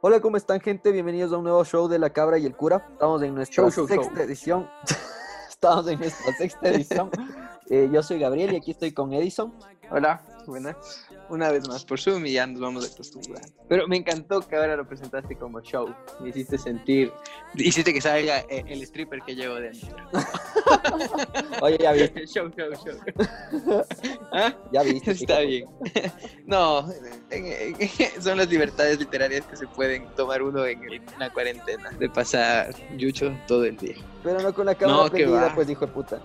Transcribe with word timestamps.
Hola, 0.00 0.20
¿cómo 0.20 0.36
están, 0.36 0.60
gente? 0.60 0.92
Bienvenidos 0.92 1.32
a 1.32 1.38
un 1.38 1.44
nuevo 1.44 1.64
show 1.64 1.88
de 1.88 1.98
La 1.98 2.10
Cabra 2.10 2.38
y 2.38 2.46
el 2.46 2.54
Cura. 2.54 2.86
Estamos 2.92 3.20
en 3.22 3.34
nuestra 3.34 3.64
Show, 3.64 3.70
show, 3.72 3.88
sexta 3.88 4.14
show. 4.14 4.22
edición. 4.22 4.70
Estamos 5.50 5.88
en 5.88 5.98
nuestra 5.98 6.32
sexta 6.36 6.68
edición. 6.68 7.10
Eh, 7.70 7.86
yo 7.92 8.02
soy 8.02 8.18
Gabriel 8.18 8.54
y 8.54 8.56
aquí 8.56 8.70
estoy 8.70 8.92
con 8.92 9.12
Edison. 9.12 9.52
Hola, 9.90 10.22
buenas. 10.46 11.04
Una 11.28 11.50
vez 11.50 11.68
más 11.68 11.84
por 11.84 12.00
Zoom 12.00 12.24
y 12.24 12.32
ya 12.32 12.46
nos 12.46 12.62
vamos 12.62 12.82
a 12.88 12.94
acostumbrar. 12.94 13.42
Pero 13.68 13.86
me 13.86 13.98
encantó 13.98 14.40
que 14.40 14.56
ahora 14.56 14.74
lo 14.74 14.88
presentaste 14.88 15.36
como 15.36 15.60
show. 15.60 15.94
Me 16.20 16.30
hiciste 16.30 16.56
sentir, 16.56 17.12
hiciste 17.52 17.92
que 17.92 18.00
salga 18.00 18.38
eh, 18.48 18.64
el 18.68 18.80
stripper 18.84 19.20
que 19.20 19.34
llevo 19.34 19.56
dentro. 19.56 19.94
Oye, 21.60 21.78
ya 21.80 21.92
viste, 21.92 22.26
show, 22.32 22.50
show, 22.50 22.70
show. 22.84 23.84
¿Ah? 24.32 24.54
ya 24.72 24.82
viste. 24.82 25.10
Está 25.12 25.40
bien. 25.40 25.66
No, 26.46 26.88
son 28.20 28.38
las 28.38 28.48
libertades 28.48 28.98
literarias 28.98 29.44
que 29.46 29.56
se 29.56 29.66
pueden 29.66 30.06
tomar 30.16 30.42
uno 30.42 30.64
en 30.64 30.80
la 31.18 31.30
cuarentena. 31.30 31.90
De 31.98 32.08
pasar 32.08 32.74
yucho 32.96 33.36
todo 33.46 33.64
el 33.64 33.76
día. 33.76 33.96
Pero 34.24 34.40
no 34.40 34.54
con 34.54 34.64
la 34.66 34.74
cámara 34.74 35.04
No, 35.04 35.10
prendida, 35.10 35.42
va. 35.48 35.54
pues 35.54 35.68
hijo 35.68 35.86
de 35.86 35.92
puta. 35.92 36.20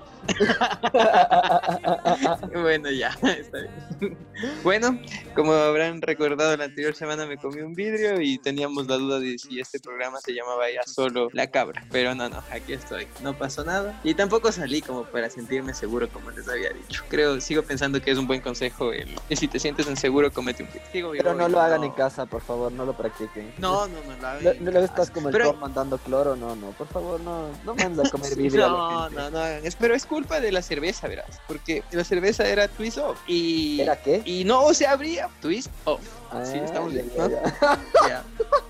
Bueno, 2.53 2.89
ya, 2.91 3.09
está 3.21 3.57
bien. 3.59 4.17
Bueno, 4.63 4.99
como 5.35 5.51
habrán 5.53 6.01
recordado, 6.01 6.55
la 6.57 6.65
anterior 6.65 6.95
semana 6.95 7.25
me 7.25 7.37
comí 7.37 7.61
un 7.61 7.73
vidrio 7.73 8.21
y 8.21 8.37
teníamos 8.37 8.87
la 8.87 8.95
duda 8.95 9.19
de 9.19 9.37
si 9.37 9.59
este 9.59 9.79
programa 9.79 10.19
se 10.21 10.33
llamaba 10.33 10.69
ya 10.71 10.83
solo 10.83 11.29
La 11.33 11.47
Cabra. 11.47 11.85
Pero 11.91 12.15
no, 12.15 12.29
no, 12.29 12.41
aquí 12.51 12.73
estoy. 12.73 13.07
No 13.21 13.37
pasó 13.37 13.63
nada. 13.63 13.99
Y 14.03 14.13
tampoco 14.13 14.32
salí 14.51 14.81
como 14.81 15.03
para 15.03 15.29
sentirme 15.29 15.73
seguro, 15.73 16.07
como 16.09 16.31
les 16.31 16.47
había 16.47 16.69
dicho. 16.71 17.03
Creo, 17.09 17.39
sigo 17.41 17.63
pensando 17.63 18.01
que 18.01 18.11
es 18.11 18.17
un 18.17 18.27
buen 18.27 18.41
consejo 18.41 18.91
el 18.93 19.07
si 19.35 19.47
te 19.47 19.59
sientes 19.59 19.87
inseguro, 19.87 20.31
comete 20.31 20.63
un. 20.63 20.69
Sigo 20.91 21.11
Pero 21.11 21.33
no 21.33 21.47
lo 21.47 21.59
hagan 21.59 21.81
no- 21.81 21.87
en 21.87 21.91
casa, 21.93 22.25
por 22.25 22.41
favor, 22.41 22.71
no 22.71 22.85
lo 22.85 22.93
practiquen. 22.95 23.53
No, 23.57 23.87
no, 23.87 23.95
no 24.07 24.17
lo 24.21 24.27
hagan. 24.27 24.63
No, 24.63 24.71
no 24.71 24.79
estás 24.79 25.09
como 25.09 25.29
el 25.29 25.33
Pero- 25.33 25.45
Thor 25.51 25.57
mandando 25.57 25.97
cloro, 25.97 26.35
no, 26.35 26.55
no, 26.55 26.71
por 26.71 26.87
favor, 26.87 27.19
no, 27.21 27.47
no 27.65 27.75
mandas 27.75 28.07
a 28.07 28.11
comer 28.11 28.35
vidrio. 28.37 28.65
a 28.65 28.69
No, 28.69 29.01
gente. 29.09 29.15
no, 29.21 29.29
no 29.31 29.39
hagan. 29.39 29.63
Pero 29.79 29.95
es 29.95 30.05
culpa 30.05 30.39
de 30.39 30.51
la 30.51 30.61
cerveza, 30.61 31.07
verás. 31.07 31.39
Porque 31.47 31.83
la 31.91 32.03
cerveza 32.03 32.47
era 32.47 32.67
twist 32.67 32.97
off. 32.99 33.17
Y, 33.27 33.81
¿Era 33.81 34.01
qué? 34.01 34.21
y 34.25 34.43
no 34.45 34.73
se 34.73 34.87
abría. 34.87 35.29
Twist 35.41 35.69
off. 35.85 36.01
Sí, 36.43 36.57
Ah, 36.59 36.65
estamos 36.65 36.93
bien, 36.93 37.09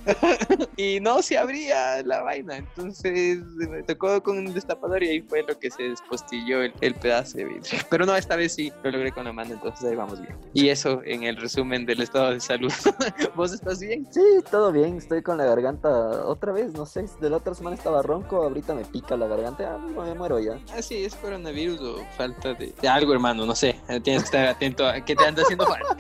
y 0.75 0.99
no 0.99 1.21
se 1.21 1.37
abría 1.37 2.03
la 2.03 2.21
vaina, 2.23 2.57
entonces 2.57 3.39
me 3.55 3.83
tocó 3.83 4.21
con 4.21 4.37
un 4.37 4.53
destapador 4.53 5.01
y 5.01 5.07
ahí 5.09 5.21
fue 5.21 5.43
lo 5.43 5.57
que 5.57 5.71
se 5.71 5.83
despostilló 5.83 6.61
el, 6.61 6.73
el 6.81 6.93
pedazo 6.95 7.37
de 7.37 7.45
vidrio. 7.45 7.79
Pero 7.89 8.05
no, 8.05 8.15
esta 8.15 8.35
vez 8.35 8.53
sí 8.53 8.71
lo 8.83 8.91
logré 8.91 9.11
con 9.11 9.23
la 9.23 9.31
mano, 9.31 9.53
entonces 9.53 9.85
ahí 9.85 9.95
vamos 9.95 10.19
bien. 10.21 10.35
Y 10.53 10.69
eso 10.69 11.01
en 11.05 11.23
el 11.23 11.37
resumen 11.37 11.85
del 11.85 12.01
estado 12.01 12.31
de 12.31 12.39
salud. 12.41 12.71
¿Vos 13.35 13.53
estás 13.53 13.79
bien? 13.79 14.05
Sí, 14.11 14.21
todo 14.51 14.71
bien, 14.71 14.97
estoy 14.97 15.21
con 15.21 15.37
la 15.37 15.45
garganta 15.45 15.89
otra 16.25 16.51
vez, 16.51 16.73
no 16.73 16.85
sé, 16.85 17.05
de 17.21 17.29
la 17.29 17.37
otra 17.37 17.53
semana 17.53 17.75
estaba 17.75 18.01
ronco, 18.01 18.43
ahorita 18.43 18.73
me 18.73 18.83
pica 18.83 19.15
la 19.15 19.27
garganta, 19.27 19.75
ah, 19.75 20.03
me 20.03 20.13
muero 20.15 20.39
ya. 20.39 20.59
Ah, 20.75 20.81
sí, 20.81 21.05
es 21.05 21.15
coronavirus 21.15 21.79
o 21.79 22.05
falta 22.17 22.53
de, 22.53 22.73
de 22.81 22.87
algo, 22.89 23.13
hermano, 23.13 23.45
no 23.45 23.55
sé. 23.55 23.79
Tienes 24.03 24.23
que 24.23 24.37
estar 24.37 24.47
atento 24.47 24.85
a 24.85 24.99
que 24.99 25.15
te 25.15 25.25
anda 25.25 25.43
haciendo 25.43 25.65
falta. 25.65 25.97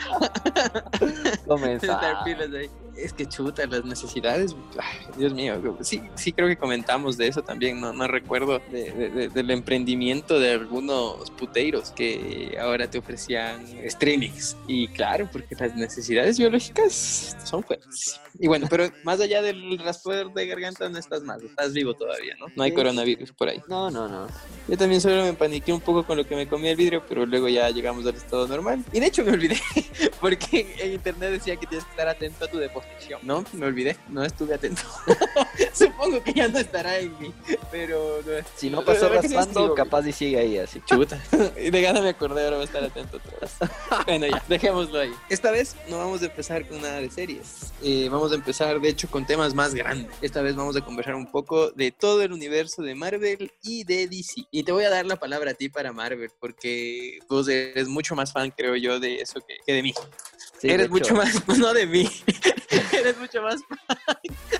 Comienza. 1.59 1.85
Estar 1.93 2.23
pilas 2.23 2.49
ahí. 2.53 2.69
Es 2.97 3.11
que 3.13 3.25
chuta, 3.25 3.65
las 3.65 3.83
necesidades. 3.85 4.55
ay, 4.79 5.07
Dios 5.17 5.33
mío, 5.33 5.77
sí, 5.81 6.01
sí 6.15 6.31
creo 6.31 6.47
que 6.47 6.55
comentamos 6.57 7.17
de 7.17 7.27
eso 7.27 7.41
también. 7.41 7.81
No, 7.81 7.91
no 7.93 8.07
recuerdo 8.07 8.59
de- 8.71 8.91
de- 8.91 9.09
de- 9.09 9.29
del 9.29 9.51
emprendimiento 9.51 10.39
de 10.39 10.51
algunos 10.51 11.31
puteiros 11.31 11.91
que 11.91 12.57
ahora 12.61 12.89
te 12.89 12.99
ofrecían 12.99 13.65
streamings. 13.89 14.55
Y 14.67 14.87
claro, 14.89 15.27
porque 15.31 15.55
las 15.55 15.75
necesidades 15.75 16.37
biológicas 16.37 17.35
son 17.43 17.63
fuertes. 17.63 18.19
Y 18.39 18.47
bueno, 18.47 18.67
pero 18.69 18.89
más 19.03 19.19
allá 19.21 19.41
del 19.41 19.77
raspor 19.79 20.33
de 20.33 20.47
garganta, 20.47 20.89
no 20.89 20.97
estás 20.97 21.21
mal, 21.23 21.39
estás 21.43 21.73
vivo 21.73 21.93
todavía, 21.93 22.35
¿no? 22.39 22.47
No 22.55 22.63
hay 22.63 22.71
coronavirus 22.73 23.31
por 23.31 23.47
ahí. 23.49 23.61
No, 23.67 23.91
no, 23.91 24.07
no. 24.07 24.27
Yo 24.67 24.77
también 24.77 25.01
solo 25.01 25.23
me 25.23 25.33
paniqué 25.33 25.71
un 25.73 25.81
poco 25.81 26.03
con 26.05 26.17
lo 26.17 26.25
que 26.27 26.35
me 26.35 26.47
comí 26.47 26.67
el 26.67 26.75
vidrio, 26.75 27.03
pero 27.07 27.25
luego 27.25 27.47
ya 27.49 27.69
llegamos 27.69 28.05
al 28.05 28.15
estado 28.15 28.47
normal. 28.47 28.83
Y 28.91 28.99
de 28.99 29.05
hecho 29.07 29.23
me 29.23 29.31
olvidé, 29.31 29.59
porque 30.21 30.75
en 30.79 30.93
internet 30.93 31.31
decía 31.31 31.55
que 31.55 31.67
tienes 31.67 31.85
que 31.85 31.91
estar 31.91 32.07
atento 32.07 32.45
a 32.45 32.47
tu 32.47 32.57
No, 33.21 33.43
me 33.53 33.65
olvidé, 33.65 33.97
no 34.09 34.23
estuve 34.23 34.55
atento. 34.55 34.81
Supongo 35.73 36.23
que 36.23 36.33
ya 36.33 36.47
no 36.47 36.57
estará 36.59 36.99
en 36.99 37.17
mí, 37.19 37.33
pero 37.71 38.21
no 38.25 38.31
Si 38.55 38.69
no 38.69 38.83
pasó 38.83 39.09
¿Verdad 39.09 39.21
que 39.21 39.27
sí 39.27 39.35
raspando, 39.35 39.59
estuvo? 39.61 39.75
capaz 39.75 40.07
y 40.07 40.11
sigue 40.11 40.39
ahí 40.39 40.57
así. 40.57 40.81
chuta. 40.85 41.21
Y 41.57 41.69
de 41.69 41.81
gana 41.81 42.01
me 42.01 42.09
acordé, 42.09 42.43
ahora 42.43 42.57
voy 42.57 42.63
a 42.63 42.65
estar 42.65 42.83
atento 42.83 43.17
otra 43.17 43.31
vez. 43.39 43.51
Bueno, 44.05 44.27
ya, 44.27 44.43
dejémoslo 44.47 44.99
ahí. 44.99 45.13
Esta 45.29 45.51
vez 45.51 45.75
no 45.89 45.97
vamos 45.97 46.21
a 46.21 46.25
empezar 46.25 46.67
con 46.67 46.81
nada 46.81 46.99
de 46.99 47.09
series. 47.09 47.73
Eh, 47.81 48.07
vamos 48.09 48.31
a 48.31 48.35
empezar, 48.35 48.79
de 48.79 48.89
hecho, 48.89 49.09
con 49.09 49.25
temas 49.25 49.53
más 49.53 49.73
grandes. 49.73 50.11
Esta 50.21 50.41
vez 50.41 50.55
vamos 50.55 50.75
a 50.75 50.81
conversar 50.81 51.15
un 51.15 51.29
poco 51.29 51.71
de 51.71 51.91
todo 51.91 52.21
el 52.21 52.31
universo 52.33 52.81
de 52.81 52.95
Marvel 52.95 53.51
y 53.63 53.83
de 53.83 54.07
DC. 54.07 54.45
Y 54.51 54.63
te 54.63 54.71
voy 54.71 54.85
a 54.85 54.89
dar 54.89 55.05
la 55.05 55.17
palabra 55.17 55.51
a 55.51 55.53
ti 55.53 55.69
para 55.69 55.91
Marvel, 55.93 56.29
porque 56.39 57.19
vos 57.29 57.47
eres 57.47 57.87
mucho 57.87 58.15
más 58.15 58.31
fan, 58.33 58.51
creo 58.51 58.75
yo, 58.75 58.99
de 58.99 59.21
eso 59.21 59.39
que, 59.41 59.57
que 59.65 59.73
de 59.73 59.83
mí. 59.83 59.93
Sí, 60.63 60.69
eres 60.69 60.89
mucho 60.89 61.13
más, 61.13 61.45
no 61.57 61.73
de 61.73 61.85
mí, 61.85 62.09
eres 62.93 63.17
mucho 63.17 63.41
más 63.41 63.61
fan 63.65 64.17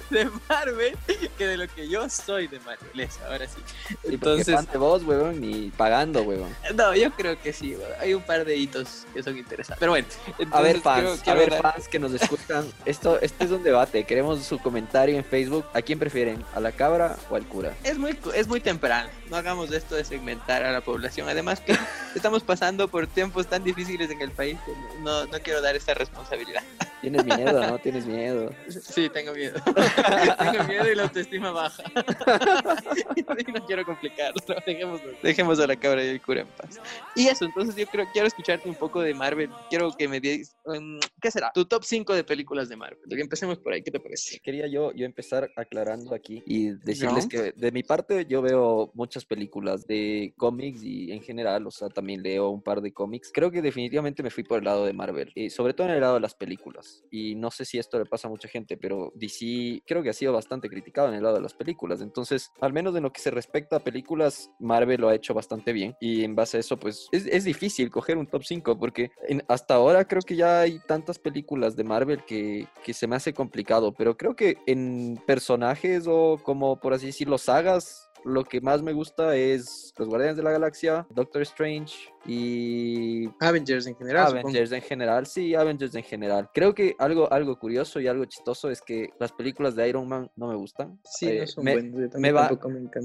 de 0.09 0.29
Marvel 0.49 0.97
que 1.37 1.47
de 1.47 1.55
lo 1.55 1.67
que 1.69 1.87
yo 1.87 2.09
soy 2.09 2.47
de 2.47 2.59
Marvel. 2.59 3.09
Ahora 3.25 3.47
sí. 3.47 3.61
Entonces, 4.03 4.53
fan 4.53 4.67
de 4.69 4.77
vos, 4.77 5.01
huevón, 5.03 5.39
ni 5.39 5.69
pagando, 5.69 6.23
huevón. 6.23 6.53
no, 6.75 6.93
yo 6.93 7.09
creo 7.11 7.41
que 7.41 7.53
sí, 7.53 7.77
hay 8.01 8.13
un 8.13 8.21
par 8.21 8.43
de 8.43 8.57
hitos 8.57 9.05
que 9.13 9.23
son 9.23 9.37
interesantes. 9.37 9.79
Pero 9.79 9.93
bueno, 9.93 10.07
A 10.51 10.61
ver, 10.61 10.81
fans, 10.81 11.25
a 11.25 11.33
ver, 11.35 11.53
fans 11.53 11.87
que 11.87 11.99
nos 11.99 12.13
escuchan, 12.13 12.69
esto, 12.83 13.21
este 13.21 13.45
es 13.45 13.51
un 13.51 13.63
debate, 13.63 14.03
queremos 14.03 14.43
su 14.43 14.59
comentario 14.59 15.15
en 15.15 15.23
Facebook. 15.23 15.65
¿A 15.73 15.81
quién 15.81 15.99
prefieren? 15.99 16.43
¿A 16.53 16.59
la 16.59 16.73
cabra 16.73 17.15
o 17.29 17.37
al 17.37 17.47
cura? 17.47 17.73
Es 17.85 17.97
muy, 17.97 18.19
es 18.35 18.49
muy 18.49 18.59
temprano, 18.59 19.09
no 19.29 19.37
hagamos 19.37 19.71
esto 19.71 19.95
de 19.95 20.03
segmentar 20.03 20.65
a 20.65 20.73
la 20.73 20.81
población. 20.81 21.29
Además 21.29 21.61
que 21.61 21.77
estamos 22.13 22.43
pasando 22.43 22.89
por 22.89 23.07
tiempos 23.07 23.47
tan 23.47 23.63
difíciles 23.63 24.11
en 24.11 24.21
el 24.21 24.31
país 24.31 24.57
que 24.65 24.73
no, 25.01 25.25
no 25.27 25.39
quiero 25.39 25.61
dar 25.61 25.77
esta 25.77 25.92
responsabilidad. 25.93 26.63
Tienes 27.01 27.25
miedo, 27.25 27.67
¿no? 27.67 27.79
Tienes 27.79 28.05
miedo. 28.05 28.49
Sí, 28.69 29.09
tengo 29.09 29.33
miedo. 29.33 29.59
tengo 30.39 30.63
miedo 30.63 30.89
y 30.89 30.95
la 30.95 31.03
autoestima 31.03 31.51
baja. 31.51 31.83
no 33.53 33.65
quiero 33.65 33.85
complicarlo. 33.85 34.41
Dejemos, 34.65 35.01
dejemos 35.21 35.59
a 35.59 35.67
la 35.67 35.75
cabra 35.75 36.03
y 36.03 36.07
el 36.07 36.21
cura 36.21 36.41
en 36.41 36.47
paz. 36.47 36.79
Y 37.13 37.27
eso, 37.27 37.43
entonces 37.43 37.75
yo 37.75 37.85
creo, 37.87 38.07
quiero 38.13 38.27
escucharte 38.27 38.69
un 38.69 38.75
poco 38.75 39.01
de 39.01 39.13
Marvel. 39.13 39.49
Quiero 39.69 39.91
que 39.91 40.07
me 40.07 40.21
digas, 40.21 40.55
um, 40.63 40.97
¿qué 41.21 41.29
será? 41.29 41.51
Tu 41.53 41.65
top 41.65 41.83
5 41.83 42.15
de 42.15 42.23
películas 42.23 42.69
de 42.69 42.77
Marvel. 42.77 42.99
Empecemos 43.09 43.57
por 43.59 43.73
ahí, 43.73 43.83
¿qué 43.83 43.91
te 43.91 43.99
parece? 43.99 44.39
Quería 44.39 44.67
yo, 44.67 44.93
yo 44.93 45.05
empezar 45.05 45.51
aclarando 45.57 46.15
aquí 46.15 46.41
y 46.45 46.69
decirles 46.69 47.25
¿No? 47.25 47.29
que 47.29 47.51
de 47.51 47.71
mi 47.73 47.83
parte 47.83 48.25
yo 48.29 48.41
veo 48.41 48.91
muchas 48.93 49.25
películas 49.25 49.85
de 49.87 50.33
cómics 50.37 50.81
y 50.83 51.11
en 51.11 51.21
general, 51.21 51.67
o 51.67 51.71
sea, 51.71 51.89
también 51.89 52.23
leo 52.23 52.49
un 52.49 52.61
par 52.61 52.81
de 52.81 52.93
cómics. 52.93 53.31
Creo 53.33 53.51
que 53.51 53.61
definitivamente 53.61 54.23
me 54.23 54.29
fui 54.29 54.43
por 54.43 54.59
el 54.59 54.65
lado 54.65 54.85
de 54.85 54.93
Marvel, 54.93 55.31
y 55.35 55.49
sobre 55.49 55.72
todo 55.73 55.87
en 55.87 55.93
el 55.93 56.01
lado 56.01 56.15
de 56.15 56.19
las 56.19 56.35
películas. 56.35 57.03
Y 57.11 57.35
no 57.35 57.51
sé 57.51 57.65
si 57.65 57.77
esto 57.79 57.97
le 57.99 58.05
pasa 58.05 58.27
a 58.27 58.31
mucha 58.31 58.47
gente, 58.47 58.77
pero 58.77 59.11
DC 59.15 59.83
creo 59.85 60.03
que 60.03 60.09
ha 60.09 60.13
sido 60.13 60.33
bastante 60.33 60.69
criticado 60.69 61.09
en 61.09 61.15
el 61.15 61.23
lado 61.23 61.35
de 61.35 61.41
las 61.41 61.53
películas. 61.53 62.01
Entonces, 62.01 62.51
al 62.61 62.73
menos 62.73 62.95
en 62.95 63.03
lo 63.03 63.11
que 63.11 63.21
se 63.21 63.31
respecta 63.31 63.77
a 63.77 63.83
películas, 63.83 64.49
Marvel 64.59 65.01
lo 65.01 65.09
ha 65.09 65.15
hecho 65.15 65.33
bastante 65.33 65.73
bien. 65.73 65.95
Y 65.99 66.23
en 66.23 66.35
base 66.35 66.57
a 66.57 66.59
eso, 66.59 66.77
pues 66.79 67.07
es, 67.11 67.25
es 67.25 67.43
difícil 67.43 67.89
coger 67.89 68.17
un 68.17 68.27
top 68.27 68.43
5 68.43 68.77
porque 68.79 69.11
en- 69.27 69.43
hasta 69.47 69.75
ahora 69.75 70.05
creo 70.07 70.21
que 70.21 70.35
ya 70.35 70.61
hay 70.61 70.79
tantas 70.87 71.19
películas 71.19 71.75
de 71.75 71.83
Marvel 71.83 72.23
que, 72.25 72.67
que 72.83 72.93
se 72.93 73.07
me 73.07 73.15
hace 73.15 73.33
complicado. 73.33 73.93
Pero 73.93 74.15
creo 74.17 74.35
que 74.35 74.57
en 74.67 75.19
personajes 75.27 76.05
o 76.07 76.39
como 76.43 76.79
por 76.79 76.93
así 76.93 77.07
decirlo, 77.07 77.37
sagas, 77.37 78.09
lo 78.25 78.43
que 78.45 78.61
más 78.61 78.81
me 78.81 78.93
gusta 78.93 79.35
es 79.35 79.93
Los 79.97 80.07
Guardianes 80.07 80.37
de 80.37 80.43
la 80.43 80.51
Galaxia, 80.51 81.05
Doctor 81.09 81.41
Strange 81.41 81.93
y 82.25 83.29
Avengers 83.39 83.85
en 83.87 83.95
general. 83.95 84.27
supongo. 84.27 84.47
Avengers 84.47 84.71
en 84.71 84.81
general, 84.81 85.25
sí, 85.25 85.55
Avengers 85.55 85.95
en 85.95 86.03
general. 86.03 86.49
Creo 86.53 86.73
que 86.73 86.95
algo, 86.99 87.31
algo 87.31 87.57
curioso 87.59 87.99
y 87.99 88.07
algo 88.07 88.25
chistoso 88.25 88.69
es 88.69 88.81
que 88.81 89.09
las 89.19 89.31
películas 89.31 89.75
de 89.75 89.87
Iron 89.89 90.07
Man 90.07 90.29
no 90.35 90.47
me 90.47 90.55
gustan. 90.55 90.99
Sí, 91.03 91.27
Eh, 91.29 91.39
no 91.41 91.47
son 91.47 91.63
me, 91.65 91.73
buenos. 91.73 92.11
yo 92.13 92.19
me 92.19 92.31
va- 92.31 92.49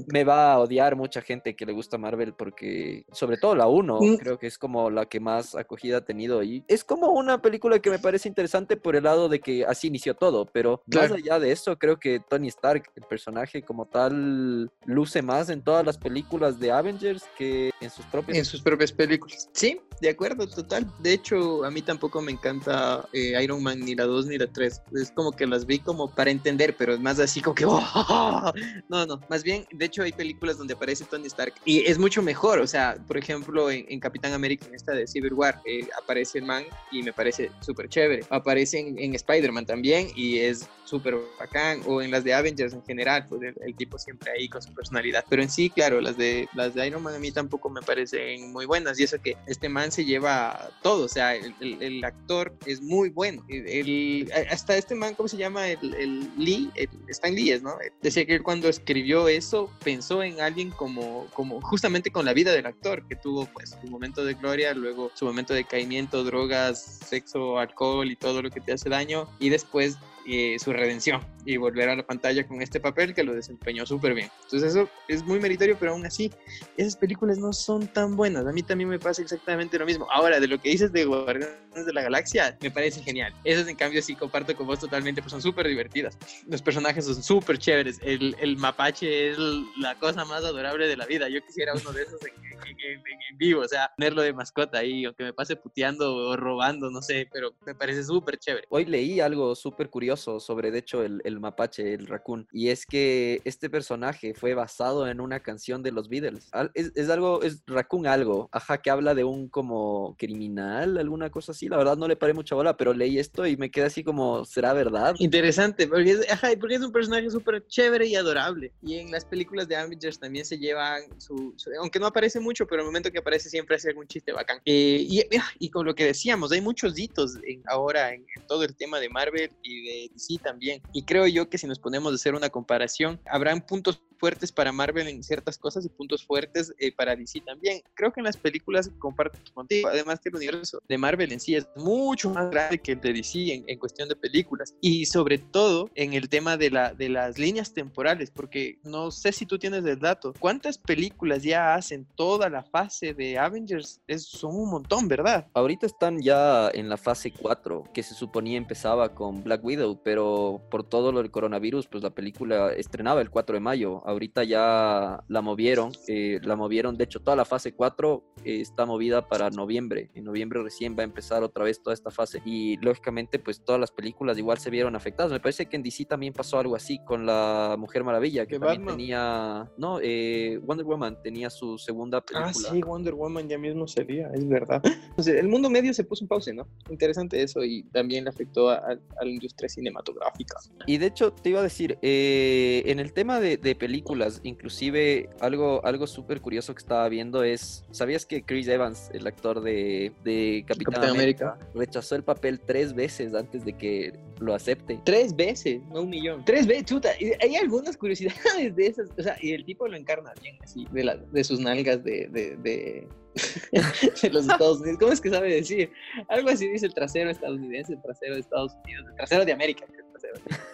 me 0.07 0.23
va 0.23 0.53
a 0.53 0.59
odiar 0.59 0.95
mucha 0.95 1.21
gente 1.21 1.55
que 1.55 1.65
le 1.65 1.73
gusta 1.73 1.97
Marvel 1.97 2.33
porque, 2.33 3.05
sobre 3.11 3.37
todo 3.37 3.55
la 3.55 3.67
1, 3.67 3.99
Mm. 4.01 4.17
creo 4.17 4.39
que 4.39 4.47
es 4.47 4.57
como 4.57 4.89
la 4.89 5.05
que 5.05 5.19
más 5.19 5.55
acogida 5.55 5.97
ha 5.97 6.05
tenido 6.05 6.41
y 6.43 6.63
es 6.67 6.83
como 6.83 7.09
una 7.09 7.41
película 7.41 7.79
que 7.79 7.89
me 7.89 7.99
parece 7.99 8.27
interesante 8.29 8.77
por 8.77 8.95
el 8.95 9.03
lado 9.03 9.29
de 9.29 9.39
que 9.39 9.65
así 9.65 9.87
inició 9.87 10.13
todo, 10.15 10.45
pero 10.45 10.81
Claro. 10.89 11.09
más 11.09 11.17
allá 11.19 11.39
de 11.39 11.51
eso, 11.51 11.77
creo 11.77 11.99
que 11.99 12.19
Tony 12.19 12.47
Stark, 12.47 12.83
el 12.95 13.03
personaje 13.03 13.61
como 13.63 13.85
tal, 13.85 14.71
luce 14.85 15.21
más 15.21 15.49
en 15.49 15.61
todas 15.61 15.85
las 15.85 15.97
películas 15.97 16.59
de 16.59 16.71
Avengers 16.71 17.25
que 17.37 17.71
en 17.81 17.89
sus 17.89 18.05
propias 18.05 18.37
En 18.37 18.45
sus 18.45 18.61
propias 18.61 18.91
películas. 18.91 19.08
Sí, 19.53 19.79
de 20.01 20.09
acuerdo, 20.09 20.47
total. 20.47 20.91
De 20.99 21.13
hecho, 21.13 21.65
a 21.65 21.71
mí 21.71 21.81
tampoco 21.81 22.21
me 22.21 22.31
encanta 22.31 23.07
eh, 23.11 23.33
Iron 23.43 23.61
Man 23.61 23.81
ni 23.81 23.95
la 23.95 24.05
2 24.05 24.27
ni 24.27 24.37
la 24.37 24.47
3. 24.47 24.81
Es 24.93 25.11
como 25.11 25.31
que 25.33 25.45
las 25.45 25.65
vi 25.65 25.79
como 25.79 26.13
para 26.13 26.31
entender, 26.31 26.75
pero 26.77 26.93
es 26.93 26.99
más 26.99 27.19
así 27.19 27.41
como 27.41 27.55
que... 27.55 27.65
¡oh! 27.67 28.53
No, 28.87 29.05
no, 29.05 29.19
más 29.29 29.43
bien, 29.43 29.65
de 29.71 29.85
hecho 29.85 30.03
hay 30.03 30.13
películas 30.13 30.57
donde 30.57 30.73
aparece 30.73 31.03
Tony 31.05 31.27
Stark 31.27 31.53
y 31.65 31.79
es 31.85 31.97
mucho 31.97 32.21
mejor. 32.21 32.59
O 32.59 32.67
sea, 32.67 32.95
por 33.07 33.17
ejemplo, 33.17 33.69
en, 33.69 33.99
Capitán 33.99 34.31
América, 34.31 34.65
en 34.67 34.75
esta 34.75 34.93
de 34.93 35.05
Civil 35.05 35.33
War, 35.33 35.61
eh, 35.65 35.87
aparece 36.01 36.39
el 36.39 36.45
man 36.45 36.63
y 36.91 37.03
me 37.03 37.11
parece 37.11 37.51
súper 37.59 37.89
chévere. 37.89 38.25
Aparece 38.29 38.79
en, 38.79 39.15
Spider-Man 39.15 39.65
también 39.65 40.07
y 40.15 40.37
es 40.37 40.69
súper 40.85 41.17
bacán. 41.37 41.81
O 41.85 42.01
en 42.01 42.11
las 42.11 42.23
de 42.23 42.33
Avengers 42.33 42.73
en 42.73 42.83
general, 42.85 43.25
pues 43.27 43.41
el, 43.41 43.75
tipo 43.75 43.97
siempre 43.97 44.31
ahí 44.31 44.47
con 44.47 44.61
su 44.61 44.73
personalidad. 44.73 45.25
Pero 45.29 45.41
en 45.41 45.49
sí, 45.49 45.69
claro, 45.69 45.99
las 45.99 46.15
de, 46.15 46.47
las 46.53 46.73
de 46.73 46.87
Iron 46.87 47.03
Man 47.03 47.15
a 47.15 47.19
mí 47.19 47.31
tampoco 47.31 47.69
me 47.69 47.81
parecen 47.81 48.53
muy 48.53 48.65
buenas. 48.65 48.98
Y 48.99 49.03
eso 49.03 49.21
que 49.21 49.37
este 49.47 49.69
man 49.69 49.91
se 49.91 50.03
lleva 50.03 50.69
todo. 50.81 51.05
O 51.05 51.07
sea, 51.07 51.33
el, 51.35 51.55
el, 51.61 52.03
actor 52.03 52.53
es 52.65 52.81
muy 52.81 53.09
bueno. 53.09 53.45
El, 53.47 54.29
hasta 54.51 54.75
este 54.75 54.93
man, 54.93 55.15
¿cómo 55.15 55.29
se 55.29 55.37
llama? 55.37 55.67
El, 55.69 56.29
Lee, 56.37 56.69
Stan 57.07 57.33
Lee, 57.33 57.59
¿no? 57.61 57.77
Decía 58.01 58.25
que 58.25 58.35
él 58.35 58.43
cuando 58.43 58.67
escribió 58.67 59.27
eso 59.27 59.71
pensó 59.83 60.21
en 60.21 60.41
alguien 60.41 60.69
como, 60.71 61.27
como 61.33 61.61
justamente 61.61 62.11
con 62.11 62.25
la 62.25 62.33
vida 62.33 62.51
del 62.51 62.65
actor, 62.65 63.07
que 63.07 63.15
tuvo 63.15 63.45
pues 63.45 63.77
su 63.81 63.87
momento 63.87 64.25
de 64.25 64.33
gloria, 64.33 64.73
luego 64.73 65.11
su 65.13 65.25
momento 65.25 65.53
de 65.53 65.63
caimiento, 65.63 66.23
drogas, 66.23 66.99
sexo, 67.05 67.57
alcohol 67.57 68.11
y 68.11 68.15
todo 68.15 68.41
lo 68.41 68.49
que 68.49 68.59
te 68.59 68.73
hace 68.73 68.89
daño. 68.89 69.29
Y 69.39 69.49
después 69.49 69.97
eh, 70.31 70.59
su 70.59 70.71
redención 70.71 71.21
y 71.43 71.57
volver 71.57 71.89
a 71.89 71.95
la 71.95 72.05
pantalla 72.05 72.45
con 72.45 72.61
este 72.61 72.79
papel 72.79 73.15
que 73.15 73.23
lo 73.23 73.33
desempeñó 73.33 73.83
súper 73.83 74.13
bien. 74.13 74.29
Entonces 74.43 74.75
eso 74.75 74.87
es 75.07 75.23
muy 75.23 75.39
meritorio, 75.39 75.75
pero 75.79 75.93
aún 75.93 76.05
así 76.05 76.31
esas 76.77 76.95
películas 76.95 77.39
no 77.39 77.51
son 77.51 77.87
tan 77.87 78.15
buenas. 78.15 78.45
A 78.45 78.51
mí 78.51 78.61
también 78.61 78.89
me 78.89 78.99
pasa 78.99 79.23
exactamente 79.23 79.79
lo 79.79 79.87
mismo. 79.87 80.07
Ahora, 80.11 80.39
de 80.39 80.47
lo 80.47 80.61
que 80.61 80.69
dices 80.69 80.91
de 80.91 81.05
Guardianes 81.05 81.83
de 81.83 81.93
la 81.93 82.03
Galaxia, 82.03 82.55
me 82.61 82.69
parece 82.69 83.01
genial. 83.01 83.33
Esas 83.43 83.67
en 83.67 83.75
cambio 83.75 84.03
sí 84.03 84.15
comparto 84.15 84.55
con 84.55 84.67
vos 84.67 84.79
totalmente, 84.79 85.21
pues 85.23 85.31
son 85.31 85.41
súper 85.41 85.67
divertidas. 85.67 86.15
Los 86.47 86.61
personajes 86.61 87.05
son 87.05 87.23
súper 87.23 87.57
chéveres. 87.57 87.99
El, 88.03 88.35
el, 88.39 88.57
mapache 88.57 89.31
es 89.31 89.37
la 89.79 89.95
cosa 89.95 90.25
más 90.25 90.43
adorable 90.43 90.87
de 90.87 90.95
la 90.95 91.07
vida. 91.07 91.27
Yo 91.27 91.43
quisiera 91.43 91.73
uno 91.73 91.91
de 91.91 92.03
esos 92.03 92.21
en, 92.23 93.37
vivo, 93.37 93.61
o 93.61 93.67
sea, 93.67 93.91
tenerlo 93.97 94.21
de 94.21 94.33
mascota 94.33 94.79
ahí, 94.79 95.05
aunque 95.05 95.23
me 95.23 95.33
pase 95.33 95.55
puteando 95.55 96.13
o 96.13 96.35
robando, 96.35 96.91
no 96.91 97.01
sé, 97.01 97.27
pero 97.31 97.53
me 97.65 97.73
parece 97.73 98.03
súper 98.03 98.37
chévere. 98.37 98.67
Hoy 98.69 98.85
leí 98.85 99.19
algo 99.19 99.55
súper 99.55 99.89
curioso 99.89 100.18
sobre, 100.19 100.71
de 100.71 100.79
hecho, 100.79 101.03
el, 101.03 101.21
el, 101.23 101.39
mapache, 101.39 101.93
el 101.93 102.07
raccoon. 102.07 102.47
Y 102.51 102.69
es 102.69 102.85
que 102.85 103.41
este 103.45 103.69
personaje 103.69 104.33
fue 104.33 104.53
basado 104.53 105.07
en 105.07 105.21
una 105.21 105.41
canción 105.41 105.83
de 105.83 105.91
los 105.91 106.09
Beatles. 106.09 106.49
Es, 106.73 106.91
es, 106.95 107.09
algo, 107.09 107.41
es 107.41 107.63
raccoon 107.65 108.07
algo, 108.07 108.49
ajá, 108.51 108.81
que 108.81 108.89
habla 108.89 109.15
de 109.15 109.23
un 109.23 109.49
como 109.49 110.15
criminal, 110.17 110.97
alguna 110.97 111.29
cosa 111.29 111.51
así. 111.51 111.67
La 111.67 111.77
verdad 111.77 111.97
no 111.97 112.07
le 112.07 112.15
paré 112.15 112.33
mucha 112.33 112.55
bola, 112.55 112.77
pero 112.77 112.93
leí 112.93 113.19
esto 113.19 113.45
y 113.45 113.57
me 113.57 113.71
quedé 113.71 113.85
así 113.85 114.03
como, 114.03 114.45
¿será 114.45 114.73
verdad? 114.73 115.15
Interesante, 115.19 115.87
porque 115.87 116.11
es, 116.11 116.31
ajá, 116.31 116.49
porque 116.59 116.75
es 116.75 116.81
un 116.81 116.91
personaje 116.91 117.29
súper 117.29 117.65
chévere 117.67 118.07
y 118.07 118.15
adorable. 118.15 118.71
Y 118.81 118.95
en 118.95 119.11
las 119.11 119.25
películas 119.25 119.67
de 119.67 119.75
Avengers 119.75 120.19
también 120.19 120.45
se 120.45 120.57
llevan 120.57 121.03
su, 121.19 121.55
aunque 121.79 121.99
no 121.99 122.07
aparece 122.07 122.39
mucho, 122.39 122.65
pero 122.65 122.81
en 122.81 122.85
el 122.85 122.85
momento 122.87 123.11
que 123.11 123.19
aparece 123.19 123.49
siempre 123.49 123.75
hace 123.75 123.89
algún 123.89 124.07
chiste 124.07 124.31
bacán. 124.31 124.59
Eh, 124.65 125.05
y, 125.07 125.23
y, 125.59 125.69
con 125.69 125.85
lo 125.85 125.95
que 125.95 126.05
decíamos, 126.05 126.51
hay 126.51 126.61
muchos 126.61 126.97
hitos 126.97 127.37
en, 127.43 127.61
ahora 127.67 128.13
en, 128.13 128.25
en 128.35 128.47
todo 128.47 128.63
el 128.63 128.75
tema 128.75 128.99
de 128.99 129.09
Marvel 129.09 129.51
y 129.63 129.87
de 129.87 129.98
sí 130.15 130.37
también. 130.37 130.81
Y 130.93 131.03
creo 131.03 131.27
yo 131.27 131.49
que 131.49 131.57
si 131.57 131.67
nos 131.67 131.79
ponemos 131.79 132.11
a 132.11 132.15
hacer 132.15 132.35
una 132.35 132.49
comparación, 132.49 133.19
habrán 133.25 133.61
puntos 133.61 134.01
fuertes 134.19 134.51
para 134.51 134.71
Marvel 134.71 135.07
en 135.07 135.23
ciertas 135.23 135.57
cosas 135.57 135.85
y 135.85 135.89
puntos 135.89 136.25
fuertes 136.25 136.73
eh, 136.77 136.91
para 136.91 137.15
DC 137.15 137.41
también. 137.41 137.81
Creo 137.93 138.11
que 138.11 138.19
en 138.19 138.25
las 138.25 138.37
películas 138.37 138.91
comparto 138.99 139.37
contigo, 139.53 139.89
además 139.89 140.19
que 140.19 140.29
el 140.29 140.35
universo 140.35 140.81
de 140.87 140.97
Marvel 140.97 141.31
en 141.31 141.39
sí 141.39 141.55
es 141.55 141.67
mucho 141.75 142.29
más 142.29 142.49
grande 142.49 142.79
que 142.79 142.93
el 142.93 143.01
de 143.01 143.13
DC 143.13 143.53
en, 143.53 143.63
en, 143.67 143.79
cuestión 143.79 144.09
de 144.09 144.15
películas 144.15 144.75
y 144.81 145.05
sobre 145.05 145.37
todo 145.37 145.89
en 145.95 146.13
el 146.13 146.29
tema 146.29 146.57
de, 146.57 146.69
la, 146.69 146.93
de 146.93 147.09
las 147.09 147.39
líneas 147.39 147.73
temporales, 147.73 148.31
porque 148.31 148.77
no 148.83 149.11
sé 149.11 149.31
si 149.31 149.45
tú 149.45 149.57
tienes 149.57 149.85
el 149.85 149.99
dato, 149.99 150.33
¿cuántas 150.39 150.77
películas 150.77 151.43
ya 151.43 151.75
hacen 151.75 152.05
toda 152.15 152.49
la 152.49 152.63
fase 152.63 153.13
de 153.13 153.37
Avengers? 153.37 154.01
Es, 154.07 154.25
son 154.25 154.55
un 154.55 154.69
montón, 154.69 155.07
¿verdad? 155.07 155.47
Ahorita 155.53 155.85
están 155.85 156.21
ya 156.21 156.69
en 156.73 156.89
la 156.89 156.97
fase 156.97 157.31
4, 157.31 157.85
que 157.93 158.03
se 158.03 158.13
suponía 158.13 158.57
empezaba 158.57 159.13
con 159.13 159.43
Black 159.43 159.63
Widow, 159.63 160.01
pero 160.03 160.61
por 160.69 160.83
todo 160.83 161.11
lo 161.11 161.21
del 161.21 161.31
coronavirus, 161.31 161.87
pues 161.87 162.03
la 162.03 162.09
película 162.09 162.73
estrenaba 162.73 163.21
el 163.21 163.29
4 163.29 163.55
de 163.55 163.59
mayo 163.59 164.03
ahorita 164.09 164.43
ya 164.43 165.23
la 165.27 165.41
movieron, 165.41 165.91
eh, 166.07 166.39
la 166.43 166.55
movieron, 166.55 166.97
de 166.97 167.03
hecho 167.05 167.19
toda 167.19 167.35
la 167.35 167.45
fase 167.45 167.73
4 167.73 168.23
eh, 168.43 168.61
está 168.61 168.85
movida 168.85 169.27
para 169.27 169.49
noviembre, 169.49 170.09
en 170.15 170.23
noviembre 170.23 170.61
recién 170.63 170.95
va 170.97 171.01
a 171.01 171.05
empezar 171.05 171.43
otra 171.43 171.63
vez 171.63 171.81
toda 171.81 171.93
esta 171.93 172.11
fase 172.11 172.41
y 172.45 172.77
lógicamente 172.77 173.39
pues 173.39 173.63
todas 173.63 173.79
las 173.79 173.91
películas 173.91 174.37
igual 174.37 174.57
se 174.57 174.69
vieron 174.69 174.95
afectadas, 174.95 175.31
me 175.31 175.39
parece 175.39 175.67
que 175.67 175.75
en 175.75 175.83
DC 175.83 176.05
también 176.05 176.33
pasó 176.33 176.59
algo 176.59 176.75
así 176.75 176.99
con 177.05 177.25
la 177.25 177.75
Mujer 177.77 178.03
Maravilla, 178.03 178.45
que 178.45 178.59
también 178.59 178.85
tenía, 178.85 179.69
no, 179.77 179.99
eh, 180.01 180.59
Wonder 180.63 180.85
Woman 180.85 181.17
tenía 181.21 181.49
su 181.49 181.77
segunda 181.77 182.19
ah, 182.19 182.25
película. 182.25 182.69
Ah, 182.69 182.73
sí, 182.73 182.81
Wonder 182.81 183.13
Woman 183.13 183.47
ya 183.47 183.57
mismo 183.57 183.87
sería, 183.87 184.29
es 184.33 184.47
verdad. 184.47 184.81
O 185.19 185.21
sea, 185.21 185.37
el 185.37 185.49
mundo 185.49 185.69
medio 185.69 185.93
se 185.93 186.05
puso 186.05 186.23
en 186.23 186.29
pausa, 186.29 186.53
¿no? 186.53 186.65
Interesante 186.89 187.41
eso 187.41 187.61
y 187.61 187.83
también 187.91 188.23
le 188.23 188.29
afectó 188.29 188.69
a, 188.69 188.97
la 189.21 189.27
industria 189.27 189.67
cinematográfica. 189.67 190.57
Y 190.85 190.97
de 190.97 191.07
hecho 191.07 191.33
te 191.33 191.49
iba 191.49 191.59
a 191.59 191.63
decir, 191.63 191.97
en 192.01 192.99
el 192.99 193.11
tema 193.11 193.41
de, 193.41 193.57
de 193.57 193.75
películas, 193.75 193.98
Inclusive 194.43 195.29
algo, 195.39 195.83
algo 195.85 196.07
súper 196.07 196.41
curioso 196.41 196.73
que 196.73 196.79
estaba 196.79 197.07
viendo 197.09 197.43
es, 197.43 197.85
¿sabías 197.91 198.25
que 198.25 198.43
Chris 198.43 198.67
Evans, 198.67 199.09
el 199.13 199.25
actor 199.27 199.61
de, 199.61 200.11
de 200.23 200.63
Capitán, 200.67 201.03
América, 201.09 201.57
rechazó 201.73 202.15
el 202.15 202.23
papel 202.23 202.59
tres 202.59 202.93
veces 202.93 203.33
antes 203.33 203.65
de 203.65 203.73
que 203.73 204.13
lo 204.39 204.53
acepte? 204.53 204.99
Tres 205.03 205.35
veces, 205.35 205.81
no 205.89 206.01
un 206.01 206.09
millón. 206.09 206.43
Tres 206.45 206.67
veces, 206.67 206.85
chuta. 206.85 207.09
Hay 207.41 207.55
algunas 207.55 207.97
curiosidades 207.97 208.75
de 208.75 208.87
esas, 208.87 209.09
o 209.17 209.21
sea, 209.21 209.37
y 209.41 209.53
el 209.53 209.65
tipo 209.65 209.87
lo 209.87 209.97
encarna 209.97 210.33
bien, 210.41 210.57
así, 210.61 210.87
de, 210.91 211.03
la, 211.03 211.17
de 211.17 211.43
sus 211.43 211.59
nalgas 211.59 212.03
de, 212.03 212.27
de, 212.29 212.55
de... 212.57 214.29
los 214.31 214.47
Estados 214.47 214.79
Unidos. 214.81 214.99
¿Cómo 214.99 215.11
es 215.11 215.21
que 215.21 215.29
sabe 215.29 215.53
decir? 215.53 215.91
Algo 216.27 216.49
así 216.49 216.67
dice 216.67 216.85
el 216.85 216.93
trasero 216.93 217.29
estadounidense, 217.29 217.93
el 217.93 218.01
trasero 218.01 218.35
de 218.35 218.41
Estados 218.41 218.73
Unidos, 218.83 219.05
el 219.09 219.15
trasero 219.15 219.45
de 219.45 219.51
América. 219.51 219.85
El 219.85 220.11
trasero. 220.11 220.69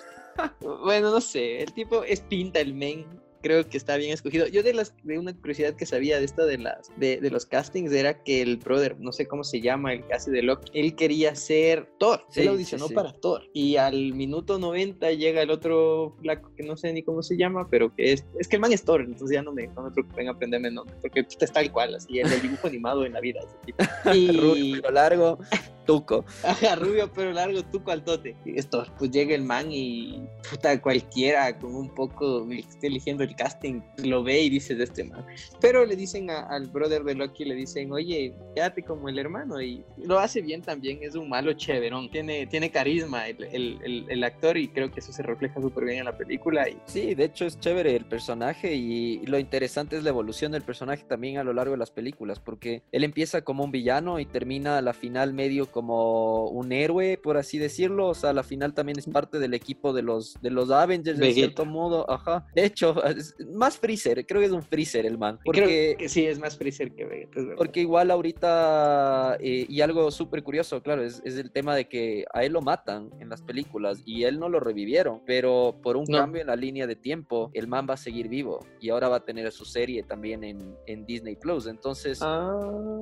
Bueno, 0.83 1.11
no 1.11 1.21
sé, 1.21 1.61
el 1.61 1.73
tipo 1.73 2.03
es 2.03 2.21
pinta 2.21 2.59
el 2.59 2.73
men 2.73 3.05
creo 3.45 3.69
que 3.69 3.77
está 3.77 3.95
bien 3.97 4.11
escogido. 4.11 4.47
Yo 4.47 4.63
de 4.63 4.73
las 4.73 4.95
de 5.03 5.19
una 5.19 5.31
curiosidad 5.31 5.75
que 5.75 5.85
sabía 5.85 6.17
de 6.17 6.25
esto 6.25 6.47
de 6.47 6.57
las 6.57 6.91
de, 6.97 7.17
de 7.17 7.29
los 7.29 7.45
castings 7.45 7.93
era 7.93 8.23
que 8.23 8.41
el 8.41 8.57
brother, 8.57 8.99
no 8.99 9.11
sé 9.11 9.27
cómo 9.27 9.43
se 9.43 9.61
llama, 9.61 9.93
el 9.93 10.03
hace 10.11 10.31
de 10.31 10.41
Loki, 10.41 10.71
él 10.73 10.95
quería 10.95 11.35
ser 11.35 11.87
Thor. 11.99 12.25
Sí, 12.29 12.41
él 12.41 12.47
audicionó 12.47 12.89
para 12.89 13.13
Thor. 13.13 13.43
Y 13.53 13.75
al 13.75 14.15
minuto 14.15 14.57
90 14.57 15.11
llega 15.11 15.43
el 15.43 15.51
otro 15.51 16.15
flaco 16.21 16.51
que 16.55 16.63
no 16.63 16.75
sé 16.75 16.91
ni 16.91 17.03
cómo 17.03 17.21
se 17.21 17.37
llama, 17.37 17.67
pero 17.69 17.93
que 17.93 18.13
es 18.13 18.25
es 18.39 18.47
que 18.47 18.55
el 18.55 18.63
man 18.63 18.73
es 18.73 18.83
Thor, 18.83 19.01
entonces 19.01 19.35
ya 19.35 19.43
no 19.43 19.51
me 19.51 19.67
no 19.67 19.83
me 19.83 19.91
preocupen 19.91 20.27
aprenderme 20.27 20.69
el 20.69 20.73
nombre, 20.73 20.95
porque 20.99 21.23
está 21.39 21.63
igual 21.63 21.93
así 21.93 22.17
el 22.17 22.41
dibujo 22.41 22.65
animado 22.67 23.05
en 23.05 23.13
la 23.13 23.19
vida 23.19 23.41
ese 23.41 23.57
tipo. 23.63 23.83
Y 24.15 24.31
rubio 24.31 24.89
largo, 24.89 25.37
tuco. 25.85 26.25
Ajá, 26.43 26.75
rubio 26.75 27.11
pero 27.13 27.31
largo, 27.31 27.63
tuco 27.63 27.91
al 27.91 28.03
tote. 28.03 28.35
Y 28.45 28.61
Thor, 28.63 28.87
pues 28.97 29.11
llega 29.11 29.35
el 29.35 29.43
man 29.43 29.67
y 29.71 30.21
puta 30.49 30.81
cualquiera 30.81 31.57
con 31.57 31.75
un 31.75 31.93
poco 31.93 32.43
el 32.49 32.63
que 32.63 32.69
esté 32.69 32.87
eligiendo 32.87 33.23
el 33.23 33.35
casting 33.35 33.81
lo 33.97 34.23
ve 34.23 34.41
y 34.41 34.49
dice 34.49 34.75
de 34.75 34.83
este 34.83 35.03
man. 35.03 35.25
Pero 35.61 35.85
le 35.85 35.95
dicen 35.95 36.29
al 36.29 36.67
brother 36.67 37.03
de 37.03 37.15
Loki, 37.15 37.45
le 37.45 37.55
dicen, 37.55 37.91
oye, 37.91 38.33
quédate 38.55 38.83
como 38.83 39.09
el 39.09 39.19
hermano. 39.19 39.61
Y 39.61 39.83
lo 39.97 40.19
hace 40.19 40.41
bien 40.41 40.61
también, 40.61 40.99
es 41.01 41.15
un 41.15 41.29
malo 41.29 41.53
chéverón. 41.53 42.09
Tiene, 42.09 42.47
tiene 42.47 42.71
carisma 42.71 43.27
el, 43.27 43.43
el, 43.43 44.05
el, 44.09 44.23
actor 44.23 44.57
y 44.57 44.67
creo 44.67 44.91
que 44.91 44.99
eso 44.99 45.11
se 45.11 45.21
refleja 45.23 45.61
súper 45.61 45.85
bien 45.85 45.99
en 45.99 46.05
la 46.05 46.17
película. 46.17 46.67
Y... 46.69 46.77
Sí, 46.85 47.15
de 47.15 47.25
hecho 47.25 47.45
es 47.45 47.59
chévere 47.59 47.95
el 47.95 48.05
personaje 48.05 48.73
y 48.73 49.25
lo 49.25 49.37
interesante 49.39 49.97
es 49.97 50.03
la 50.03 50.09
evolución 50.09 50.51
del 50.51 50.63
personaje 50.63 51.03
también 51.03 51.37
a 51.37 51.43
lo 51.43 51.53
largo 51.53 51.73
de 51.73 51.77
las 51.77 51.91
películas, 51.91 52.39
porque 52.39 52.83
él 52.91 53.03
empieza 53.03 53.41
como 53.41 53.63
un 53.63 53.71
villano 53.71 54.19
y 54.19 54.25
termina 54.25 54.77
a 54.77 54.81
la 54.81 54.93
final 54.93 55.33
medio 55.33 55.71
como 55.75 56.47
un 56.47 56.71
héroe, 56.71 57.19
por 57.21 57.35
así 57.35 57.57
decirlo. 57.57 58.07
O 58.07 58.13
sea, 58.13 58.31
la 58.31 58.43
final 58.43 58.73
también 58.73 58.97
es 58.97 59.07
parte 59.07 59.39
del 59.39 59.53
equipo 59.53 59.91
de 59.91 60.03
los, 60.03 60.37
de 60.41 60.49
los 60.49 60.71
Avengers, 60.71 61.19
de 61.19 61.33
cierto 61.33 61.65
modo. 61.65 62.09
Ajá. 62.09 62.47
De 62.55 62.63
hecho, 62.63 62.95
más 63.53 63.77
Freezer, 63.77 64.25
creo 64.25 64.39
que 64.39 64.45
es 64.45 64.53
un 64.53 64.63
Freezer 64.63 65.05
el 65.05 65.17
man. 65.17 65.37
Porque, 65.43 65.97
que 65.99 66.07
sí, 66.07 66.25
es 66.25 66.39
más 66.39 66.57
Freezer 66.57 66.93
que 66.93 67.03
Vegeta. 67.03 67.41
porque 67.57 67.81
igual 67.81 68.09
ahorita, 68.09 69.35
eh, 69.41 69.65
y 69.67 69.81
algo 69.81 70.09
súper 70.11 70.43
curioso, 70.43 70.81
claro, 70.81 71.03
es, 71.03 71.21
es, 71.25 71.35
el 71.35 71.51
tema 71.51 71.75
de 71.75 71.89
que 71.89 72.23
a 72.33 72.45
él 72.45 72.53
lo 72.53 72.61
matan 72.61 73.09
en 73.19 73.27
las 73.27 73.41
películas 73.41 74.01
y 74.05 74.23
él 74.23 74.39
no 74.39 74.47
lo 74.47 74.61
revivieron, 74.61 75.23
pero 75.25 75.75
por 75.83 75.97
un 75.97 76.05
cambio 76.05 76.39
en 76.39 76.47
la 76.47 76.55
línea 76.55 76.87
de 76.87 76.95
tiempo, 76.95 77.51
el 77.53 77.67
man 77.67 77.85
va 77.89 77.95
a 77.95 77.97
seguir 77.97 78.29
vivo 78.29 78.65
y 78.79 78.91
ahora 78.91 79.09
va 79.09 79.17
a 79.17 79.25
tener 79.25 79.51
su 79.51 79.65
serie 79.65 80.03
también 80.03 80.45
en, 80.45 80.77
en 80.87 81.05
Disney 81.05 81.35
Plus. 81.35 81.67
Entonces, 81.67 82.21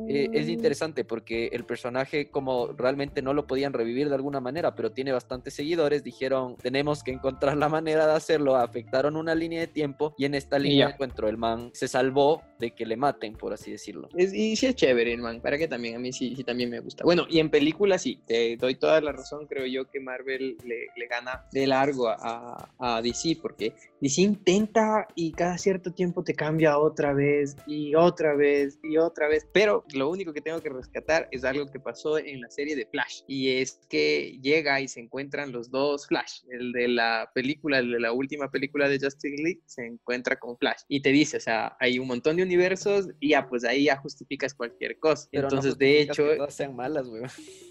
eh, 0.10 0.30
es 0.34 0.48
ah. 0.48 0.52
interesante 0.52 1.06
porque 1.06 1.50
el 1.54 1.66
personaje, 1.66 2.32
como 2.32 2.63
realmente 2.72 3.22
no 3.22 3.34
lo 3.34 3.48
podían 3.48 3.74
revivir 3.74 4.10
de 4.10 4.16
alguna 4.16 4.40
manera, 4.40 4.76
pero 4.76 4.92
tiene 4.92 5.12
bastantes 5.12 5.54
seguidores, 5.54 6.04
dijeron, 6.04 6.56
tenemos 6.58 7.04
que 7.04 7.12
encontrar 7.12 7.58
la 7.58 7.70
manera 7.70 8.08
de 8.08 8.14
hacerlo, 8.14 8.56
afectaron 8.56 9.16
una 9.16 9.36
línea 9.36 9.60
de 9.60 9.68
tiempo 9.68 10.16
y 10.18 10.26
en 10.26 10.36
esta 10.36 10.60
línea 10.60 10.90
encuentro 10.90 11.28
el 11.28 11.38
man 11.38 11.72
se 11.74 11.88
salvó 11.88 12.42
de 12.64 12.72
que 12.72 12.86
le 12.86 12.98
maten, 12.98 13.34
por 13.34 13.54
así 13.54 13.72
decirlo. 13.72 14.10
y 14.16 14.56
sí 14.56 14.66
es 14.66 14.76
chévere, 14.76 15.16
man, 15.18 15.42
para 15.42 15.58
que 15.58 15.68
también, 15.68 15.96
a 15.96 16.00
mí 16.00 16.12
sí, 16.12 16.36
sí 16.36 16.44
también 16.44 16.70
me 16.70 16.80
gusta. 16.80 17.04
Bueno, 17.04 17.26
y 17.30 17.40
en 17.40 17.50
películas 17.50 18.02
sí, 18.02 18.20
te 18.26 18.58
doy 18.58 18.76
toda 18.76 19.02
la 19.02 19.12
razón, 19.12 19.46
creo 19.48 19.66
yo 19.66 19.90
que 19.90 20.00
Marvel 20.00 20.58
le, 20.66 20.88
le 20.96 21.08
gana 21.08 21.46
de 21.52 21.68
largo 21.68 22.08
a, 22.08 22.70
a, 22.80 23.02
DC, 23.02 23.38
porque 23.42 23.74
DC 24.02 24.22
intenta 24.22 25.08
y 25.16 25.32
cada 25.32 25.58
cierto 25.58 25.92
tiempo 25.92 26.24
te 26.24 26.34
cambia 26.34 26.78
otra 26.78 27.14
vez 27.14 27.56
y 27.68 27.96
otra 27.96 28.36
vez 28.36 28.80
y 28.84 28.98
otra 28.98 29.28
vez, 29.28 29.46
pero 29.54 29.84
lo 29.94 30.10
único 30.10 30.34
que 30.34 30.42
tengo 30.42 30.62
que 30.62 30.70
rescatar 30.70 31.28
es 31.32 31.44
algo 31.44 31.68
que 31.68 31.80
pasó 31.80 32.18
en 32.18 32.42
la 32.42 32.50
serie 32.50 32.76
de 32.76 32.86
Flash, 32.86 33.22
y 33.28 33.50
es 33.50 33.80
que 33.90 34.40
llega 34.42 34.80
y 34.82 34.88
se 34.88 35.02
encuentran 35.02 35.52
los 35.52 35.70
dos 35.70 36.08
Flash, 36.08 36.42
el 36.50 36.72
de 36.72 36.88
la 36.88 37.30
película, 37.34 37.80
el 37.80 37.92
de 37.92 38.00
la 38.00 38.14
última 38.14 38.50
película 38.50 38.88
de 38.88 39.00
Justice 39.00 39.42
League, 39.42 39.62
se 39.66 39.86
encuentra 39.86 40.38
con 40.38 40.58
Flash, 40.58 40.82
y 40.88 41.02
te 41.02 41.10
dice, 41.10 41.38
o 41.38 41.42
sea, 41.42 41.76
hay 41.80 42.00
un 42.00 42.08
montón 42.08 42.38
de 42.38 42.44
universos 42.54 43.10
y 43.20 43.30
ya, 43.30 43.48
pues 43.48 43.64
ahí 43.64 43.86
ya 43.86 43.98
justificas 43.98 44.54
cualquier 44.54 45.00
cosa. 45.00 45.28
Entonces, 45.32 45.78
de 45.78 46.02
hecho... 46.02 46.30
Que 46.30 46.36
todas 46.38 46.54
sean 46.54 46.76
malas, 46.76 47.08
güey. 47.08 47.24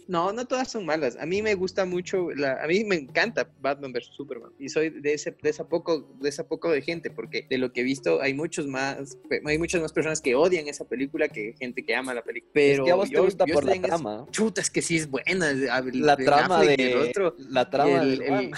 No, 0.08 0.32
no 0.32 0.46
todas 0.46 0.70
son 0.70 0.84
malas. 0.84 1.16
A 1.20 1.26
mí 1.26 1.42
me 1.42 1.54
gusta 1.54 1.84
mucho, 1.84 2.30
la, 2.32 2.62
a 2.62 2.66
mí 2.66 2.84
me 2.84 2.96
encanta 2.96 3.48
Batman 3.60 3.92
vs. 3.92 4.10
Superman, 4.16 4.50
y 4.58 4.68
soy 4.68 4.90
de, 4.90 5.14
ese, 5.14 5.36
de, 5.42 5.50
esa 5.50 5.68
poco, 5.68 6.16
de 6.20 6.28
esa 6.28 6.46
poco 6.48 6.70
de 6.70 6.82
gente, 6.82 7.10
porque 7.10 7.46
de 7.48 7.58
lo 7.58 7.72
que 7.72 7.80
he 7.80 7.84
visto 7.84 8.20
hay 8.20 8.34
muchos 8.34 8.66
más, 8.66 9.16
hay 9.44 9.58
muchas 9.58 9.80
más 9.80 9.92
personas 9.92 10.20
que 10.20 10.34
odian 10.34 10.66
esa 10.68 10.84
película 10.84 11.28
que 11.28 11.54
gente 11.58 11.84
que 11.84 11.94
ama 11.94 12.14
la 12.14 12.22
película. 12.22 12.50
Pero 12.52 12.82
es 12.82 12.86
que 12.86 12.92
a 12.92 12.94
vos 12.96 13.10
te 13.10 13.20
gusta 13.20 13.46
por 13.46 13.64
la 13.64 13.80
trama. 13.80 14.26
chuta, 14.30 14.60
es 14.60 14.70
que 14.70 14.82
sí 14.82 14.96
es 14.96 15.08
buena. 15.08 15.52
La 15.92 16.16
trama 16.16 16.62
de... 16.62 16.96
Otro, 16.96 17.36
la 17.38 17.70
trama 17.70 18.04
del 18.04 18.50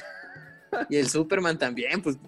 y 0.91 0.97
el 0.97 1.09
Superman 1.09 1.59
también, 1.59 2.03
pues 2.03 2.19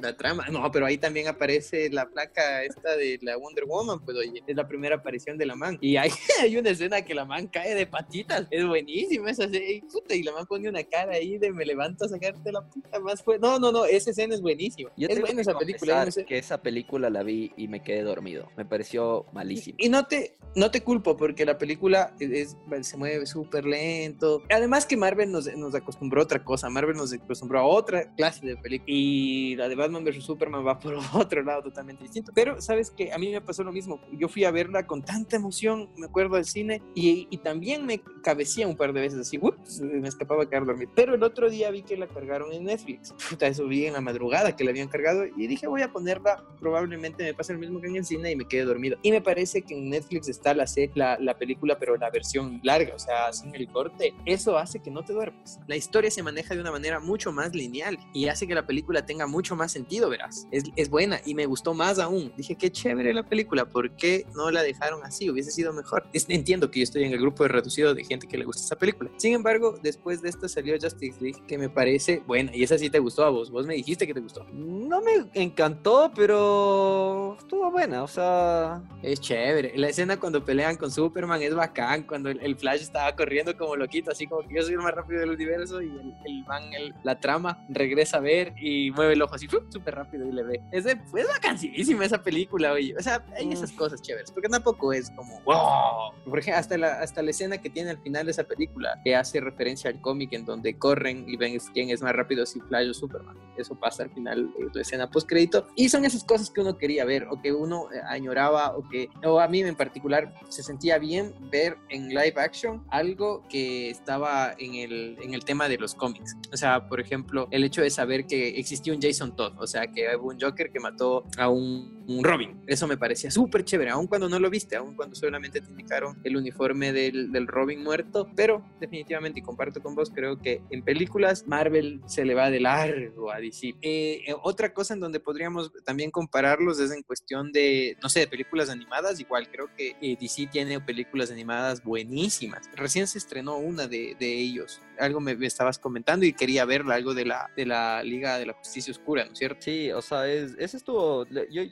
la 0.00 0.16
trama. 0.16 0.46
No, 0.50 0.70
pero 0.70 0.86
ahí 0.86 0.98
también 0.98 1.28
aparece 1.28 1.90
la 1.90 2.08
placa 2.08 2.62
esta 2.64 2.96
de 2.96 3.18
la 3.22 3.36
Wonder 3.36 3.64
Woman, 3.64 4.00
pues 4.04 4.16
oye, 4.16 4.42
es 4.46 4.56
la 4.56 4.66
primera 4.66 4.96
aparición 4.96 5.38
de 5.38 5.46
la 5.46 5.54
man. 5.54 5.78
Y 5.80 5.96
hay, 5.96 6.10
hay 6.42 6.56
una 6.56 6.70
escena 6.70 7.02
que 7.02 7.14
la 7.14 7.24
man 7.24 7.46
cae 7.46 7.74
de 7.74 7.86
patitas, 7.86 8.46
es 8.50 8.66
buenísima 8.66 9.30
esa 9.30 9.44
y, 9.44 9.80
puta, 9.82 10.14
y 10.14 10.22
la 10.22 10.32
man 10.32 10.46
pone 10.46 10.68
una 10.68 10.82
cara 10.84 11.12
ahí 11.12 11.38
de 11.38 11.52
me 11.52 11.64
levanto 11.64 12.04
a 12.04 12.08
sacarte 12.08 12.52
la 12.52 12.62
puta 12.62 13.00
más 13.00 13.22
fue. 13.22 13.38
No, 13.38 13.58
no, 13.58 13.72
no, 13.72 13.84
esa 13.84 14.10
escena 14.10 14.34
es 14.34 14.40
buenísima. 14.40 14.90
Yo 14.96 15.08
es 15.08 15.20
buena 15.20 15.40
esa 15.40 15.56
película. 15.58 16.06
que 16.26 16.38
esa 16.38 16.60
película 16.62 17.10
la 17.10 17.22
vi 17.22 17.52
y 17.56 17.68
me 17.68 17.82
quedé 17.82 18.02
dormido. 18.02 18.48
Me 18.56 18.64
pareció 18.64 19.26
malísima. 19.32 19.76
Y, 19.80 19.88
no 19.88 20.06
te 20.06 20.36
no 20.54 20.70
te 20.70 20.82
culpo 20.82 21.16
porque 21.16 21.44
la 21.44 21.56
película 21.56 22.14
es, 22.18 22.56
se 22.82 22.96
mueve 22.96 23.26
súper 23.26 23.64
lento. 23.64 24.42
Además 24.50 24.86
que 24.86 24.96
Marvel 24.96 25.30
nos, 25.30 25.46
nos 25.56 25.74
acostumbró 25.74 26.20
a 26.20 26.24
otra 26.24 26.44
cosa, 26.44 26.68
Marvel 26.68 26.96
nos 26.96 27.12
acostumbró 27.12 27.60
a 27.60 27.64
otra 27.64 27.87
otra 27.88 28.14
clase 28.14 28.46
de 28.46 28.56
película. 28.56 28.84
Y 28.86 29.56
la 29.56 29.68
de 29.68 29.74
Batman 29.74 30.04
vs. 30.04 30.24
Superman 30.24 30.66
va 30.66 30.78
por 30.78 30.94
otro 31.14 31.42
lado 31.42 31.62
totalmente 31.62 32.04
distinto. 32.04 32.32
Pero, 32.34 32.60
¿sabes 32.60 32.90
que 32.90 33.12
A 33.12 33.18
mí 33.18 33.30
me 33.32 33.40
pasó 33.40 33.64
lo 33.64 33.72
mismo. 33.72 34.00
Yo 34.12 34.28
fui 34.28 34.44
a 34.44 34.50
verla 34.50 34.86
con 34.86 35.02
tanta 35.02 35.36
emoción, 35.36 35.88
me 35.96 36.06
acuerdo 36.06 36.36
del 36.36 36.44
cine, 36.44 36.82
y, 36.94 37.26
y 37.30 37.38
también 37.38 37.86
me 37.86 38.00
cabecía 38.22 38.66
un 38.66 38.76
par 38.76 38.92
de 38.92 39.00
veces 39.00 39.20
así, 39.20 39.38
ups, 39.40 39.80
me 39.80 40.08
escapaba 40.08 40.44
a 40.44 40.48
quedar 40.48 40.66
dormido. 40.66 40.90
Pero 40.94 41.14
el 41.14 41.22
otro 41.22 41.50
día 41.50 41.70
vi 41.70 41.82
que 41.82 41.96
la 41.96 42.06
cargaron 42.06 42.52
en 42.52 42.64
Netflix. 42.64 43.14
Puta, 43.28 43.46
eso 43.46 43.66
vi 43.66 43.86
en 43.86 43.94
la 43.94 44.00
madrugada 44.00 44.54
que 44.54 44.64
la 44.64 44.70
habían 44.70 44.88
cargado 44.88 45.24
y 45.24 45.46
dije, 45.46 45.66
voy 45.66 45.82
a 45.82 45.92
ponerla. 45.92 46.44
Probablemente 46.60 47.24
me 47.24 47.34
pase 47.34 47.52
lo 47.52 47.58
mismo 47.58 47.80
que 47.80 47.88
en 47.88 47.96
el 47.96 48.04
cine 48.04 48.32
y 48.32 48.36
me 48.36 48.46
quede 48.46 48.64
dormido. 48.64 48.98
Y 49.02 49.10
me 49.10 49.20
parece 49.20 49.62
que 49.62 49.74
en 49.74 49.90
Netflix 49.90 50.28
está 50.28 50.54
la, 50.54 50.66
la, 50.94 51.18
la 51.18 51.38
película, 51.38 51.78
pero 51.78 51.96
la 51.96 52.10
versión 52.10 52.60
larga, 52.62 52.94
o 52.94 52.98
sea, 52.98 53.32
sin 53.32 53.54
el 53.54 53.68
corte. 53.68 54.14
Eso 54.26 54.58
hace 54.58 54.80
que 54.80 54.90
no 54.90 55.04
te 55.04 55.12
duermas. 55.12 55.58
La 55.66 55.76
historia 55.76 56.10
se 56.10 56.22
maneja 56.22 56.54
de 56.54 56.60
una 56.60 56.70
manera 56.70 57.00
mucho 57.00 57.32
más 57.32 57.54
lineal 57.54 57.77
y 58.12 58.28
hace 58.28 58.46
que 58.46 58.54
la 58.54 58.66
película 58.66 59.04
tenga 59.04 59.26
mucho 59.26 59.56
más 59.56 59.72
sentido, 59.72 60.08
verás. 60.08 60.46
Es, 60.50 60.64
es, 60.76 60.88
buena 60.88 61.20
y 61.24 61.34
me 61.34 61.46
gustó 61.46 61.74
más 61.74 61.98
aún. 61.98 62.32
Dije, 62.36 62.56
qué 62.56 62.70
chévere 62.70 63.12
la 63.14 63.22
película, 63.22 63.66
¿por 63.66 63.94
qué 63.96 64.26
no 64.34 64.50
la 64.50 64.62
dejaron 64.62 65.04
así? 65.04 65.30
Hubiese 65.30 65.50
sido 65.50 65.72
mejor. 65.72 66.08
entiendo 66.12 66.70
que 66.70 66.80
yo 66.80 66.84
estoy 66.84 67.04
en 67.04 67.12
el 67.12 67.20
grupo 67.20 67.42
de 67.42 67.50
reducido 67.50 67.94
de 67.94 68.04
gente 68.04 68.26
que 68.26 68.38
le 68.38 68.44
gusta 68.44 68.62
esa 68.62 68.76
película. 68.76 69.10
Sin 69.16 69.34
embargo, 69.34 69.78
después 69.82 70.22
de 70.22 70.28
esta 70.28 70.48
salió 70.48 70.74
Justice 70.80 71.18
League, 71.20 71.42
que 71.46 71.58
me 71.58 71.68
parece 71.68 72.22
buena 72.26 72.54
y 72.54 72.62
esa 72.62 72.78
sí 72.78 72.90
te 72.90 72.98
gustó 72.98 73.24
a 73.24 73.30
vos. 73.30 73.50
Vos 73.50 73.66
me 73.66 73.74
dijiste 73.74 74.06
que 74.06 74.14
te 74.14 74.20
gustó. 74.20 74.44
No 74.52 75.00
me 75.00 75.26
encantó, 75.34 76.10
pero 76.14 77.36
estuvo 77.38 77.70
buena, 77.70 78.02
o 78.02 78.08
sea... 78.08 78.82
Es 79.02 79.20
chévere. 79.20 79.76
La 79.76 79.88
escena 79.88 80.18
cuando 80.18 80.44
pelean 80.44 80.76
con 80.76 80.90
Superman 80.90 81.42
es 81.42 81.54
bacán, 81.54 82.04
cuando 82.04 82.30
el, 82.30 82.56
Flash 82.56 82.82
estaba 82.82 83.14
corriendo 83.14 83.56
como 83.56 83.76
loquito, 83.76 84.10
así 84.10 84.26
como 84.26 84.46
que 84.46 84.56
yo 84.56 84.62
soy 84.62 84.72
el 84.72 84.80
más 84.80 84.94
rápido 84.94 85.20
del 85.20 85.30
universo 85.30 85.80
y 85.80 85.86
el, 85.86 86.14
el 86.24 86.44
man, 86.46 86.62
el, 86.72 86.94
la 87.04 87.20
trama 87.20 87.57
regresa 87.68 88.18
a 88.18 88.20
ver 88.20 88.54
y 88.60 88.90
mueve 88.90 89.14
el 89.14 89.22
ojo 89.22 89.34
así 89.34 89.46
súper 89.68 89.94
rápido 89.94 90.26
y 90.26 90.32
le 90.32 90.42
ve. 90.42 90.60
Es, 90.72 90.84
de, 90.84 90.92
es 90.92 91.28
vacancísima 91.28 92.04
esa 92.04 92.22
película, 92.22 92.72
oye. 92.72 92.94
O 92.98 93.02
sea, 93.02 93.24
hay 93.36 93.52
esas 93.52 93.72
cosas 93.72 94.00
chéveres, 94.02 94.30
porque 94.30 94.48
tampoco 94.48 94.92
es 94.92 95.10
como, 95.10 95.40
wow. 95.42 96.12
Por 96.24 96.38
ejemplo, 96.38 96.58
hasta 96.58 96.78
la, 96.78 97.00
hasta 97.00 97.22
la 97.22 97.30
escena 97.30 97.58
que 97.58 97.70
tiene 97.70 97.90
al 97.90 97.98
final 97.98 98.26
de 98.26 98.32
esa 98.32 98.44
película, 98.44 99.00
que 99.04 99.14
hace 99.14 99.40
referencia 99.40 99.90
al 99.90 100.00
cómic 100.00 100.32
en 100.32 100.44
donde 100.44 100.78
corren 100.78 101.28
y 101.28 101.36
ven 101.36 101.58
quién 101.72 101.90
es 101.90 102.02
más 102.02 102.12
rápido, 102.12 102.46
si 102.46 102.60
Flash 102.60 102.90
o 102.90 102.94
Superman. 102.94 103.36
Eso 103.56 103.74
pasa 103.74 104.04
al 104.04 104.10
final 104.10 104.50
de 104.56 104.70
la 104.72 104.82
escena 104.82 105.10
post 105.10 105.28
crédito. 105.28 105.66
Y 105.74 105.88
son 105.88 106.04
esas 106.04 106.24
cosas 106.24 106.50
que 106.50 106.60
uno 106.60 106.78
quería 106.78 107.04
ver, 107.04 107.26
o 107.30 107.40
que 107.40 107.52
uno 107.52 107.92
eh, 107.92 108.00
añoraba, 108.08 108.76
o 108.76 108.88
que, 108.88 109.08
o 109.24 109.40
a 109.40 109.48
mí 109.48 109.60
en 109.60 109.74
particular, 109.74 110.32
se 110.48 110.62
sentía 110.62 110.98
bien 110.98 111.34
ver 111.50 111.76
en 111.88 112.08
live 112.08 112.34
action 112.36 112.84
algo 112.90 113.42
que 113.48 113.90
estaba 113.90 114.54
en 114.58 114.74
el, 114.74 115.18
en 115.20 115.34
el 115.34 115.44
tema 115.44 115.68
de 115.68 115.78
los 115.78 115.94
cómics. 115.94 116.36
O 116.52 116.56
sea, 116.56 116.88
por 116.88 117.00
ejemplo, 117.00 117.47
el 117.50 117.64
hecho 117.64 117.82
de 117.82 117.90
saber 117.90 118.26
que 118.26 118.58
existió 118.58 118.94
un 118.94 119.00
Jason 119.00 119.34
Todd, 119.34 119.52
o 119.58 119.66
sea, 119.66 119.86
que 119.86 120.14
hubo 120.16 120.28
un 120.28 120.40
Joker 120.40 120.70
que 120.70 120.80
mató 120.80 121.24
a 121.36 121.48
un, 121.48 121.96
Robin. 122.22 122.58
Eso 122.66 122.86
me 122.86 122.96
parecía 122.96 123.30
súper 123.30 123.64
chévere, 123.64 123.90
aun 123.90 124.06
cuando 124.06 124.30
no 124.30 124.38
lo 124.38 124.48
viste, 124.48 124.76
aun 124.76 124.96
cuando 124.96 125.14
solamente 125.14 125.60
te 125.60 125.70
indicaron 125.70 126.18
el 126.24 126.38
uniforme 126.38 126.90
del, 126.90 127.30
del, 127.32 127.46
Robin 127.46 127.84
muerto, 127.84 128.30
pero 128.34 128.64
definitivamente, 128.80 129.40
y 129.40 129.42
comparto 129.42 129.82
con 129.82 129.94
vos, 129.94 130.10
creo 130.14 130.38
que 130.40 130.62
en 130.70 130.82
películas 130.82 131.46
Marvel 131.46 132.00
se 132.06 132.24
le 132.24 132.34
va 132.34 132.50
de 132.50 132.60
largo 132.60 133.30
a 133.30 133.40
DC. 133.40 133.74
Eh, 133.82 134.22
eh, 134.26 134.34
otra 134.42 134.72
cosa 134.72 134.94
en 134.94 135.00
donde 135.00 135.20
podríamos 135.20 135.70
también 135.84 136.10
compararlos 136.10 136.80
es 136.80 136.92
en 136.92 137.02
cuestión 137.02 137.52
de, 137.52 137.98
no 138.02 138.08
sé, 138.08 138.20
de 138.20 138.26
películas 138.26 138.70
animadas, 138.70 139.20
igual 139.20 139.50
creo 139.50 139.68
que 139.76 139.94
eh, 140.00 140.16
DC 140.18 140.46
tiene 140.46 140.80
películas 140.80 141.30
animadas 141.30 141.84
buenísimas. 141.84 142.70
Recién 142.74 143.06
se 143.06 143.18
estrenó 143.18 143.58
una 143.58 143.86
de, 143.86 144.16
de 144.18 144.34
ellos, 144.34 144.80
algo 144.98 145.20
me 145.20 145.32
estabas 145.44 145.78
comentando 145.78 146.24
y 146.24 146.32
quería 146.32 146.64
verla, 146.64 146.94
algo 146.94 147.14
de 147.14 147.26
la, 147.26 147.37
de 147.56 147.66
la 147.66 148.02
Liga 148.02 148.38
de 148.38 148.46
la 148.46 148.52
Justicia 148.54 148.90
Oscura, 148.90 149.24
¿no 149.24 149.32
es 149.32 149.38
cierto? 149.38 149.62
Sí, 149.62 149.90
o 149.92 150.02
sea, 150.02 150.26
es, 150.26 150.54
ese 150.58 150.76
estuvo, 150.76 151.26
yo 151.50 151.62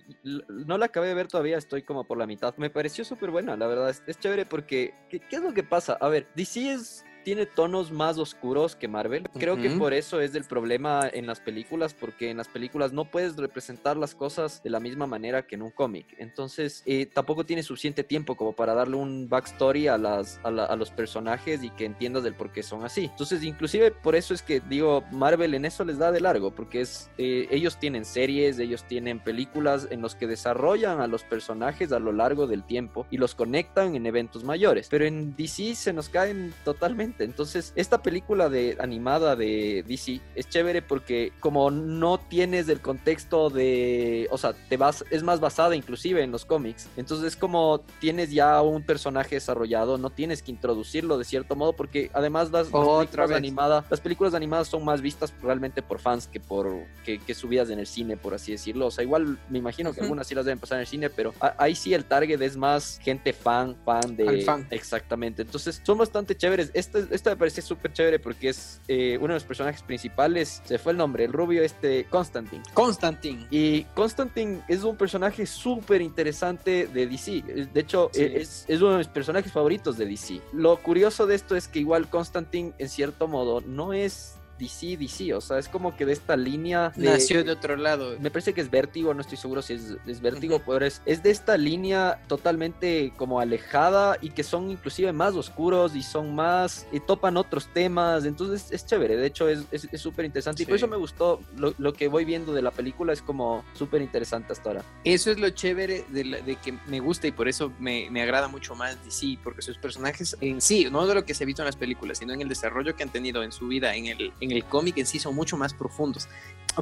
no 0.48 0.78
la 0.78 0.86
acabé 0.86 1.08
de 1.08 1.14
ver 1.14 1.28
todavía, 1.28 1.58
estoy 1.58 1.82
como 1.82 2.04
por 2.04 2.18
la 2.18 2.26
mitad. 2.26 2.54
Me 2.56 2.70
pareció 2.70 3.04
súper 3.04 3.30
buena, 3.30 3.56
la 3.56 3.66
verdad, 3.66 3.90
es, 3.90 4.18
chévere 4.18 4.46
porque, 4.46 4.94
¿qué, 5.08 5.20
¿qué, 5.20 5.36
es 5.36 5.42
lo 5.42 5.52
que 5.52 5.62
pasa? 5.62 5.96
A 6.00 6.08
ver, 6.08 6.28
DC 6.34 6.72
es 6.72 7.04
tiene 7.26 7.44
tonos 7.44 7.90
más 7.90 8.18
oscuros 8.18 8.76
que 8.76 8.86
Marvel. 8.86 9.24
Creo 9.36 9.56
que 9.56 9.70
por 9.70 9.92
eso 9.92 10.20
es 10.20 10.36
el 10.36 10.44
problema 10.44 11.10
en 11.12 11.26
las 11.26 11.40
películas, 11.40 11.92
porque 11.92 12.30
en 12.30 12.36
las 12.36 12.46
películas 12.46 12.92
no 12.92 13.04
puedes 13.04 13.34
representar 13.34 13.96
las 13.96 14.14
cosas 14.14 14.62
de 14.62 14.70
la 14.70 14.78
misma 14.78 15.08
manera 15.08 15.44
que 15.44 15.56
en 15.56 15.62
un 15.62 15.72
cómic. 15.72 16.06
Entonces, 16.18 16.84
eh, 16.86 17.04
tampoco 17.06 17.44
tiene 17.44 17.64
suficiente 17.64 18.04
tiempo 18.04 18.36
como 18.36 18.52
para 18.52 18.74
darle 18.74 18.94
un 18.94 19.28
backstory 19.28 19.88
a, 19.88 19.98
las, 19.98 20.38
a, 20.44 20.76
los 20.76 20.92
personajes 20.92 21.64
y 21.64 21.70
que 21.70 21.84
entiendas 21.86 22.22
del 22.22 22.34
por 22.34 22.52
qué 22.52 22.62
son 22.62 22.84
así. 22.84 23.06
Entonces, 23.06 23.42
inclusive 23.42 23.90
por 23.90 24.14
eso 24.14 24.32
es 24.32 24.40
que 24.40 24.60
digo, 24.60 25.02
Marvel 25.10 25.54
en 25.54 25.64
eso 25.64 25.84
les 25.84 25.98
da 25.98 26.12
de 26.12 26.20
largo, 26.20 26.52
porque 26.52 26.82
es, 26.82 27.10
eh, 27.18 27.48
ellos 27.50 27.80
tienen 27.80 28.04
series, 28.04 28.60
ellos 28.60 28.84
tienen 28.84 29.18
películas 29.18 29.88
en 29.90 30.00
los 30.00 30.14
que 30.14 30.28
desarrollan 30.28 31.00
a 31.00 31.08
los 31.08 31.24
personajes 31.24 31.90
a 31.90 31.98
lo 31.98 32.12
largo 32.12 32.46
del 32.46 32.62
tiempo 32.62 33.04
y 33.10 33.16
los 33.16 33.34
conectan 33.34 33.96
en 33.96 34.06
eventos 34.06 34.44
mayores. 34.44 34.86
Pero 34.88 35.04
en 35.06 35.34
DC 35.34 35.74
se 35.74 35.92
nos 35.92 36.08
caen 36.08 36.54
totalmente 36.62 37.15
entonces, 37.24 37.72
esta 37.76 38.02
película 38.02 38.48
de 38.48 38.76
animada 38.80 39.36
de 39.36 39.84
DC 39.86 40.20
es 40.34 40.48
chévere 40.48 40.82
porque 40.82 41.32
como 41.40 41.70
no 41.70 42.18
tienes 42.18 42.68
el 42.68 42.80
contexto 42.80 43.50
de, 43.50 44.28
o 44.30 44.38
sea, 44.38 44.54
te 44.68 44.76
vas 44.76 45.04
es 45.10 45.22
más 45.22 45.40
basada 45.40 45.76
inclusive 45.76 46.22
en 46.22 46.30
los 46.30 46.44
cómics. 46.44 46.88
Entonces, 46.96 47.26
es 47.26 47.36
como 47.36 47.80
tienes 48.00 48.30
ya 48.30 48.60
un 48.62 48.82
personaje 48.82 49.36
desarrollado, 49.36 49.98
no 49.98 50.10
tienes 50.10 50.42
que 50.42 50.50
introducirlo 50.50 51.18
de 51.18 51.24
cierto 51.24 51.56
modo 51.56 51.72
porque 51.72 52.10
además 52.12 52.50
las, 52.50 52.68
películas 52.68 53.30
animadas, 53.30 53.84
las 53.90 54.00
películas 54.00 54.34
animadas 54.34 54.68
son 54.68 54.84
más 54.84 55.00
vistas 55.00 55.32
realmente 55.42 55.82
por 55.82 55.98
fans 55.98 56.26
que 56.26 56.40
por 56.40 56.70
que, 57.04 57.18
que, 57.18 57.34
subidas 57.34 57.70
en 57.70 57.78
el 57.78 57.86
cine, 57.86 58.16
por 58.16 58.34
así 58.34 58.52
decirlo. 58.52 58.86
O 58.86 58.90
sea, 58.90 59.04
igual 59.04 59.38
me 59.48 59.58
imagino 59.58 59.92
que 59.92 60.00
algunas 60.00 60.26
sí 60.26 60.34
las 60.34 60.44
deben 60.44 60.58
pasar 60.58 60.76
en 60.76 60.80
el 60.82 60.86
cine, 60.86 61.10
pero 61.10 61.34
ahí 61.58 61.74
sí 61.74 61.94
el 61.94 62.04
target 62.04 62.40
es 62.40 62.56
más 62.56 62.98
gente 63.02 63.32
fan, 63.32 63.76
fan 63.84 64.16
de 64.16 64.42
fan. 64.42 64.66
exactamente. 64.70 65.42
Entonces, 65.42 65.80
son 65.84 65.98
bastante 65.98 66.36
chéveres. 66.36 66.70
Este 66.74 67.05
esta 67.10 67.30
me 67.30 67.36
parece 67.36 67.62
súper 67.62 67.92
chévere 67.92 68.18
porque 68.18 68.48
es 68.48 68.80
eh, 68.88 69.16
uno 69.18 69.28
de 69.28 69.34
los 69.34 69.44
personajes 69.44 69.82
principales, 69.82 70.62
se 70.64 70.78
fue 70.78 70.92
el 70.92 70.98
nombre, 70.98 71.24
el 71.24 71.32
rubio 71.32 71.62
este, 71.62 72.04
Constantine. 72.06 72.62
Constantine. 72.74 73.46
Y 73.50 73.84
Constantine 73.94 74.62
es 74.68 74.84
un 74.84 74.96
personaje 74.96 75.46
súper 75.46 76.02
interesante 76.02 76.86
de 76.86 77.06
DC. 77.06 77.42
De 77.72 77.80
hecho, 77.80 78.10
es, 78.14 78.64
es, 78.68 78.80
uno 78.80 78.92
de 78.92 78.98
mis 78.98 79.08
personajes 79.08 79.52
favoritos 79.52 79.96
de 79.96 80.06
DC. 80.06 80.40
Lo 80.52 80.76
curioso 80.78 81.26
de 81.26 81.34
esto 81.34 81.56
es 81.56 81.68
que 81.68 81.80
igual 81.80 82.08
Constantine, 82.08 82.72
en 82.78 82.88
cierto 82.88 83.28
modo, 83.28 83.60
no 83.60 83.92
es 83.92 84.36
DC, 84.58 84.96
DC, 84.96 85.34
o 85.34 85.40
sea, 85.40 85.58
es 85.58 85.68
como 85.68 85.96
que 85.96 86.06
de 86.06 86.12
esta 86.12 86.36
línea... 86.36 86.92
De, 86.96 87.10
Nació 87.10 87.44
de 87.44 87.52
otro 87.52 87.76
lado. 87.76 88.16
Me 88.20 88.30
parece 88.30 88.52
que 88.52 88.60
es 88.60 88.70
Vértigo, 88.70 89.14
no 89.14 89.20
estoy 89.20 89.38
seguro 89.38 89.62
si 89.62 89.74
es, 89.74 89.96
es 90.06 90.20
Vértigo, 90.20 90.62
pero 90.64 90.84
es, 90.84 91.02
es 91.06 91.22
de 91.22 91.30
esta 91.30 91.56
línea 91.56 92.20
totalmente 92.28 93.12
como 93.16 93.40
alejada 93.40 94.18
y 94.20 94.30
que 94.30 94.42
son 94.42 94.70
inclusive 94.70 95.12
más 95.12 95.34
oscuros 95.34 95.94
y 95.94 96.02
son 96.02 96.34
más... 96.34 96.86
y 96.92 97.00
topan 97.00 97.36
otros 97.36 97.68
temas, 97.72 98.24
entonces 98.24 98.70
es 98.70 98.86
chévere, 98.86 99.16
de 99.16 99.26
hecho 99.26 99.48
es 99.48 99.66
súper 99.94 100.24
es, 100.24 100.28
interesante 100.28 100.62
y 100.62 100.66
por 100.66 100.76
eso 100.76 100.88
me 100.88 100.96
gustó, 100.96 101.40
lo, 101.56 101.74
lo, 101.78 101.92
que 101.92 102.08
voy 102.08 102.24
viendo 102.24 102.52
de 102.52 102.62
la 102.62 102.70
película 102.70 103.12
es 103.12 103.22
como 103.22 103.64
súper 103.74 104.02
interesante 104.02 104.52
hasta 104.52 104.70
ahora. 104.70 104.84
Eso 105.04 105.30
es 105.30 105.38
lo 105.38 105.50
chévere 105.50 106.04
de, 106.08 106.24
de 106.24 106.56
que 106.56 106.74
me 106.86 107.00
gusta 107.00 107.26
y 107.26 107.32
por 107.32 107.48
eso 107.48 107.72
me, 107.78 108.10
me, 108.10 108.22
agrada 108.22 108.48
mucho 108.48 108.74
más 108.74 109.02
DC, 109.04 109.38
porque 109.42 109.62
sus 109.62 109.78
personajes 109.78 110.36
en 110.40 110.60
sí, 110.60 110.88
no 110.90 111.06
de 111.06 111.14
lo 111.14 111.24
que 111.24 111.34
se 111.34 111.44
ha 111.44 111.46
visto 111.46 111.62
en 111.62 111.66
las 111.66 111.76
películas, 111.76 112.18
sino 112.18 112.32
en 112.32 112.40
el 112.40 112.48
desarrollo 112.48 112.96
que 112.96 113.02
han 113.02 113.10
tenido 113.10 113.42
en 113.42 113.52
su 113.52 113.68
vida, 113.68 113.94
en 113.94 114.06
el, 114.06 114.32
en 114.40 114.45
el 114.52 114.64
cómic 114.64 114.98
en 114.98 115.06
sí, 115.06 115.18
son 115.18 115.34
mucho 115.34 115.56
más 115.56 115.74
profundos. 115.74 116.28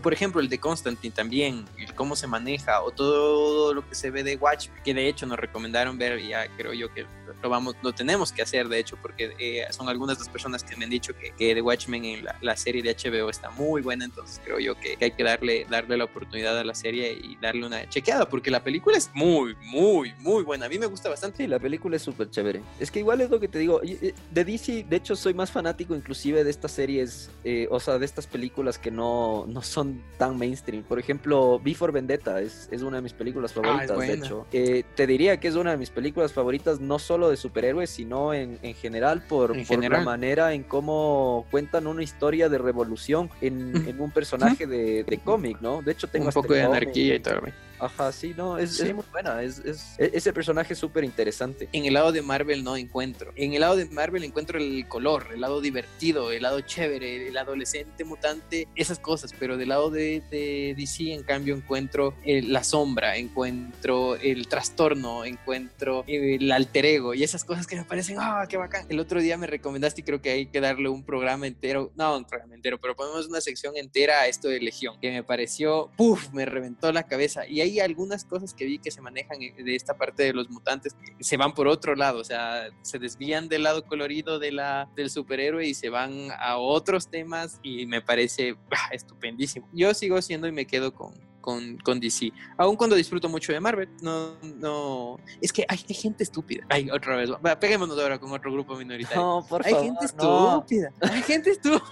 Por 0.03 0.13
ejemplo, 0.13 0.41
el 0.41 0.49
de 0.49 0.59
Constantine 0.59 1.15
también, 1.15 1.65
el 1.79 1.95
cómo 1.95 2.17
se 2.17 2.27
maneja, 2.27 2.83
o 2.83 2.91
todo 2.91 3.73
lo 3.73 3.89
que 3.89 3.95
se 3.95 4.11
ve 4.11 4.23
de 4.23 4.37
Watch, 4.37 4.69
que 4.85 4.95
de 4.95 5.09
hecho 5.09 5.27
nos 5.27 5.39
recomendaron 5.39 5.99
ver, 5.99 6.19
y 6.19 6.29
ya 6.29 6.49
creo 6.57 6.73
yo 6.73 6.93
que 6.93 7.07
lo, 7.43 7.49
vamos, 7.49 7.77
lo 7.83 7.93
tenemos 7.93 8.33
que 8.33 8.43
hacer, 8.43 8.69
de 8.69 8.79
hecho, 8.79 8.97
porque 9.01 9.35
eh, 9.39 9.67
son 9.71 9.89
algunas 9.89 10.19
de 10.19 10.25
las 10.25 10.29
personas 10.29 10.65
que 10.65 10.77
me 10.77 10.85
han 10.85 10.91
dicho 10.91 11.15
que, 11.17 11.33
que 11.33 11.55
The 11.55 11.63
Watchmen 11.63 12.05
en 12.05 12.25
la, 12.25 12.37
la, 12.41 12.57
serie 12.57 12.83
de 12.83 12.95
HBO 12.95 13.31
está 13.31 13.51
muy 13.51 13.83
buena, 13.83 14.05
entonces 14.05 14.41
creo 14.45 14.59
yo 14.59 14.75
que, 14.79 14.97
que, 14.97 15.07
hay 15.07 15.11
que 15.13 15.23
darle, 15.23 15.67
darle 15.69 15.97
la 15.97 16.05
oportunidad 16.05 16.59
a 16.59 16.65
la 16.65 16.75
serie 16.75 17.13
y 17.13 17.37
darle 17.37 17.67
una 17.67 17.89
chequeada, 17.89 18.29
porque 18.29 18.51
la 18.51 18.63
película 18.63 18.97
es 18.97 19.11
muy, 19.15 19.55
muy, 19.63 20.13
muy 20.19 20.43
buena. 20.43 20.67
A 20.67 20.69
mí 20.69 20.79
me 20.79 20.87
gusta 20.87 21.09
bastante. 21.09 21.39
Sí, 21.39 21.47
la 21.47 21.59
película 21.59 21.97
es 21.97 22.03
súper 22.03 22.31
chévere. 22.31 22.63
Es 22.79 22.91
que 22.91 23.01
igual 23.01 23.21
es 23.21 23.31
lo 23.31 23.41
que 23.41 23.49
te 23.49 23.59
digo, 23.59 23.81
de 23.81 24.45
DC, 24.45 24.87
de 24.89 24.97
hecho, 24.97 25.17
soy 25.17 25.35
más 25.35 25.51
fanático 25.51 25.95
inclusive 25.95 26.45
de 26.45 26.51
estas 26.51 26.73
series, 26.73 27.31
eh, 27.45 27.69
o 27.71 27.81
sea, 27.81 27.99
de 27.99 28.07
estas 28.07 28.27
películas 28.27 28.79
que 28.79 28.91
no, 28.91 29.45
no 29.49 29.63
son 29.63 29.84
tan 30.19 30.39
mainstream. 30.39 30.83
Por 30.85 30.99
ejemplo, 30.99 31.61
Before 31.63 31.93
Vendetta 31.93 32.41
es, 32.41 32.69
es 32.71 32.83
una 32.83 32.97
de 32.97 33.03
mis 33.03 33.13
películas 33.13 33.53
ah, 33.53 33.61
favoritas, 33.63 33.99
de 33.99 34.13
hecho. 34.15 34.47
Eh, 34.53 34.85
te 34.95 35.07
diría 35.07 35.39
que 35.39 35.49
es 35.49 35.55
una 35.55 35.73
de 35.73 35.77
mis 35.77 35.91
películas 35.91 36.33
favoritas, 36.33 36.81
no 36.81 36.99
solo 36.99 37.31
de 37.31 37.37
superhéroes, 37.37 37.91
sino 37.91 38.35
en, 38.35 38.59
en 38.63 38.75
general 38.75 39.23
por, 39.29 39.55
por 39.67 39.91
la 39.91 40.01
manera 40.01 40.53
en 40.53 40.63
cómo 40.63 41.47
cuentan 41.51 41.87
una 41.87 42.03
historia 42.03 42.49
de 42.49 42.59
revolución 42.59 43.31
en, 43.41 43.87
en 43.89 44.01
un 44.01 44.11
personaje 44.11 44.67
de, 44.67 45.05
de 45.05 45.19
cómic, 45.19 45.61
¿no? 45.61 45.83
De 45.83 45.93
hecho, 45.93 46.09
tengo 46.09 46.27
un 46.27 46.33
poco 46.33 46.55
de 46.55 46.63
anarquía 46.63 47.17
y 47.17 47.21
todo. 47.21 47.41
Ajá, 47.79 48.13
sí, 48.13 48.35
no, 48.37 48.59
es, 48.59 48.81
es 48.81 48.95
muy 48.95 49.05
buena. 49.11 49.43
Es, 49.43 49.59
es, 49.59 49.95
e, 49.99 50.11
ese 50.15 50.33
personaje 50.33 50.73
es 50.73 50.79
súper 50.79 51.05
interesante. 51.05 51.69
En 51.73 51.85
el 51.85 51.95
lado 51.95 52.13
de 52.13 52.23
Marvel 52.23 52.65
no 52.65 52.77
encuentro. 52.77 53.33
En 53.37 53.55
el 53.55 53.61
lado 53.61 53.77
de 53.77 53.87
Marvel 53.87 54.25
encuentro 54.25 54.59
el 54.59 54.87
color, 54.89 55.29
el 55.33 55.41
lado 55.41 55.61
divertido, 55.61 56.33
el 56.33 56.43
lado 56.43 56.61
chévere, 56.61 57.29
el 57.29 57.37
adolescente 57.37 58.05
mutante, 58.05 58.69
esas 58.75 58.99
cosas. 58.99 59.33
Pero 59.39 59.57
del 59.57 59.71
lado 59.71 59.91
de, 59.91 60.23
de 60.31 60.75
DC, 60.77 61.13
en 61.13 61.23
cambio, 61.23 61.55
encuentro 61.55 62.15
la 62.25 62.65
sombra, 62.65 63.17
encuentro 63.17 64.17
el 64.17 64.49
trastorno, 64.49 65.25
encuentro 65.25 66.05
el 66.07 66.51
alter 66.53 66.87
ego 66.87 67.15
y 67.15 67.23
esas 67.23 67.45
cosas 67.45 67.67
que 67.67 67.77
me 67.77 67.85
parecen, 67.85 68.17
ah, 68.21 68.47
qué 68.49 68.57
bacán. 68.57 68.87
El 68.89 69.01
otro 69.01 69.21
día 69.21 69.37
me 69.37 69.47
recomendaste 69.47 70.01
y 70.01 70.05
creo 70.05 70.21
que 70.21 70.31
hay 70.31 70.47
que 70.47 70.61
darle 70.61 70.89
un 70.89 71.05
programa 71.05 71.47
entero, 71.47 71.93
no 71.97 72.17
un 72.17 72.25
programa 72.25 72.55
entero, 72.55 72.79
pero 72.81 72.95
ponemos 72.95 73.27
una 73.27 73.41
sección 73.41 73.77
entera 73.77 74.21
a 74.21 74.27
esto 74.27 74.49
de 74.49 74.61
Legión, 74.61 74.99
que 75.01 75.11
me 75.11 75.23
pareció, 75.23 75.91
puff, 75.97 76.33
me 76.33 76.45
reventó 76.45 76.93
la 76.93 77.05
cabeza. 77.05 77.47
Y 77.47 77.61
hay 77.65 77.81
algunas 77.81 78.25
cosas 78.25 78.55
que 78.55 78.65
vi 78.65 78.79
que 78.79 78.91
se 78.91 79.01
manejan 79.01 79.43
eh, 79.43 79.55
de 79.57 79.75
esta 79.75 79.97
parte 79.97 80.23
de 80.23 80.33
los 80.33 80.49
mutantes 80.51 80.95
que 81.17 81.25
se 81.25 81.37
van 81.37 81.55
por 81.55 81.67
otro 81.67 81.95
lado, 81.95 82.21
o 82.21 82.25
sea, 82.25 82.69
se 82.83 82.99
desvían 82.99 83.49
del 83.49 83.65
lado 83.65 83.85
colorido 83.85 84.39
de 84.39 84.53
la, 84.53 84.89
del 84.95 85.11
superhéroe 85.11 85.67
y 85.67 85.75
se 85.75 85.89
van 85.89 86.29
a 86.39 86.57
otros 86.59 87.09
temas 87.09 87.61
y 87.63 87.87
me 87.87 88.01
parece 88.01 88.57
ah, 88.71 88.89
estupendísimo. 88.93 89.69
Yo 89.73 89.93
sigo 89.95 90.21
siendo 90.23 90.47
y 90.47 90.53
me 90.53 90.67
quedo 90.67 90.93
con, 90.93 91.15
con, 91.41 91.77
con, 91.79 92.01
DC. 92.01 92.33
Aún 92.57 92.75
cuando 92.77 92.97
disfruto 92.97 93.29
mucho 93.29 93.53
de 93.53 93.61
Marvel, 93.61 93.89
no, 94.01 94.37
no. 94.43 95.19
Es 95.43 95.53
que 95.53 95.65
hay, 95.69 95.77
gente 95.77 96.23
estúpida. 96.25 96.65
Ay, 96.71 96.89
otra 96.91 97.17
vez. 97.17 97.31
peguémonos 97.61 97.99
ahora 97.99 98.19
con 98.19 98.33
otro 98.33 98.51
grupo 98.51 98.75
minoritario. 98.77 99.21
No, 99.21 99.47
por 99.47 99.65
hay 99.65 99.73
favor. 99.73 99.87
Gente 99.87 100.05
estúpida. 100.07 100.93
Hay 101.01 101.23
gente 101.23 101.51
estúpida. 101.51 101.83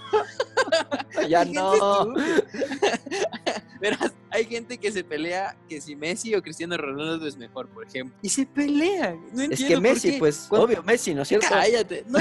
ya 1.29 1.41
hay 1.41 1.51
no. 1.51 2.15
Verás, 3.79 4.13
hay 4.33 4.45
gente 4.45 4.79
que 4.79 4.91
se 4.91 5.03
pelea 5.03 5.55
que 5.69 5.79
si 5.79 5.95
Messi 5.95 6.33
o 6.33 6.41
Cristiano 6.41 6.75
Ronaldo 6.75 7.27
es 7.27 7.37
mejor, 7.37 7.69
por 7.69 7.85
ejemplo. 7.85 8.17
Y 8.23 8.29
se 8.29 8.47
pelean. 8.47 9.23
No 9.31 9.43
es 9.43 9.63
que 9.63 9.79
Messi, 9.79 10.13
pues, 10.13 10.47
obvio, 10.49 10.81
Messi, 10.81 11.13
¿no 11.13 11.21
es 11.21 11.27
cierto? 11.29 11.47
Cállate. 11.49 12.03
No, 12.07 12.19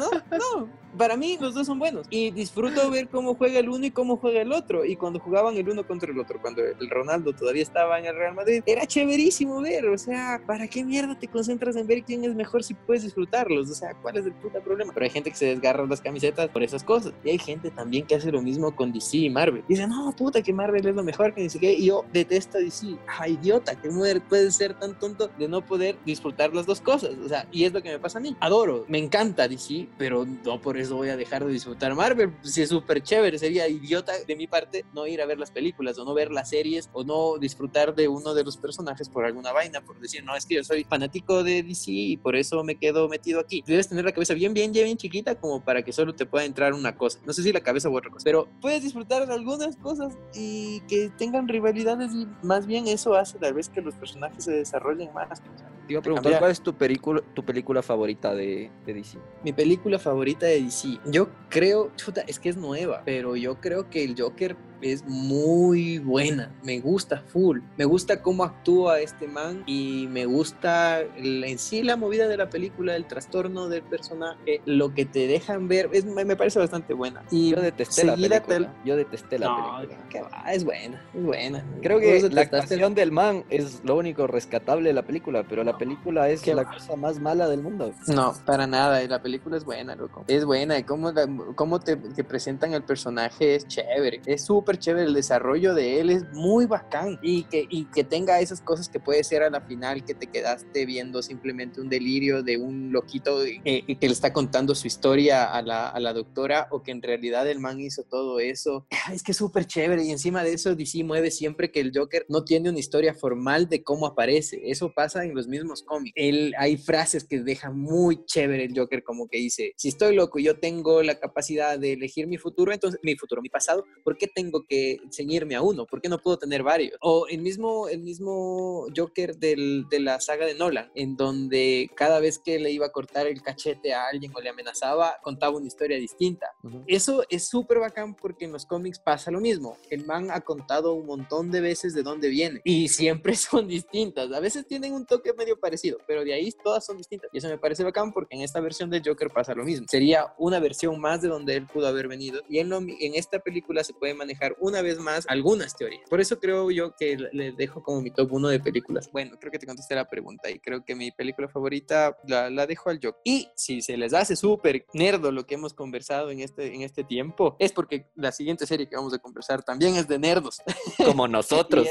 no, 0.00 0.10
no. 0.38 0.82
Para 0.96 1.16
mí 1.16 1.38
los 1.40 1.54
dos 1.54 1.66
son 1.66 1.78
buenos. 1.78 2.06
Y 2.10 2.30
disfruto 2.32 2.90
ver 2.90 3.08
cómo 3.08 3.34
juega 3.34 3.60
el 3.60 3.68
uno 3.70 3.86
y 3.86 3.90
cómo 3.90 4.18
juega 4.18 4.42
el 4.42 4.52
otro. 4.52 4.84
Y 4.84 4.96
cuando 4.96 5.20
jugaban 5.20 5.56
el 5.56 5.68
uno 5.68 5.86
contra 5.86 6.10
el 6.10 6.18
otro, 6.18 6.38
cuando 6.40 6.62
el 6.62 6.90
Ronaldo 6.90 7.32
todavía 7.32 7.62
estaba 7.62 7.98
en 7.98 8.04
el 8.04 8.14
Real 8.14 8.34
Madrid, 8.34 8.62
era 8.66 8.86
chéverísimo 8.86 9.62
ver. 9.62 9.86
O 9.86 9.96
sea, 9.96 10.42
¿para 10.46 10.68
qué 10.68 10.84
mierda 10.84 11.18
te 11.18 11.28
concentras 11.28 11.76
en 11.76 11.86
ver 11.86 12.02
quién 12.02 12.24
es 12.24 12.34
mejor 12.34 12.62
si 12.62 12.74
puedes 12.74 13.04
disfrutarlos? 13.04 13.70
O 13.70 13.74
sea, 13.74 13.94
¿cuál 14.02 14.18
es 14.18 14.26
el 14.26 14.32
puta 14.34 14.60
problema? 14.60 14.92
Pero 14.92 15.04
hay 15.04 15.10
gente 15.10 15.30
que 15.30 15.36
se 15.36 15.46
desgarra 15.46 15.86
las 15.86 16.02
camisetas 16.02 16.50
por 16.50 16.62
esas 16.62 16.84
cosas. 16.84 17.14
Y 17.24 17.30
hay 17.30 17.38
gente 17.38 17.70
también 17.70 18.06
que 18.06 18.14
hace 18.14 18.30
lo 18.30 18.42
mismo 18.42 18.76
con 18.76 18.92
DC 18.92 19.16
y 19.16 19.30
Marvel. 19.30 19.64
Dice, 19.68 19.86
no, 19.86 20.14
puta, 20.14 20.42
que 20.42 20.52
Marvel 20.52 20.86
es 20.86 20.94
lo 20.94 21.02
mejor, 21.02 21.32
que 21.32 21.40
ni 21.40 21.48
siquiera. 21.48 21.74
Y 21.74 21.86
yo 21.86 22.04
detesto 22.12 22.58
DC. 22.58 22.98
Ah, 23.06 23.28
idiota, 23.28 23.80
que 23.80 23.88
puede 24.28 24.50
ser 24.50 24.74
tan 24.74 24.98
tonto 24.98 25.30
de 25.38 25.48
no 25.48 25.64
poder 25.64 25.96
disfrutar 26.04 26.52
las 26.54 26.66
dos 26.66 26.80
cosas. 26.80 27.12
O 27.24 27.28
sea, 27.28 27.46
y 27.50 27.64
es 27.64 27.72
lo 27.72 27.82
que 27.82 27.90
me 27.90 27.98
pasa 27.98 28.18
a 28.18 28.20
mí. 28.20 28.36
Adoro, 28.40 28.84
me 28.88 28.98
encanta 28.98 29.48
DC, 29.48 29.81
pero 29.98 30.26
no 30.44 30.60
por 30.60 30.76
eso 30.78 30.96
voy 30.96 31.08
a 31.08 31.16
dejar 31.16 31.44
de 31.44 31.52
disfrutar 31.52 31.94
Marvel. 31.94 32.32
Si 32.42 32.62
es 32.62 32.68
súper 32.68 33.02
chévere, 33.02 33.38
sería 33.38 33.68
idiota 33.68 34.12
de 34.26 34.36
mi 34.36 34.46
parte 34.46 34.84
no 34.94 35.06
ir 35.06 35.20
a 35.20 35.26
ver 35.26 35.38
las 35.38 35.50
películas 35.50 35.98
o 35.98 36.04
no 36.04 36.14
ver 36.14 36.30
las 36.30 36.50
series 36.50 36.90
o 36.92 37.04
no 37.04 37.38
disfrutar 37.38 37.94
de 37.94 38.08
uno 38.08 38.34
de 38.34 38.44
los 38.44 38.56
personajes 38.56 39.08
por 39.08 39.24
alguna 39.24 39.52
vaina, 39.52 39.80
por 39.80 39.98
decir, 40.00 40.24
no, 40.24 40.34
es 40.36 40.46
que 40.46 40.56
yo 40.56 40.64
soy 40.64 40.84
fanático 40.84 41.42
de 41.42 41.62
DC 41.62 41.90
y 41.90 42.16
por 42.16 42.36
eso 42.36 42.62
me 42.64 42.76
quedo 42.76 43.08
metido 43.08 43.40
aquí. 43.40 43.62
Debes 43.66 43.88
tener 43.88 44.04
la 44.04 44.12
cabeza 44.12 44.34
bien, 44.34 44.54
bien, 44.54 44.72
bien 44.72 44.96
chiquita 44.96 45.34
como 45.34 45.62
para 45.64 45.82
que 45.82 45.92
solo 45.92 46.14
te 46.14 46.26
pueda 46.26 46.44
entrar 46.44 46.74
una 46.74 46.96
cosa. 46.96 47.18
No 47.24 47.32
sé 47.32 47.42
si 47.42 47.52
la 47.52 47.60
cabeza 47.60 47.88
u 47.88 47.96
otra 47.96 48.10
cosa, 48.10 48.24
pero 48.24 48.48
puedes 48.60 48.82
disfrutar 48.82 49.26
de 49.26 49.34
algunas 49.34 49.76
cosas 49.76 50.16
y 50.34 50.80
que 50.88 51.10
tengan 51.16 51.48
rivalidades 51.48 52.12
y 52.12 52.26
más 52.42 52.66
bien 52.66 52.86
eso 52.88 53.14
hace 53.14 53.38
tal 53.38 53.54
vez 53.54 53.68
que 53.68 53.80
los 53.80 53.94
personajes 53.94 54.44
se 54.44 54.52
desarrollen 54.52 55.12
más. 55.12 55.42
Te 55.86 55.92
iba 55.92 56.00
a 56.00 56.02
preguntar, 56.02 56.38
¿cuál 56.38 56.50
es 56.50 56.60
tu 56.60 56.74
película, 56.74 57.22
tu 57.34 57.44
película 57.44 57.82
favorita 57.82 58.34
de, 58.34 58.70
de 58.86 58.94
DC? 58.94 59.18
Mi 59.42 59.52
película 59.52 59.71
favorita 59.98 60.46
de 60.46 60.62
DC. 60.62 60.98
Yo 61.06 61.28
creo, 61.48 61.90
chuta, 61.96 62.22
es 62.26 62.38
que 62.38 62.48
es 62.48 62.56
nueva, 62.56 63.02
pero 63.04 63.36
yo 63.36 63.60
creo 63.60 63.90
que 63.90 64.04
el 64.04 64.14
Joker 64.18 64.56
es 64.82 65.04
muy 65.06 65.98
buena, 65.98 66.50
me 66.62 66.80
gusta 66.80 67.22
full, 67.28 67.60
me 67.76 67.84
gusta 67.84 68.22
cómo 68.22 68.44
actúa 68.44 69.00
este 69.00 69.28
man 69.28 69.62
y 69.66 70.06
me 70.10 70.26
gusta 70.26 71.00
en 71.00 71.58
sí 71.58 71.82
la 71.82 71.96
movida 71.96 72.28
de 72.28 72.36
la 72.36 72.50
película, 72.50 72.96
el 72.96 73.06
trastorno 73.06 73.68
del 73.68 73.82
personaje, 73.82 74.60
lo 74.64 74.94
que 74.94 75.04
te 75.04 75.26
dejan 75.26 75.68
ver, 75.68 75.88
es, 75.92 76.04
me 76.04 76.36
parece 76.36 76.58
bastante 76.58 76.94
buena. 76.94 77.22
Y 77.30 77.50
yo 77.50 77.60
detesté 77.60 78.04
la 78.04 78.16
película. 78.16 78.74
Yo 78.84 78.96
detesté 78.96 79.38
la 79.38 79.46
no, 79.46 79.80
película. 79.80 80.28
va, 80.28 80.52
es 80.52 80.64
buena, 80.64 81.02
es 81.14 81.22
buena. 81.22 81.64
Creo 81.80 81.98
que 81.98 82.28
la 82.30 82.42
actuación 82.42 82.94
del 82.94 83.12
man 83.12 83.44
es 83.50 83.82
lo 83.84 83.96
único 83.96 84.26
rescatable 84.26 84.88
de 84.88 84.94
la 84.94 85.02
película, 85.02 85.44
pero 85.48 85.64
la 85.64 85.78
película 85.78 86.28
es 86.28 86.46
la 86.46 86.64
cosa 86.64 86.96
más 86.96 87.20
mala 87.20 87.48
del 87.48 87.62
mundo. 87.62 87.92
No, 88.08 88.34
para 88.44 88.66
nada, 88.66 89.02
la 89.06 89.22
película 89.22 89.56
es 89.56 89.64
buena, 89.64 89.94
loco. 89.94 90.24
Es 90.28 90.44
buena, 90.44 90.78
y 90.78 90.84
cómo, 90.84 91.12
cómo 91.54 91.80
te, 91.80 91.96
te 91.96 92.24
presentan 92.24 92.72
el 92.74 92.82
personaje 92.82 93.54
es 93.54 93.66
chévere, 93.66 94.20
es 94.26 94.44
súper 94.44 94.71
chévere, 94.78 95.06
el 95.06 95.14
desarrollo 95.14 95.74
de 95.74 96.00
él 96.00 96.10
es 96.10 96.24
muy 96.32 96.66
bacán 96.66 97.18
y 97.22 97.44
que, 97.44 97.66
y 97.68 97.84
que 97.86 98.04
tenga 98.04 98.40
esas 98.40 98.60
cosas 98.60 98.88
que 98.88 99.00
puede 99.00 99.24
ser 99.24 99.42
a 99.42 99.50
la 99.50 99.60
final 99.60 100.04
que 100.04 100.14
te 100.14 100.26
quedaste 100.26 100.86
viendo 100.86 101.22
simplemente 101.22 101.80
un 101.80 101.88
delirio 101.88 102.42
de 102.42 102.56
un 102.56 102.92
loquito 102.92 103.42
eh, 103.44 103.84
que 103.98 104.06
le 104.06 104.12
está 104.12 104.32
contando 104.32 104.74
su 104.74 104.86
historia 104.86 105.52
a 105.52 105.62
la, 105.62 105.88
a 105.88 106.00
la, 106.00 106.12
doctora 106.12 106.68
o 106.70 106.82
que 106.82 106.90
en 106.90 107.02
realidad 107.02 107.48
el 107.48 107.58
man 107.58 107.80
hizo 107.80 108.02
todo 108.04 108.38
eso. 108.38 108.86
Es 109.12 109.22
que 109.22 109.32
es 109.32 109.38
súper 109.38 109.66
chévere 109.66 110.04
y 110.04 110.10
encima 110.10 110.44
de 110.44 110.52
eso 110.52 110.74
DC 110.74 111.02
mueve 111.04 111.30
siempre 111.30 111.70
que 111.70 111.80
el 111.80 111.92
Joker 111.94 112.26
no 112.28 112.44
tiene 112.44 112.70
una 112.70 112.78
historia 112.78 113.14
formal 113.14 113.68
de 113.68 113.82
cómo 113.82 114.06
aparece. 114.06 114.60
Eso 114.64 114.92
pasa 114.94 115.24
en 115.24 115.34
los 115.34 115.48
mismos 115.48 115.82
cómics. 115.82 116.12
Él, 116.16 116.54
hay 116.58 116.76
frases 116.76 117.24
que 117.24 117.40
deja 117.40 117.70
muy 117.70 118.24
chévere 118.24 118.64
el 118.64 118.78
Joker 118.78 119.02
como 119.02 119.28
que 119.28 119.38
dice, 119.38 119.72
si 119.76 119.88
estoy 119.88 120.14
loco 120.14 120.38
y 120.38 120.44
yo 120.44 120.58
tengo 120.58 121.02
la 121.02 121.18
capacidad 121.18 121.78
de 121.78 121.94
elegir 121.94 122.26
mi 122.26 122.38
futuro, 122.38 122.72
entonces 122.72 123.00
mi 123.02 123.16
futuro, 123.16 123.42
mi 123.42 123.48
pasado, 123.48 123.84
¿por 124.04 124.16
qué 124.16 124.26
tengo 124.26 124.61
tengo 124.62 124.66
que 124.68 125.00
ceñirme 125.10 125.54
a 125.54 125.62
uno? 125.62 125.86
¿Por 125.86 126.00
qué 126.00 126.08
no 126.08 126.18
puedo 126.18 126.38
tener 126.38 126.62
varios? 126.62 126.96
O 127.00 127.26
el 127.28 127.40
mismo, 127.40 127.88
el 127.88 128.00
mismo 128.00 128.86
Joker 128.96 129.36
del, 129.36 129.86
de 129.88 130.00
la 130.00 130.20
saga 130.20 130.46
de 130.46 130.54
Nolan, 130.54 130.90
en 130.94 131.16
donde 131.16 131.90
cada 131.94 132.20
vez 132.20 132.38
que 132.38 132.58
le 132.58 132.70
iba 132.70 132.86
a 132.86 132.92
cortar 132.92 133.26
el 133.26 133.42
cachete 133.42 133.94
a 133.94 134.06
alguien 134.06 134.32
o 134.34 134.40
le 134.40 134.50
amenazaba, 134.50 135.16
contaba 135.22 135.56
una 135.56 135.66
historia 135.66 135.98
distinta. 135.98 136.52
Eso 136.86 137.24
es 137.28 137.48
súper 137.48 137.78
bacán 137.78 138.14
porque 138.14 138.44
en 138.44 138.52
los 138.52 138.66
cómics 138.66 138.98
pasa 138.98 139.30
lo 139.30 139.40
mismo. 139.40 139.76
El 139.90 140.04
man 140.04 140.30
ha 140.30 140.40
contado 140.40 140.94
un 140.94 141.06
montón 141.06 141.50
de 141.50 141.60
veces 141.60 141.94
de 141.94 142.02
dónde 142.02 142.28
viene 142.28 142.60
y 142.64 142.88
siempre 142.88 143.34
son 143.36 143.68
distintas. 143.68 144.32
A 144.32 144.40
veces 144.40 144.66
tienen 144.66 144.92
un 144.92 145.06
toque 145.06 145.32
medio 145.32 145.58
parecido, 145.58 145.98
pero 146.06 146.24
de 146.24 146.34
ahí 146.34 146.52
todas 146.62 146.84
son 146.84 146.96
distintas. 146.96 147.30
Y 147.32 147.38
eso 147.38 147.48
me 147.48 147.58
parece 147.58 147.84
bacán 147.84 148.12
porque 148.12 148.36
en 148.36 148.42
esta 148.42 148.60
versión 148.60 148.90
de 148.90 149.02
Joker 149.04 149.30
pasa 149.30 149.54
lo 149.54 149.64
mismo. 149.64 149.86
Sería 149.88 150.34
una 150.38 150.58
versión 150.60 151.00
más 151.00 151.22
de 151.22 151.28
donde 151.28 151.56
él 151.56 151.66
pudo 151.66 151.86
haber 151.86 152.08
venido 152.08 152.42
y 152.48 152.58
en, 152.58 152.72
en 152.72 153.14
esta 153.14 153.38
película 153.38 153.84
se 153.84 153.94
puede 153.94 154.14
manejar 154.14 154.51
una 154.60 154.82
vez 154.82 154.98
más 154.98 155.26
algunas 155.28 155.76
teorías. 155.76 156.08
Por 156.08 156.20
eso 156.20 156.38
creo 156.38 156.70
yo 156.70 156.94
que 156.96 157.16
le 157.32 157.52
dejo 157.52 157.82
como 157.82 158.00
mi 158.00 158.10
top 158.10 158.32
uno 158.32 158.48
de 158.48 158.60
películas. 158.60 159.10
Bueno, 159.12 159.36
creo 159.38 159.52
que 159.52 159.58
te 159.58 159.66
contesté 159.66 159.94
la 159.94 160.08
pregunta 160.08 160.50
y 160.50 160.58
creo 160.58 160.84
que 160.84 160.94
mi 160.94 161.10
película 161.10 161.48
favorita 161.48 162.16
la, 162.26 162.50
la 162.50 162.66
dejo 162.66 162.90
al 162.90 163.00
Joker. 163.02 163.20
Y 163.24 163.48
si 163.54 163.82
se 163.82 163.96
les 163.96 164.14
hace 164.14 164.36
súper 164.36 164.86
nerdo 164.92 165.32
lo 165.32 165.46
que 165.46 165.54
hemos 165.54 165.74
conversado 165.74 166.30
en 166.30 166.40
este, 166.40 166.74
en 166.74 166.82
este 166.82 167.04
tiempo, 167.04 167.56
es 167.58 167.72
porque 167.72 168.06
la 168.14 168.32
siguiente 168.32 168.66
serie 168.66 168.88
que 168.88 168.96
vamos 168.96 169.14
a 169.14 169.18
conversar 169.18 169.62
también 169.62 169.96
es 169.96 170.08
de 170.08 170.18
nerdos. 170.18 170.60
Como 171.04 171.28
nosotros. 171.28 171.86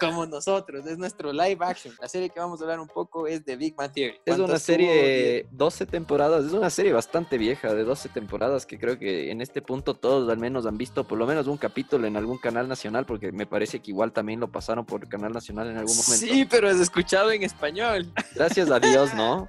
como 0.00 0.26
nosotros, 0.26 0.86
es 0.86 0.98
nuestro 0.98 1.32
live 1.32 1.58
action. 1.60 1.94
La 2.00 2.08
serie 2.08 2.30
que 2.30 2.40
vamos 2.40 2.60
a 2.60 2.64
hablar 2.64 2.80
un 2.80 2.88
poco 2.88 3.26
es 3.26 3.44
de 3.44 3.56
Big 3.56 3.74
Bang 3.74 3.92
Theory. 3.92 4.18
Es 4.24 4.38
una 4.38 4.58
serie, 4.58 5.46
12 5.50 5.86
temporadas, 5.86 6.44
es 6.44 6.52
una 6.52 6.70
serie 6.70 6.92
bastante 6.92 7.38
vieja, 7.38 7.74
de 7.74 7.84
12 7.84 8.08
temporadas, 8.10 8.66
que 8.66 8.78
creo 8.78 8.98
que 8.98 9.30
en 9.30 9.40
este 9.40 9.62
punto 9.62 9.94
todos 9.94 10.30
al 10.30 10.38
menos 10.38 10.66
han 10.66 10.78
visto 10.78 11.06
por 11.06 11.18
lo 11.18 11.26
menos 11.26 11.46
un 11.46 11.56
capítulo 11.56 11.81
en 11.90 12.16
algún 12.16 12.38
canal 12.38 12.68
nacional, 12.68 13.04
porque 13.04 13.32
me 13.32 13.46
parece 13.46 13.80
que 13.80 13.90
igual 13.90 14.12
también 14.12 14.40
lo 14.40 14.48
pasaron 14.48 14.84
por 14.84 15.02
el 15.02 15.08
canal 15.08 15.32
nacional 15.32 15.68
en 15.68 15.78
algún 15.78 15.96
momento. 15.96 16.26
Sí, 16.26 16.46
pero 16.48 16.70
es 16.70 16.80
escuchado 16.80 17.30
en 17.30 17.42
español. 17.42 18.10
Gracias 18.34 18.70
a 18.70 18.80
Dios, 18.80 19.14
¿no? 19.14 19.48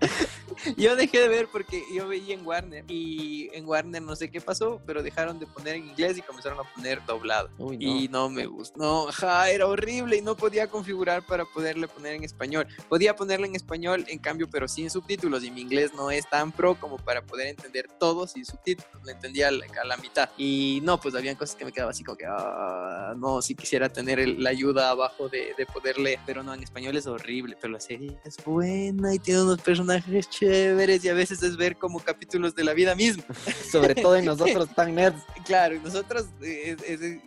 yo 0.76 0.96
dejé 0.96 1.20
de 1.20 1.28
ver 1.28 1.48
porque 1.50 1.84
yo 1.92 2.08
veía 2.08 2.34
en 2.34 2.46
Warner 2.46 2.84
y 2.88 3.50
en 3.52 3.66
Warner 3.66 4.02
no 4.02 4.16
sé 4.16 4.30
qué 4.30 4.40
pasó, 4.40 4.80
pero 4.86 5.02
dejaron 5.02 5.38
de 5.38 5.46
poner 5.46 5.76
en 5.76 5.88
inglés 5.88 6.18
y 6.18 6.22
comenzaron 6.22 6.58
a 6.60 6.74
poner 6.74 7.04
doblado. 7.06 7.50
Y 7.78 8.08
no 8.08 8.28
me 8.28 8.46
gustó. 8.46 8.78
No, 8.78 9.08
era 9.46 9.66
horrible 9.66 10.16
y 10.16 10.22
no 10.22 10.36
podía 10.36 10.68
configurar 10.68 11.24
para 11.26 11.44
poderle 11.44 11.88
poner 11.88 12.14
en 12.14 12.24
español. 12.24 12.66
Podía 12.88 13.16
ponerle 13.16 13.46
en 13.46 13.56
español, 13.56 14.04
en 14.08 14.18
cambio, 14.18 14.48
pero 14.50 14.68
sin 14.68 14.90
subtítulos 14.90 15.44
y 15.44 15.50
mi 15.50 15.62
inglés 15.62 15.92
no 15.94 16.10
es 16.10 16.28
tan 16.28 16.52
pro 16.52 16.74
como 16.78 16.96
para 16.96 17.22
poder 17.22 17.48
entender 17.48 17.88
todo 17.98 18.26
sin 18.26 18.44
subtítulos. 18.44 18.90
Lo 19.04 19.10
entendía 19.10 19.48
a 19.48 19.50
la, 19.50 19.96
mitad. 19.96 20.30
Y 20.36 20.80
no, 20.82 20.98
pues 20.98 21.14
habían 21.14 21.36
cosas 21.36 21.56
que 21.56 21.64
me 21.64 21.72
quedaba 21.72 21.90
así 21.90 22.02
como 22.02 22.16
que, 22.16 22.26
ah, 22.26 23.14
no, 23.16 23.42
si 23.42 23.54
quisiera 23.54 23.88
tener 23.88 24.26
la 24.38 24.50
ayuda 24.50 24.90
abajo 24.90 25.28
de, 25.28 25.54
de 25.56 25.66
poder 25.66 25.98
leer, 25.98 26.18
pero 26.26 26.42
no, 26.42 26.54
en 26.54 26.62
español 26.62 26.96
es 26.96 27.06
horrible, 27.06 27.56
pero 27.60 27.72
la 27.72 27.80
serie 27.80 28.18
es 28.24 28.36
buena 28.44 29.14
y 29.14 29.18
tiene 29.18 29.42
unos 29.42 29.60
personajes 29.60 30.28
chéveres 30.28 30.51
y 30.52 31.08
a 31.08 31.14
veces 31.14 31.42
es 31.42 31.56
ver 31.56 31.76
como 31.76 32.00
capítulos 32.00 32.54
de 32.54 32.64
la 32.64 32.72
vida 32.72 32.94
misma. 32.94 33.24
Sobre 33.70 33.94
todo 33.94 34.16
en 34.16 34.24
nosotros 34.24 34.68
tan 34.74 34.94
nerds. 34.94 35.22
Claro, 35.44 35.78
nosotros 35.82 36.26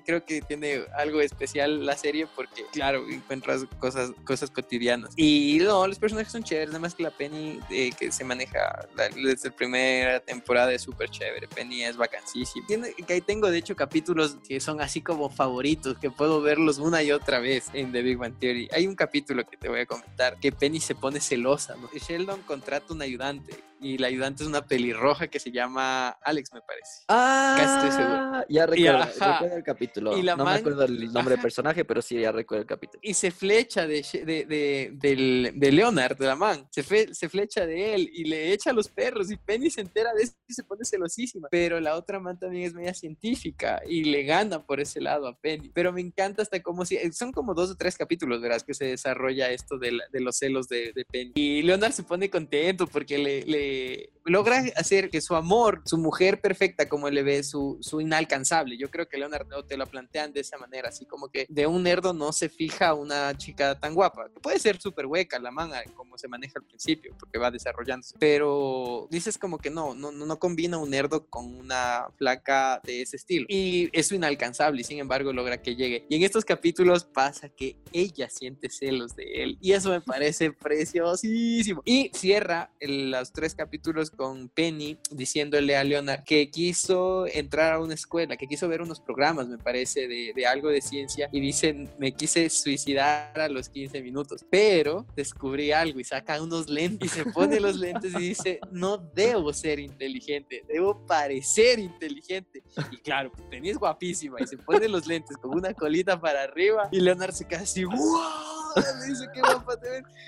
creo 0.06 0.26
que 0.26 0.42
tiene 0.42 0.84
algo 0.98 1.22
especial 1.22 1.86
la 1.86 1.98
serie 1.98 2.28
porque, 2.36 2.66
claro, 2.72 3.08
encuentras 3.10 3.66
cosas, 3.80 4.12
cosas 4.24 4.50
cotidianas. 4.50 5.12
Y 5.16 5.60
no, 5.62 5.88
los 5.88 6.00
personajes 6.00 6.32
son 6.32 6.44
chéveres, 6.44 6.70
además 6.70 6.96
que 6.96 7.04
la 7.04 7.12
Penny 7.12 7.60
eh, 7.70 7.92
que 7.98 8.12
se 8.12 8.24
maneja 8.24 8.88
desde 9.16 9.50
la 9.50 9.56
primera 9.56 10.20
temporada 10.20 10.74
es 10.74 10.82
súper 10.82 11.10
chévere. 11.10 11.48
Penny 11.48 11.84
es 11.84 11.98
vacancísima. 11.98 12.66
Que 13.06 13.14
ahí 13.14 13.22
tengo, 13.22 13.50
de 13.50 13.58
hecho, 13.58 13.76
capítulos 13.76 14.38
que 14.48 14.60
son 14.60 14.82
así 14.82 15.02
como 15.02 15.30
favoritos, 15.30 15.98
que 15.98 16.10
puedo 16.10 16.42
verlos 16.42 16.78
una 16.78 17.04
y 17.04 17.12
otra 17.12 17.40
vez 17.40 17.66
en 17.74 17.92
The 17.92 18.02
Big 18.02 18.18
Bang 18.18 18.38
Theory. 18.40 18.70
Hay 18.72 18.88
un 18.88 18.96
capítulo 18.96 19.46
que 19.46 19.58
te 19.58 19.70
voy 19.70 19.82
a 19.82 19.86
comentar 19.86 20.40
que 20.40 20.52
Penny 20.52 20.80
se 20.80 20.96
pone 20.96 21.20
celosa, 21.20 21.76
¿no? 21.76 21.90
Sheldon 21.94 22.42
contrata 22.44 22.94
un 22.94 23.02
ayudante 23.16 23.54
y 23.80 23.98
la 23.98 24.08
ayudante 24.08 24.44
es 24.44 24.50
una 24.50 24.66
pelirroja 24.66 25.28
que 25.28 25.40
se 25.40 25.52
llama 25.52 26.10
Alex, 26.24 26.52
me 26.54 26.62
parece. 26.62 27.04
Ah, 27.08 27.56
Casi 27.58 27.76
estoy 27.76 27.92
seguro. 27.92 28.46
Ya 28.50 28.66
recuerdo, 28.66 29.56
el 29.56 29.64
capítulo. 29.64 30.18
no 30.18 30.46
me 30.46 30.52
acuerdo 30.52 30.86
el 30.86 31.12
nombre 31.12 31.36
del 31.36 31.42
personaje, 31.42 31.86
pero 31.86 32.02
sí, 32.02 32.20
ya 32.20 32.32
recuerdo 32.32 32.62
el 32.62 32.68
capítulo. 32.68 33.00
Y 33.04 33.14
se 33.14 33.32
flecha 33.32 33.88
de, 33.88 34.06
de, 34.26 34.46
de, 34.46 35.52
de, 35.54 35.72
Leonard, 35.72 36.18
de 36.18 36.26
la 36.26 36.36
man. 36.36 36.68
Se, 36.72 37.14
se 37.14 37.30
flecha 37.30 37.66
de 37.66 37.96
él 37.96 38.10
y 38.14 38.26
le 38.26 38.54
echa 38.54 38.70
a 38.70 38.74
los 38.74 38.88
perros 38.88 39.32
y 39.32 39.38
Penny 39.38 39.70
se 39.70 39.82
entera 39.82 40.14
de 40.14 40.24
eso 40.24 40.34
y 40.48 40.54
se 40.54 40.64
pone 40.64 40.86
celosísima. 40.86 41.48
Pero 41.52 41.80
la 41.80 41.96
otra 41.96 42.20
man 42.20 42.40
también 42.40 42.66
es 42.66 42.74
media 42.74 42.94
científica 42.94 43.82
y 43.88 44.06
le 44.06 44.24
gana 44.24 44.64
por 44.66 44.80
ese 44.80 45.02
lado 45.02 45.28
a 45.28 45.38
Penny. 45.38 45.70
Pero 45.74 45.92
me 45.92 46.02
encanta 46.02 46.42
hasta 46.42 46.62
como 46.62 46.86
si... 46.86 46.98
Son 47.12 47.32
como 47.32 47.54
dos 47.54 47.72
o 47.72 47.76
tres 47.76 47.98
capítulos, 47.98 48.42
verás, 48.42 48.64
que 48.64 48.74
se 48.74 48.86
desarrolla 48.86 49.52
esto 49.52 49.78
de, 49.78 50.00
los 50.14 50.38
celos 50.38 50.68
de, 50.68 50.94
Penny. 51.12 51.34
Y 51.36 51.62
Leonard 51.62 51.92
se 51.92 52.04
pone 52.04 52.30
contento 52.30 52.88
porque 52.88 53.18
le 53.18 53.65
de 53.66 54.15
logra 54.26 54.64
hacer 54.76 55.10
que 55.10 55.22
su 55.22 55.36
amor, 55.36 55.82
su 55.86 55.98
mujer 55.98 56.42
perfecta, 56.42 56.90
como 56.90 57.08
él 57.08 57.16
le 57.16 57.24
ve, 57.24 57.44
su, 57.44 57.78
su 57.82 58.02
inalcanzable. 58.02 58.78
Yo 58.78 58.90
creo 58.90 59.08
que 59.08 59.18
Leonardo 59.18 59.64
te 59.64 59.78
lo 59.78 59.86
plantean 59.86 60.34
de 60.34 60.42
esa 60.42 60.58
manera, 60.58 60.90
así 60.90 61.06
como 61.06 61.30
que 61.30 61.46
de 61.48 61.68
un 61.68 61.84
nerdo 61.84 62.14
no 62.14 62.34
se 62.34 62.50
fija 62.50 62.94
una 62.94 63.38
chica 63.38 63.80
tan 63.80 63.94
guapa. 63.94 64.30
Puede 64.42 64.60
ser 64.60 64.80
súper 64.82 65.06
hueca 65.06 65.40
la 65.40 65.52
manga, 65.52 65.84
como 65.96 66.18
se 66.18 66.28
maneja 66.28 66.54
al 66.58 66.66
principio, 66.66 67.16
porque 67.20 67.38
va 67.38 67.52
desarrollándose. 67.52 68.16
Pero 68.20 69.08
dices 69.12 69.38
como 69.38 69.58
que 69.58 69.70
no, 69.70 69.94
no, 69.94 70.12
no 70.12 70.40
combina 70.40 70.78
un 70.78 70.90
nerdo 70.90 71.26
con 71.28 71.56
una 71.56 72.08
flaca 72.18 72.82
de 72.84 73.02
ese 73.02 73.18
estilo. 73.18 73.46
Y 73.48 73.90
es 73.94 74.12
inalcanzable 74.12 74.82
y 74.82 74.84
sin 74.84 75.00
embargo 75.00 75.34
logra 75.34 75.62
que 75.62 75.76
llegue. 75.76 76.06
Y 76.10 76.16
en 76.16 76.24
estos 76.24 76.46
capítulos 76.46 77.06
pasa 77.06 77.50
que 77.50 77.78
ella 77.94 78.30
siente 78.30 78.70
celos 78.70 79.16
de 79.16 79.44
él. 79.44 79.58
Y 79.62 79.74
eso 79.74 79.92
me 79.92 80.02
parece 80.02 80.52
preciosísimo. 80.52 81.82
Y 81.86 82.12
cierra 82.14 82.72
los 82.80 83.32
tres 83.32 83.54
capítulos 83.56 84.12
con 84.16 84.50
Penny 84.50 84.98
diciéndole 85.12 85.76
a 85.76 85.84
Leonard 85.84 86.24
que 86.24 86.50
quiso 86.50 87.28
entrar 87.28 87.74
a 87.74 87.80
una 87.80 87.94
escuela, 87.94 88.38
que 88.38 88.48
quiso 88.48 88.68
ver 88.68 88.82
unos 88.82 89.00
programas, 89.00 89.48
me 89.48 89.58
parece, 89.58 90.08
de, 90.08 90.34
de 90.36 90.46
algo 90.46 90.70
de 90.70 90.82
ciencia 90.82 91.30
y 91.32 91.40
dice, 91.40 91.88
me 92.00 92.14
quise 92.14 92.50
suicidar 92.50 93.40
a 93.40 93.50
los 93.50 93.70
15 93.70 94.02
minutos, 94.02 94.46
pero 94.50 95.06
descubrí 95.16 95.72
algo 95.72 96.00
y 96.00 96.04
saca 96.04 96.42
unos 96.42 96.70
lentes 96.70 97.12
y 97.12 97.16
se 97.16 97.26
pone 97.32 97.60
los 97.60 97.76
lentes 97.78 98.14
y 98.14 98.20
dice, 98.20 98.60
no 98.72 98.98
debo 98.98 99.54
ser 99.54 99.80
inteligente, 99.80 100.64
debo 100.68 101.06
parecer 101.06 101.80
inteligente. 101.80 102.64
Y 102.92 102.98
claro, 102.98 103.32
Penny 103.50 103.70
es 103.70 103.78
guapísima 103.78 104.38
y 104.40 104.48
se 104.48 104.58
pone 104.58 104.88
los 104.88 105.08
lentes 105.08 105.38
con 105.38 105.56
una 105.56 105.74
colita 105.74 106.20
para 106.20 106.44
arriba 106.44 106.90
y 106.92 107.00
Leonard 107.00 107.34
se 107.34 107.48
queda 107.48 107.62
así, 107.62 107.84
¡wow! 107.84 108.65
le 109.00 109.08
dice. 109.08 109.26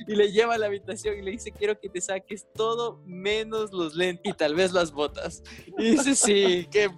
Y 0.08 0.16
le 0.16 0.32
lleva 0.32 0.56
a 0.56 0.58
la 0.58 0.68
habitación 0.68 1.18
y 1.18 1.22
le 1.22 1.32
dice, 1.32 1.52
quiero 1.52 1.80
que 1.80 1.90
te 1.90 2.02
saques 2.02 2.48
todo 2.54 3.02
menos 3.06 3.72
los 3.72 3.96
lentes 3.96 4.34
y 4.34 4.36
tal 4.36 4.56
vez 4.56 4.72
las 4.72 4.92
botas. 4.92 5.44
Y 5.78 5.92
dice, 5.92 6.16
sí, 6.16 6.68
qué... 6.72 6.90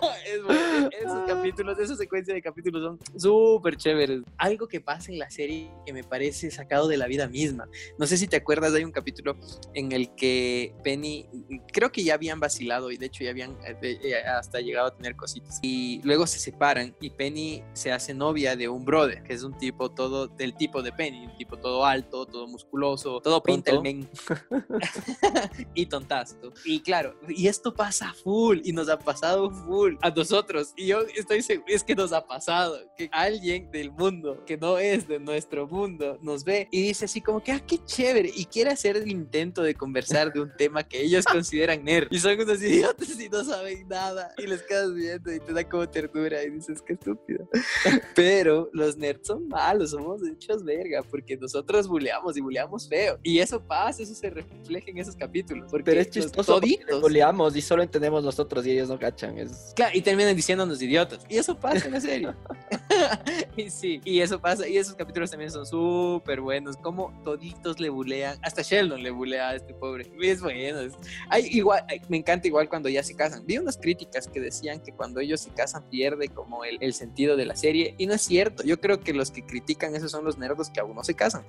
esos 1.00 1.26
capítulos, 1.26 1.78
esa 1.78 1.96
secuencia 1.96 2.34
de 2.34 2.42
capítulos 2.42 2.82
son 2.82 3.20
súper 3.20 3.76
chéveres. 3.76 4.22
Algo 4.38 4.68
que 4.68 4.80
pasa 4.80 5.10
en 5.12 5.18
la 5.18 5.30
serie 5.30 5.70
que 5.86 5.92
me 5.92 6.04
parece 6.04 6.50
sacado 6.50 6.88
de 6.88 6.96
la 6.96 7.06
vida 7.06 7.28
misma. 7.28 7.68
No 7.98 8.06
sé 8.06 8.16
si 8.16 8.26
te 8.26 8.36
acuerdas, 8.36 8.74
hay 8.74 8.84
un 8.84 8.92
capítulo 8.92 9.36
en 9.74 9.92
el 9.92 10.14
que 10.14 10.74
Penny, 10.82 11.28
creo 11.72 11.92
que 11.92 12.04
ya 12.04 12.14
habían 12.14 12.40
vacilado 12.40 12.90
y 12.90 12.96
de 12.96 13.06
hecho 13.06 13.24
ya 13.24 13.30
habían 13.30 13.52
eh, 13.64 13.98
eh, 14.02 14.14
hasta 14.16 14.60
llegado 14.60 14.88
a 14.88 14.96
tener 14.96 15.16
cositas. 15.16 15.58
Y 15.62 16.00
luego 16.04 16.26
se 16.26 16.38
separan 16.38 16.94
y 17.00 17.10
Penny 17.10 17.62
se 17.72 17.92
hace 17.92 18.14
novia 18.14 18.56
de 18.56 18.68
un 18.68 18.84
brother, 18.84 19.22
que 19.22 19.34
es 19.34 19.42
un 19.42 19.56
tipo 19.56 19.90
todo 19.90 20.28
del 20.28 20.54
tipo 20.54 20.82
de 20.82 20.92
Penny, 20.92 21.26
un 21.26 21.36
tipo 21.36 21.56
todo 21.56 21.84
alto, 21.84 22.26
todo 22.26 22.46
musculoso, 22.46 23.20
todo 23.20 23.42
pinta 23.42 23.70
el 23.70 23.82
men. 23.82 24.08
y 25.74 25.86
tontasto. 25.86 26.52
Y 26.64 26.80
claro, 26.80 27.14
y 27.28 27.48
esto 27.48 27.74
pasa 27.74 28.12
full 28.14 28.60
y 28.64 28.72
nos 28.72 28.88
ha 28.88 28.98
pasado 28.98 29.50
full 29.50 29.89
a 30.02 30.10
nosotros. 30.10 30.72
Y 30.76 30.86
yo 30.86 31.00
estoy 31.16 31.42
seguro, 31.42 31.66
es 31.68 31.84
que 31.84 31.94
nos 31.94 32.12
ha 32.12 32.26
pasado, 32.26 32.78
que 32.96 33.08
alguien 33.12 33.70
del 33.70 33.90
mundo, 33.90 34.44
que 34.44 34.56
no 34.56 34.78
es 34.78 35.08
de 35.08 35.18
nuestro 35.18 35.66
mundo, 35.66 36.18
nos 36.22 36.44
ve 36.44 36.68
y 36.70 36.82
dice 36.82 37.04
así 37.04 37.20
como 37.20 37.42
que, 37.42 37.52
ah, 37.52 37.60
qué 37.60 37.78
chévere, 37.84 38.30
y 38.34 38.44
quiere 38.44 38.70
hacer 38.70 38.96
el 38.96 39.10
intento 39.10 39.62
de 39.62 39.74
conversar 39.74 40.32
de 40.32 40.40
un 40.40 40.52
tema 40.56 40.82
que 40.82 41.02
ellos 41.02 41.24
consideran 41.32 41.84
nerd. 41.84 42.08
Y 42.10 42.18
son 42.18 42.40
unos 42.40 42.62
idiotas 42.62 43.18
y 43.20 43.28
no 43.28 43.44
saben 43.44 43.88
nada. 43.88 44.32
Y 44.38 44.46
les 44.46 44.62
quedas 44.62 44.94
viendo 44.94 45.32
y 45.32 45.40
te 45.40 45.52
da 45.52 45.68
como 45.68 45.88
ternura 45.88 46.42
y 46.42 46.50
dices, 46.50 46.82
qué 46.82 46.94
estúpido. 46.94 47.48
Pero 48.14 48.70
los 48.72 48.96
nerds 48.96 49.26
son 49.26 49.48
malos, 49.48 49.90
somos 49.90 50.20
hechos 50.26 50.64
verga, 50.64 51.02
porque 51.02 51.36
nosotros 51.36 51.88
buleamos 51.88 52.36
y 52.36 52.40
buleamos 52.40 52.88
feo. 52.88 53.18
Y 53.22 53.38
eso 53.38 53.62
pasa, 53.62 54.02
eso 54.02 54.14
se 54.14 54.30
refleja 54.30 54.90
en 54.90 54.98
esos 54.98 55.16
capítulos. 55.16 55.68
Porque 55.70 55.84
Pero 55.84 56.00
es 56.00 56.10
chistoso, 56.10 56.60
buleamos 57.00 57.56
y 57.56 57.62
solo 57.62 57.82
entendemos 57.82 58.22
nosotros 58.22 58.66
y 58.66 58.72
ellos 58.72 58.88
no 58.88 58.98
cachan. 58.98 59.38
Es 59.38 59.72
y 59.94 60.02
terminan 60.02 60.36
diciéndonos 60.36 60.80
idiotas. 60.82 61.20
Y 61.28 61.38
eso 61.38 61.56
pasa 61.56 61.86
en 61.86 61.92
la 61.92 62.00
serie. 62.00 62.28
y 63.56 63.70
sí, 63.70 64.00
y 64.04 64.20
eso 64.20 64.40
pasa, 64.40 64.66
y 64.68 64.76
esos 64.76 64.94
capítulos 64.94 65.30
también 65.30 65.50
son 65.50 65.66
súper 65.66 66.40
buenos, 66.40 66.76
como 66.76 67.12
toditos 67.24 67.80
le 67.80 67.88
bulean, 67.88 68.38
hasta 68.42 68.62
Sheldon 68.62 69.02
le 69.02 69.10
bulea 69.10 69.50
a 69.50 69.54
este 69.56 69.74
pobre, 69.74 70.10
es 70.20 70.40
bueno, 70.40 70.80
hay 71.28 71.46
igual, 71.50 71.84
hay- 71.88 72.00
me 72.08 72.16
encanta 72.18 72.46
igual 72.48 72.68
cuando 72.68 72.88
ya 72.88 73.02
se 73.02 73.14
casan, 73.14 73.44
vi 73.46 73.58
unas 73.58 73.76
críticas 73.76 74.28
que 74.28 74.40
decían 74.40 74.80
que 74.80 74.92
cuando 74.92 75.20
ellos 75.20 75.40
se 75.40 75.50
casan 75.50 75.88
pierde 75.88 76.28
como 76.28 76.64
el, 76.64 76.78
el 76.80 76.94
sentido 76.94 77.36
de 77.36 77.46
la 77.46 77.56
serie, 77.56 77.94
y 77.98 78.06
no 78.06 78.14
es 78.14 78.22
cierto, 78.22 78.62
yo 78.62 78.80
creo 78.80 79.00
que 79.00 79.12
los 79.12 79.30
que 79.30 79.44
critican 79.44 79.94
eso 79.94 80.08
son 80.08 80.24
los 80.24 80.38
nerdos 80.38 80.70
que 80.70 80.80
aún 80.80 80.94
no 80.94 81.04
se 81.04 81.14
casan, 81.14 81.44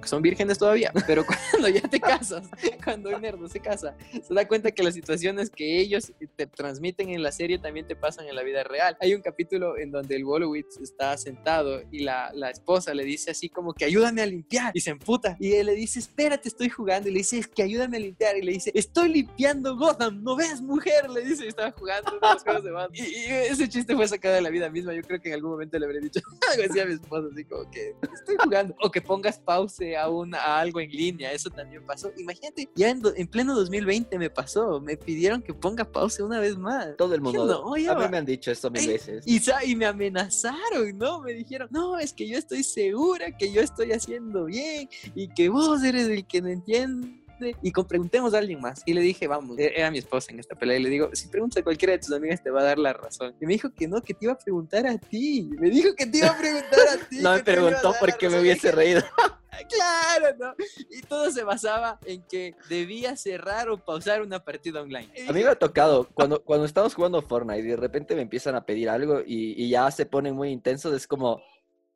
que 0.00 0.08
son 0.08 0.22
vírgenes 0.22 0.58
todavía, 0.58 0.92
pero 1.06 1.24
cuando 1.50 1.68
ya 1.68 1.82
te 1.82 2.00
casas, 2.00 2.48
cuando 2.84 3.10
un 3.14 3.20
nerdo 3.22 3.48
se 3.48 3.60
casa, 3.60 3.96
se 4.22 4.34
da 4.34 4.46
cuenta 4.46 4.70
que 4.70 4.82
las 4.82 4.94
situaciones 4.94 5.50
que 5.50 5.78
ellos 5.80 6.12
te 6.36 6.46
transmiten 6.46 7.10
en 7.10 7.22
la 7.22 7.32
serie 7.32 7.58
también 7.58 7.86
te 7.86 7.96
pasan 7.96 8.26
en 8.28 8.34
la 8.34 8.42
vida 8.42 8.64
real. 8.64 8.96
Hay 9.00 9.14
un 9.14 9.22
capítulo 9.22 9.76
en 9.78 9.90
donde 9.90 10.16
el 10.16 10.24
Wolowitz 10.24 10.78
está 10.78 11.01
sentado 11.16 11.82
y 11.90 12.00
la, 12.00 12.30
la 12.34 12.50
esposa 12.50 12.94
le 12.94 13.04
dice 13.04 13.30
así 13.30 13.48
como 13.48 13.74
que 13.74 13.84
ayúdame 13.84 14.22
a 14.22 14.26
limpiar 14.26 14.70
y 14.74 14.80
se 14.80 14.90
emputa. 14.90 15.36
Y 15.40 15.52
él 15.54 15.66
le 15.66 15.74
dice 15.74 15.98
espérate 15.98 16.48
estoy 16.48 16.68
jugando 16.68 17.08
y 17.08 17.12
le 17.12 17.18
dice 17.18 17.38
es 17.38 17.46
que 17.48 17.62
ayúdame 17.62 17.96
a 17.96 18.00
limpiar 18.00 18.36
y 18.36 18.42
le 18.42 18.52
dice 18.52 18.70
estoy 18.74 19.08
limpiando 19.08 19.76
Gotham 19.76 20.22
no 20.22 20.36
ves 20.36 20.60
mujer 20.62 21.08
le 21.10 21.22
dice 21.22 21.44
y 21.44 21.48
estaba 21.48 21.70
jugando 21.72 22.10
con 22.18 22.30
los 22.34 22.42
juegos 22.42 22.64
de 22.64 22.70
Batman 22.70 22.98
y, 23.06 23.10
y 23.10 23.24
ese 23.50 23.68
chiste 23.68 23.94
fue 23.94 24.06
sacado 24.08 24.34
de 24.36 24.42
la 24.42 24.50
vida 24.50 24.68
misma. 24.70 24.94
Yo 24.94 25.02
creo 25.02 25.20
que 25.20 25.28
en 25.28 25.34
algún 25.34 25.50
momento 25.52 25.78
le 25.78 25.86
habré 25.86 26.00
dicho 26.00 26.20
algo 26.52 26.64
así 26.70 26.80
a 26.80 26.86
mi 26.86 26.94
esposa 26.94 27.28
así 27.32 27.44
como 27.44 27.70
que 27.70 27.94
estoy 28.14 28.36
jugando 28.42 28.74
o 28.82 28.90
que 28.90 29.00
pongas 29.00 29.38
pause 29.38 29.96
a, 29.96 30.08
un, 30.08 30.34
a 30.34 30.58
algo 30.60 30.80
en 30.80 30.90
línea 30.90 31.32
eso 31.32 31.50
también 31.50 31.84
pasó. 31.84 32.10
Imagínate 32.16 32.68
ya 32.74 32.90
en, 32.90 33.00
do- 33.00 33.12
en 33.16 33.26
pleno 33.26 33.54
2020 33.54 34.18
me 34.18 34.30
pasó. 34.30 34.80
Me 34.80 34.96
pidieron 34.96 35.42
que 35.42 35.54
ponga 35.54 35.84
pause 35.84 36.20
una 36.22 36.40
vez 36.40 36.56
más. 36.56 36.96
Todo 36.96 37.14
el 37.14 37.20
mundo. 37.20 37.46
No, 37.46 37.74
a 37.74 37.76
mí 37.76 38.08
me 38.10 38.18
han 38.18 38.26
dicho 38.26 38.50
esto 38.50 38.70
mil 38.70 38.86
veces. 38.86 39.24
y, 39.26 39.40
y 39.70 39.76
me 39.76 39.86
amenazaron, 39.86 40.91
¿no? 40.92 41.20
Me 41.20 41.32
dijeron, 41.32 41.68
no, 41.70 41.98
es 41.98 42.12
que 42.12 42.26
yo 42.28 42.38
estoy 42.38 42.62
segura 42.62 43.36
que 43.36 43.52
yo 43.52 43.60
estoy 43.60 43.92
haciendo 43.92 44.46
bien 44.46 44.88
y 45.14 45.28
que 45.28 45.48
vos 45.48 45.82
eres 45.82 46.08
el 46.08 46.26
que 46.26 46.42
no 46.42 46.48
entiende. 46.48 47.21
Y 47.62 47.72
con- 47.72 47.86
preguntemos 47.86 48.34
a 48.34 48.38
alguien 48.38 48.60
más. 48.60 48.82
Y 48.86 48.94
le 48.94 49.00
dije, 49.00 49.26
vamos, 49.26 49.58
e- 49.58 49.72
era 49.76 49.90
mi 49.90 49.98
esposa 49.98 50.32
en 50.32 50.40
esta 50.40 50.54
pelea. 50.54 50.78
Y 50.78 50.82
le 50.82 50.88
digo, 50.88 51.10
si 51.12 51.28
preguntas 51.28 51.60
a 51.60 51.64
cualquiera 51.64 51.92
de 51.92 51.98
tus 51.98 52.12
amigas, 52.12 52.42
te 52.42 52.50
va 52.50 52.60
a 52.60 52.64
dar 52.64 52.78
la 52.78 52.92
razón. 52.92 53.34
Y 53.40 53.46
me 53.46 53.52
dijo 53.54 53.72
que 53.74 53.86
no, 53.88 54.00
que 54.02 54.14
te 54.14 54.24
iba 54.26 54.32
a 54.34 54.38
preguntar 54.38 54.86
a 54.86 54.98
ti. 54.98 55.48
Me 55.58 55.70
dijo 55.70 55.94
que 55.96 56.06
te 56.06 56.18
iba 56.18 56.28
a 56.28 56.38
preguntar 56.38 56.80
a 56.92 57.08
ti. 57.08 57.18
No 57.22 57.34
me 57.34 57.42
preguntó 57.44 57.76
dar 57.82 57.92
la 57.94 57.98
por 57.98 58.16
qué 58.16 58.28
me 58.28 58.40
hubiese 58.40 58.70
reído. 58.72 59.02
Claro, 59.68 60.34
¿no? 60.38 60.54
Y 60.90 61.02
todo 61.02 61.30
se 61.30 61.44
basaba 61.44 61.98
en 62.06 62.22
que 62.22 62.54
debía 62.70 63.16
cerrar 63.16 63.68
o 63.68 63.76
pausar 63.76 64.22
una 64.22 64.42
partida 64.42 64.80
online. 64.80 65.10
A 65.28 65.32
mí 65.32 65.42
me 65.44 65.50
ha 65.50 65.54
tocado, 65.54 66.08
cuando, 66.14 66.42
cuando 66.42 66.64
estamos 66.64 66.94
jugando 66.94 67.20
Fortnite 67.22 67.60
y 67.60 67.68
de 67.70 67.76
repente 67.76 68.14
me 68.14 68.22
empiezan 68.22 68.54
a 68.54 68.64
pedir 68.64 68.88
algo 68.88 69.20
y, 69.20 69.62
y 69.62 69.68
ya 69.68 69.90
se 69.90 70.06
ponen 70.06 70.34
muy 70.34 70.48
intensos, 70.50 70.94
es 70.94 71.06
como 71.06 71.42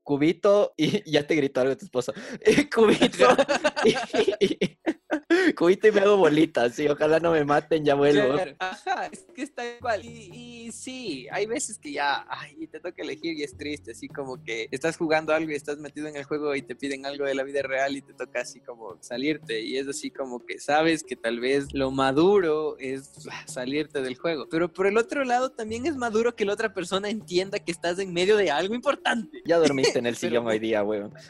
cubito 0.07 0.73
y 0.77 1.11
ya 1.11 1.27
te 1.27 1.35
gritó 1.35 1.61
algo 1.61 1.77
tu 1.77 1.85
esposo. 1.85 2.15
cubito 2.75 3.27
y, 3.85 4.45
y- 4.45 4.79
cubito 5.55 5.89
y 5.89 5.93
me 5.93 6.01
hago 6.01 6.17
bolitas 6.17 6.79
y 6.79 6.87
ojalá 6.87 7.19
no 7.19 7.33
me 7.33 7.45
maten, 7.45 7.85
ya 7.85 7.97
vuelvo. 7.97 8.37
Ajá, 8.61 9.07
es 9.07 9.27
que 9.35 9.43
está 9.43 9.65
igual. 9.77 10.05
Y, 10.05 10.67
y 10.67 10.73
sí, 10.73 11.27
hay 11.33 11.47
veces 11.47 11.79
que 11.79 11.91
ya, 11.91 12.25
ay, 12.29 12.69
te 12.69 12.79
toca 12.79 13.03
elegir 13.03 13.37
y 13.37 13.43
es 13.43 13.57
triste, 13.57 13.91
así 13.91 14.07
como 14.07 14.43
que 14.45 14.69
estás 14.71 14.97
jugando 14.97 15.35
algo 15.35 15.51
y 15.51 15.57
estás 15.57 15.79
metido 15.79 16.07
en 16.07 16.15
el 16.15 16.23
juego 16.25 16.55
y 16.55 16.63
te 16.63 16.77
piden 16.77 17.05
algo 17.05 17.25
de 17.25 17.35
la 17.35 17.43
vida 17.43 17.63
real 17.63 17.97
y 17.97 18.03
te 18.03 18.15
toca 18.15 18.43
así 18.43 18.61
como 18.61 18.97
salirte. 19.03 19.61
Y 19.61 19.77
es 19.77 19.89
así 19.89 20.13
como 20.13 20.47
que 20.47 20.61
sabes 20.61 21.03
que 21.03 21.17
tal 21.17 21.41
vez 21.41 21.75
lo 21.75 21.91
maduro 21.91 22.77
es 22.79 23.11
salirte 23.47 24.03
del 24.03 24.17
juego. 24.17 24.49
Pero 24.49 24.73
por 24.73 24.87
el 24.87 24.99
otro 24.99 25.25
lado 25.25 25.51
también 25.51 25.85
es 25.87 25.97
maduro 25.97 26.37
que 26.37 26.45
la 26.45 26.53
otra 26.53 26.73
persona 26.73 27.11
entienda 27.11 27.59
que 27.59 27.73
estás 27.73 27.99
en 27.99 28.13
medio 28.13 28.37
de 28.37 28.53
algo 28.53 28.75
importante. 28.77 29.43
Ya 29.45 29.59
dormiste 29.59 29.96
en 29.97 30.07
el 30.07 30.15
Pero- 30.15 30.29
sillón 30.29 30.47
hoy 30.47 30.59
día, 30.59 30.83
weón. 30.83 31.13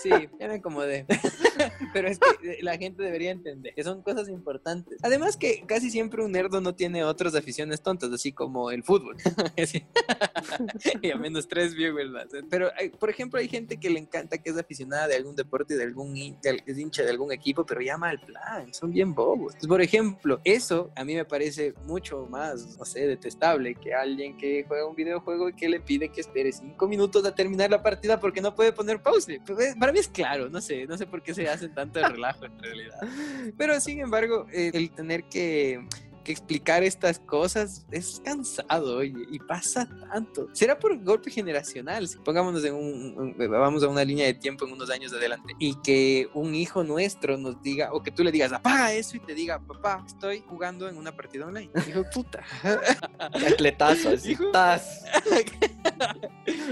Sí, 0.00 0.10
ya 0.38 0.46
me 0.46 0.54
acomodé. 0.54 1.06
Pero 1.92 2.08
es 2.08 2.18
que 2.18 2.50
eh, 2.52 2.58
la 2.62 2.76
gente 2.76 3.02
debería 3.02 3.30
entender 3.30 3.74
que 3.74 3.84
son 3.84 4.02
cosas 4.02 4.28
importantes. 4.28 4.98
Además 5.02 5.36
que 5.36 5.62
casi 5.66 5.90
siempre 5.90 6.22
un 6.24 6.32
nerdo 6.32 6.60
no 6.60 6.74
tiene 6.74 7.04
otras 7.04 7.34
aficiones 7.34 7.82
tontas, 7.82 8.12
así 8.12 8.32
como 8.32 8.70
el 8.70 8.82
fútbol. 8.82 9.16
Y 11.02 11.10
a 11.10 11.16
menos 11.16 11.46
tres 11.48 11.74
viewers 11.74 12.10
más. 12.10 12.26
Pero, 12.50 12.70
hay- 12.76 12.90
por 12.90 13.10
ejemplo, 13.10 13.38
hay 13.40 13.48
gente 13.48 13.78
que 13.78 13.90
le 13.90 13.98
encanta, 13.98 14.38
que 14.38 14.50
es 14.50 14.58
aficionada 14.58 15.08
de 15.08 15.16
algún 15.16 15.36
deporte, 15.36 15.76
de 15.76 15.84
algún 15.84 16.14
de- 16.14 16.62
es 16.66 16.78
hincha 16.78 17.02
de 17.02 17.10
algún 17.10 17.32
equipo, 17.32 17.64
pero 17.66 17.80
llama 17.80 18.08
al 18.10 18.20
plan. 18.20 18.72
Son 18.72 18.90
bien 18.90 19.14
bobos. 19.14 19.54
Entonces, 19.54 19.68
por 19.68 19.80
ejemplo, 19.82 20.40
eso 20.44 20.90
a 20.96 21.04
mí 21.04 21.14
me 21.14 21.24
parece 21.24 21.74
mucho 21.84 22.26
más, 22.26 22.76
no 22.78 22.84
sé, 22.84 23.06
detestable 23.06 23.74
que 23.74 23.94
alguien 23.94 24.36
que 24.36 24.64
juega 24.66 24.86
un 24.86 24.94
videojuego 24.94 25.48
y 25.50 25.54
que 25.54 25.68
le 25.68 25.80
pide 25.80 26.08
que 26.10 26.20
espere 26.20 26.52
cinco 26.52 26.88
minutos 26.88 27.24
a 27.24 27.34
terminar 27.34 27.70
la 27.70 27.82
partida 27.82 28.18
porque 28.20 28.40
no 28.40 28.54
puede 28.54 28.72
poner 28.72 29.02
pause. 29.02 29.40
Pues, 29.46 29.58
eh, 29.60 29.74
para 29.78 29.92
mí 29.92 29.98
es 29.98 30.08
claro, 30.08 30.48
no 30.48 30.60
sé, 30.60 30.86
no 30.86 30.96
sé 30.96 31.06
por 31.06 31.22
qué 31.22 31.34
se 31.34 31.42
hacen 31.48 31.74
tanto 31.74 32.00
relajo 32.06 32.44
en 32.44 32.58
realidad. 32.58 32.98
Pero 33.56 33.80
sin 33.80 34.00
embargo, 34.00 34.46
eh, 34.52 34.70
el 34.74 34.90
tener 34.90 35.24
que, 35.24 35.86
que 36.24 36.32
explicar 36.32 36.82
estas 36.82 37.18
cosas 37.20 37.86
es 37.90 38.20
cansado, 38.24 38.98
oye, 38.98 39.14
y 39.30 39.38
pasa 39.38 39.88
tanto. 40.10 40.48
¿Será 40.52 40.78
por 40.78 40.96
golpe 41.02 41.30
generacional? 41.30 42.06
Si 42.06 42.18
pongámonos 42.18 42.62
en 42.64 42.74
un, 42.74 43.34
un- 43.38 43.50
vamos 43.50 43.82
a 43.82 43.88
una 43.88 44.04
línea 44.04 44.26
de 44.26 44.34
tiempo 44.34 44.66
en 44.66 44.72
unos 44.72 44.90
años 44.90 45.12
adelante 45.14 45.54
y 45.58 45.74
que 45.80 46.28
un 46.34 46.54
hijo 46.54 46.84
nuestro 46.84 47.38
nos 47.38 47.62
diga, 47.62 47.90
o 47.92 48.02
que 48.02 48.10
tú 48.10 48.22
le 48.22 48.30
digas, 48.30 48.52
apaga 48.52 48.92
eso 48.92 49.16
y 49.16 49.20
te 49.20 49.34
diga, 49.34 49.58
papá, 49.58 50.04
estoy 50.06 50.42
jugando 50.46 50.86
en 50.88 50.96
una 50.98 51.16
partida 51.16 51.46
online. 51.46 51.70
Hijo 51.88 52.04
puta. 52.12 52.44
Cacletazo, 53.40 54.10
así. 54.10 54.32
Hijo. 54.32 54.44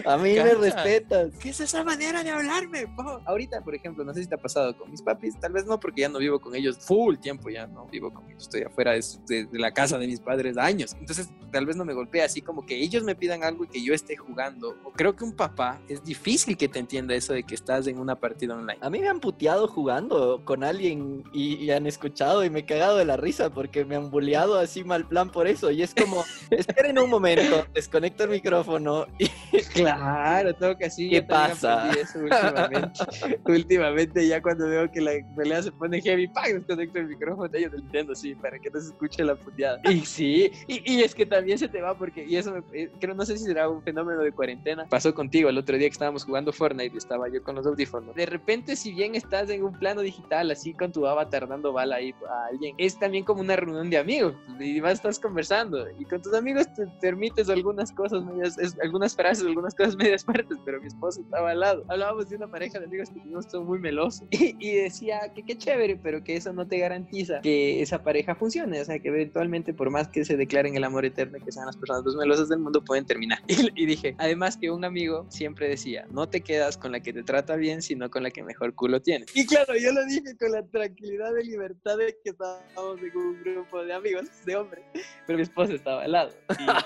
A 0.04 0.16
mí 0.16 0.34
me 0.34 0.54
respetas. 0.54 1.30
¿Qué 1.40 1.50
es 1.50 1.60
esa 1.60 1.84
manera 1.84 2.22
de 2.22 2.30
hablarme? 2.30 2.86
po? 2.96 3.20
Ahorita, 3.24 3.60
por 3.62 3.74
ejemplo, 3.74 4.04
no 4.04 4.14
sé 4.14 4.22
si 4.22 4.28
te 4.28 4.34
ha 4.34 4.38
pasado 4.38 4.76
con 4.76 4.90
mis 4.90 5.02
papis, 5.02 5.38
tal 5.38 5.52
vez 5.52 5.66
no, 5.66 5.78
porque 5.78 6.02
ya 6.02 6.08
no 6.08 6.18
vivo 6.18 6.40
con 6.40 6.54
ellos 6.54 6.78
full 6.78 7.16
tiempo, 7.16 7.50
ya 7.50 7.66
no 7.66 7.86
vivo 7.86 8.12
con 8.12 8.24
ellos, 8.28 8.44
estoy 8.44 8.62
afuera 8.62 8.92
de, 8.92 9.02
su- 9.02 9.24
de- 9.26 9.44
de 9.46 9.58
la 9.58 9.72
casa 9.72 9.98
de 9.98 10.06
mis 10.06 10.20
padres 10.20 10.56
años. 10.56 10.94
Entonces, 10.98 11.28
tal 11.52 11.66
vez 11.66 11.76
no 11.76 11.84
me 11.84 11.94
golpea 11.94 12.24
así 12.24 12.40
como 12.42 12.64
que 12.64 12.76
ellos 12.76 13.02
me 13.04 13.14
pidan 13.14 13.42
algo 13.44 13.64
y 13.64 13.68
que 13.68 13.82
yo 13.82 13.94
esté 13.94 14.16
jugando. 14.16 14.76
O 14.84 14.92
creo 14.92 15.14
que 15.14 15.24
un 15.24 15.32
papá 15.34 15.80
es 15.88 16.02
difícil 16.04 16.56
que 16.56 16.68
te 16.68 16.78
entienda 16.78 17.14
eso 17.14 17.32
de 17.32 17.42
que 17.42 17.54
estás 17.54 17.86
en 17.86 17.98
una 17.98 18.16
partida 18.18 18.54
online. 18.54 18.78
A 18.80 18.90
mí 18.90 19.00
me 19.00 19.08
han 19.08 19.20
puteado 19.20 19.68
jugando 19.68 20.42
con 20.44 20.64
alguien 20.64 21.24
y, 21.32 21.56
y 21.56 21.70
han 21.70 21.86
escuchado 21.86 22.44
y 22.44 22.50
me 22.50 22.60
he 22.60 22.64
cagado 22.66 22.96
de 22.96 23.04
la 23.04 23.16
risa 23.16 23.50
porque 23.50 23.84
me 23.84 23.96
han 23.96 24.10
bulleado 24.10 24.58
así 24.58 24.84
mal 24.84 25.06
plan 25.06 25.30
por 25.30 25.46
eso. 25.46 25.70
Y 25.70 25.82
es 25.82 25.94
como, 25.94 26.24
esperen 26.50 26.98
un 26.98 27.10
momento, 27.10 27.66
desconecto 27.74 28.24
el 28.24 28.30
micrófono 28.30 28.95
y 29.18 29.30
Claro, 29.72 30.54
todo 30.54 30.76
que 30.76 30.86
así. 30.86 31.08
¿Qué 31.10 31.22
pasa? 31.22 31.90
eso 31.92 32.18
últimamente. 32.18 32.90
últimamente, 33.46 34.26
ya 34.26 34.40
cuando 34.40 34.68
veo 34.68 34.90
que 34.90 35.00
la 35.00 35.12
pelea 35.36 35.62
se 35.62 35.72
pone 35.72 36.00
heavy, 36.00 36.28
¡pam! 36.28 36.44
Desconecto 36.52 36.98
el 36.98 37.08
micrófono, 37.08 37.50
yo 37.58 37.68
lo 37.68 37.78
entiendo, 37.78 38.14
sí, 38.14 38.34
para 38.34 38.58
que 38.58 38.70
no 38.70 38.80
se 38.80 38.86
escuche 38.88 39.24
la 39.24 39.36
puteada. 39.36 39.80
Y 39.84 40.00
sí, 40.06 40.50
y, 40.66 40.94
y 40.94 41.02
es 41.02 41.14
que 41.14 41.26
también 41.26 41.58
se 41.58 41.68
te 41.68 41.80
va 41.80 41.96
porque, 41.96 42.24
y 42.24 42.36
eso 42.36 42.52
me, 42.52 42.62
eh, 42.72 42.90
creo, 43.00 43.14
no 43.14 43.24
sé 43.26 43.36
si 43.36 43.44
será 43.44 43.68
un 43.68 43.82
fenómeno 43.82 44.20
de 44.22 44.32
cuarentena. 44.32 44.86
Pasó 44.88 45.14
contigo 45.14 45.48
el 45.48 45.58
otro 45.58 45.76
día 45.76 45.88
que 45.88 45.92
estábamos 45.92 46.24
jugando 46.24 46.52
Fortnite 46.52 46.94
y 46.94 46.98
estaba 46.98 47.28
yo 47.28 47.42
con 47.42 47.54
los 47.54 47.66
audífonos. 47.66 48.14
De 48.14 48.26
repente, 48.26 48.76
si 48.76 48.92
bien 48.92 49.14
estás 49.14 49.50
en 49.50 49.62
un 49.64 49.72
plano 49.78 50.00
digital, 50.00 50.50
así 50.50 50.72
con 50.74 50.92
tu 50.92 51.06
avatar 51.06 51.46
dando 51.48 51.72
bala 51.72 51.96
ahí 51.96 52.14
a 52.28 52.46
alguien, 52.50 52.74
es 52.78 52.98
también 52.98 53.24
como 53.24 53.40
una 53.40 53.56
reunión 53.56 53.90
de 53.90 53.98
amigos 53.98 54.34
y 54.58 54.80
vas, 54.80 54.94
estás 54.94 55.18
conversando 55.18 55.86
y 55.98 56.04
con 56.04 56.22
tus 56.22 56.34
amigos 56.34 56.66
te 56.74 56.86
permites 57.00 57.48
algunas 57.48 57.92
cosas 57.92 58.24
medias, 58.24 58.56
es- 58.58 58.76
algunas 58.82 59.14
frases, 59.14 59.35
algunas 59.42 59.74
cosas 59.74 59.96
medias 59.96 60.24
fuertes, 60.24 60.58
pero 60.64 60.80
mi 60.80 60.86
esposo 60.86 61.20
estaba 61.20 61.50
al 61.50 61.60
lado. 61.60 61.84
Hablábamos 61.88 62.28
de 62.28 62.36
una 62.36 62.50
pareja 62.50 62.78
de 62.78 62.86
amigos 62.86 63.10
que 63.10 63.20
teníamos 63.20 63.48
todo 63.48 63.64
muy 63.64 63.78
meloso 63.78 64.26
y, 64.30 64.56
y 64.58 64.76
decía 64.76 65.20
que 65.34 65.42
qué 65.42 65.56
chévere, 65.56 65.96
pero 65.96 66.22
que 66.22 66.36
eso 66.36 66.52
no 66.52 66.66
te 66.66 66.78
garantiza 66.78 67.40
que 67.42 67.82
esa 67.82 68.02
pareja 68.02 68.34
funcione, 68.34 68.80
o 68.80 68.84
sea, 68.84 68.98
que 68.98 69.08
eventualmente 69.08 69.74
por 69.74 69.90
más 69.90 70.08
que 70.08 70.24
se 70.24 70.36
declaren 70.36 70.76
el 70.76 70.84
amor 70.84 71.04
eterno, 71.04 71.38
que 71.44 71.52
sean 71.52 71.66
las 71.66 71.76
personas 71.76 72.04
más 72.04 72.14
melosas 72.16 72.48
del 72.48 72.58
mundo, 72.58 72.82
pueden 72.82 73.04
terminar. 73.04 73.38
Y, 73.56 73.82
y 73.82 73.86
dije, 73.86 74.14
además 74.18 74.56
que 74.56 74.70
un 74.70 74.84
amigo 74.84 75.26
siempre 75.30 75.68
decía, 75.68 76.06
no 76.10 76.28
te 76.28 76.42
quedas 76.42 76.76
con 76.76 76.92
la 76.92 77.00
que 77.00 77.12
te 77.12 77.22
trata 77.22 77.56
bien, 77.56 77.80
sino 77.80 78.10
con 78.10 78.22
la 78.22 78.30
que 78.30 78.42
mejor 78.42 78.74
culo 78.74 79.00
tiene. 79.00 79.24
Y 79.34 79.46
claro, 79.46 79.74
yo 79.76 79.92
lo 79.92 80.04
dije 80.04 80.36
con 80.38 80.52
la 80.52 80.62
tranquilidad 80.66 81.30
y 81.42 81.46
libertad 81.46 81.96
de 81.96 82.16
que 82.22 82.30
estábamos 82.30 83.00
en 83.00 83.16
un 83.16 83.42
grupo 83.42 83.82
de 83.82 83.94
amigos, 83.94 84.26
de 84.44 84.56
hombres, 84.56 84.84
pero 85.26 85.38
mi 85.38 85.42
esposa 85.42 85.72
estaba 85.72 86.02
al 86.02 86.12
lado. 86.12 86.30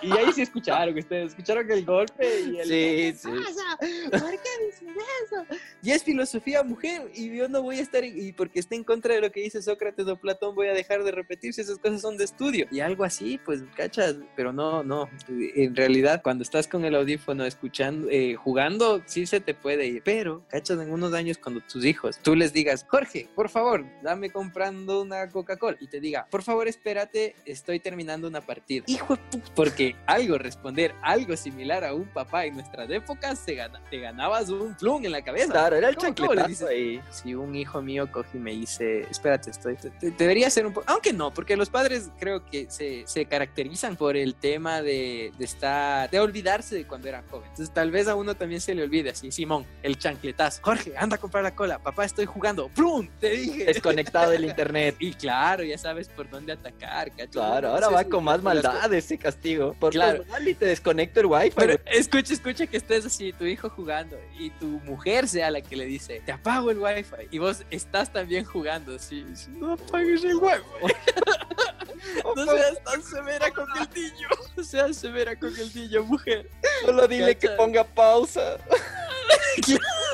Y, 0.02 0.08
y 0.08 0.12
ahí 0.12 0.32
sí 0.32 0.42
escucharon, 0.42 0.96
ustedes 0.96 1.30
escucharon 1.30 1.70
el 1.70 1.84
golpe 1.84 2.39
y 2.40 2.58
el... 2.58 2.68
Sí, 2.68 3.18
sí. 3.18 3.28
pasa? 3.28 3.76
¿Por 4.10 4.30
qué 4.30 4.50
dices 4.66 4.96
eso? 5.24 5.46
Y 5.82 5.90
es 5.92 6.04
filosofía 6.04 6.62
mujer 6.62 7.10
y 7.14 7.34
yo 7.36 7.48
no 7.48 7.62
voy 7.62 7.78
a 7.78 7.82
estar, 7.82 8.04
y 8.04 8.32
porque 8.32 8.60
esté 8.60 8.74
en 8.76 8.84
contra 8.84 9.14
de 9.14 9.20
lo 9.20 9.30
que 9.30 9.40
dice 9.40 9.62
Sócrates 9.62 10.06
o 10.06 10.16
Platón, 10.16 10.54
voy 10.54 10.68
a 10.68 10.74
dejar 10.74 11.04
de 11.04 11.12
repetir 11.12 11.54
si 11.54 11.60
esas 11.60 11.78
cosas 11.78 12.00
son 12.00 12.16
de 12.16 12.24
estudio. 12.24 12.66
Y 12.70 12.80
algo 12.80 13.04
así, 13.04 13.38
pues, 13.44 13.62
cachas, 13.76 14.16
pero 14.36 14.52
no, 14.52 14.82
no. 14.82 15.08
En 15.28 15.74
realidad, 15.74 16.22
cuando 16.22 16.42
estás 16.42 16.68
con 16.68 16.84
el 16.84 16.94
audífono 16.94 17.44
escuchando, 17.44 18.08
eh, 18.10 18.34
jugando, 18.34 19.02
sí 19.06 19.26
se 19.26 19.40
te 19.40 19.54
puede 19.54 19.86
ir. 19.86 20.02
Pero, 20.04 20.44
cachas, 20.48 20.80
en 20.80 20.92
unos 20.92 21.12
años 21.12 21.38
cuando 21.38 21.60
tus 21.60 21.84
hijos, 21.84 22.18
tú 22.22 22.34
les 22.34 22.52
digas, 22.52 22.86
Jorge, 22.88 23.28
por 23.34 23.48
favor, 23.48 23.84
dame 24.02 24.30
comprando 24.30 25.02
una 25.02 25.28
Coca-Cola. 25.28 25.76
Y 25.80 25.88
te 25.88 26.00
diga, 26.00 26.26
por 26.30 26.42
favor, 26.42 26.68
espérate, 26.68 27.34
estoy 27.44 27.80
terminando 27.80 28.28
una 28.28 28.40
partida. 28.40 28.84
Hijo 28.86 29.16
de 29.16 29.22
puta. 29.30 29.54
Porque 29.54 29.96
algo, 30.06 30.38
responder 30.38 30.94
algo 31.02 31.36
similar 31.36 31.84
a 31.84 31.94
un 31.94 32.06
papá 32.06 32.29
papá, 32.30 32.44
en 32.46 32.54
nuestras 32.54 32.90
épocas 32.90 33.38
se 33.38 33.54
gana, 33.54 33.80
te 33.90 33.98
ganabas 33.98 34.48
un 34.50 34.74
plum 34.74 35.04
en 35.04 35.12
la 35.12 35.22
cabeza. 35.22 35.50
Claro, 35.52 35.76
era 35.76 35.88
el 35.88 35.96
¿Cómo- 35.96 36.14
cómo 36.14 36.34
le 36.34 36.40
chancletazo 36.42 36.68
dices? 36.68 36.68
ahí. 36.68 37.00
Si 37.10 37.34
un 37.34 37.54
hijo 37.56 37.82
mío 37.82 38.10
coge 38.10 38.28
y 38.38 38.40
me 38.40 38.52
dice, 38.52 39.00
espérate, 39.10 39.50
estoy, 39.50 39.76
te- 39.76 39.90
te- 39.90 40.10
debería 40.12 40.48
ser 40.50 40.66
un 40.66 40.72
poco, 40.72 40.86
aunque 40.88 41.12
no, 41.12 41.32
porque 41.32 41.56
los 41.56 41.68
padres 41.70 42.10
creo 42.18 42.44
que 42.44 42.66
se, 42.70 43.04
se 43.06 43.24
caracterizan 43.26 43.96
por 43.96 44.16
el 44.16 44.34
tema 44.34 44.82
de, 44.82 45.32
de 45.38 45.44
estar, 45.44 46.08
de 46.10 46.20
olvidarse 46.20 46.74
de 46.76 46.86
cuando 46.86 47.08
eran 47.08 47.26
jóvenes. 47.28 47.50
Entonces 47.50 47.74
tal 47.74 47.90
vez 47.90 48.08
a 48.08 48.14
uno 48.14 48.34
también 48.34 48.60
se 48.60 48.74
le 48.74 48.82
olvide 48.82 49.10
así, 49.10 49.30
Simón, 49.32 49.66
el 49.82 49.98
chancletazo. 49.98 50.60
Jorge, 50.62 50.94
anda 50.96 51.16
a 51.16 51.18
comprar 51.18 51.42
la 51.44 51.54
cola, 51.54 51.78
papá, 51.78 52.04
estoy 52.04 52.26
jugando. 52.26 52.68
¡Plum! 52.68 53.08
Te 53.20 53.30
dije. 53.30 53.64
Desconectado 53.64 54.30
del 54.30 54.44
internet. 54.44 54.96
Y 55.00 55.14
claro, 55.14 55.64
ya 55.64 55.78
sabes 55.78 56.08
por 56.08 56.28
dónde 56.28 56.52
atacar, 56.52 57.10
¿cachai? 57.10 57.28
Claro, 57.28 57.68
ahora 57.70 57.86
Entonces, 57.86 58.06
va 58.06 58.10
con 58.10 58.24
más 58.24 58.42
maldad 58.42 58.92
ese 58.94 59.18
castigo. 59.18 59.74
Por 59.80 59.92
Claro. 59.92 60.24
mal 60.30 60.46
y 60.46 60.54
te 60.54 60.66
desconecto 60.66 61.20
el 61.20 61.26
wifi. 61.26 61.50
Pero 61.56 61.74
güey. 61.82 61.98
Escucha, 62.20 62.34
escucha 62.34 62.66
que 62.66 62.76
estés 62.76 63.06
así, 63.06 63.32
tu 63.32 63.44
hijo 63.44 63.70
jugando 63.70 64.18
y 64.38 64.50
tu 64.50 64.66
mujer 64.66 65.28
sea 65.28 65.50
la 65.50 65.60
que 65.60 65.76
le 65.76 65.86
dice, 65.86 66.22
te 66.24 66.32
apago 66.32 66.70
el 66.70 66.78
wifi 66.78 67.28
y 67.30 67.38
vos 67.38 67.64
estás 67.70 68.12
también 68.12 68.44
jugando, 68.44 68.96
así, 68.96 69.24
sí, 69.34 69.50
no 69.52 69.72
apagues 69.72 70.24
el 70.24 70.36
wifi. 70.36 70.62
no 72.36 72.44
seas 72.44 72.84
tan 72.84 73.02
severa 73.02 73.50
con 73.50 73.66
el 73.78 73.88
niño, 73.94 74.28
no 74.56 74.64
seas 74.64 74.96
severa 74.96 75.36
con 75.36 75.56
el 75.56 75.74
niño, 75.74 76.04
mujer. 76.04 76.48
Solo 76.84 77.08
dile 77.08 77.36
que 77.36 77.48
ponga 77.50 77.84
pausa. 77.84 78.58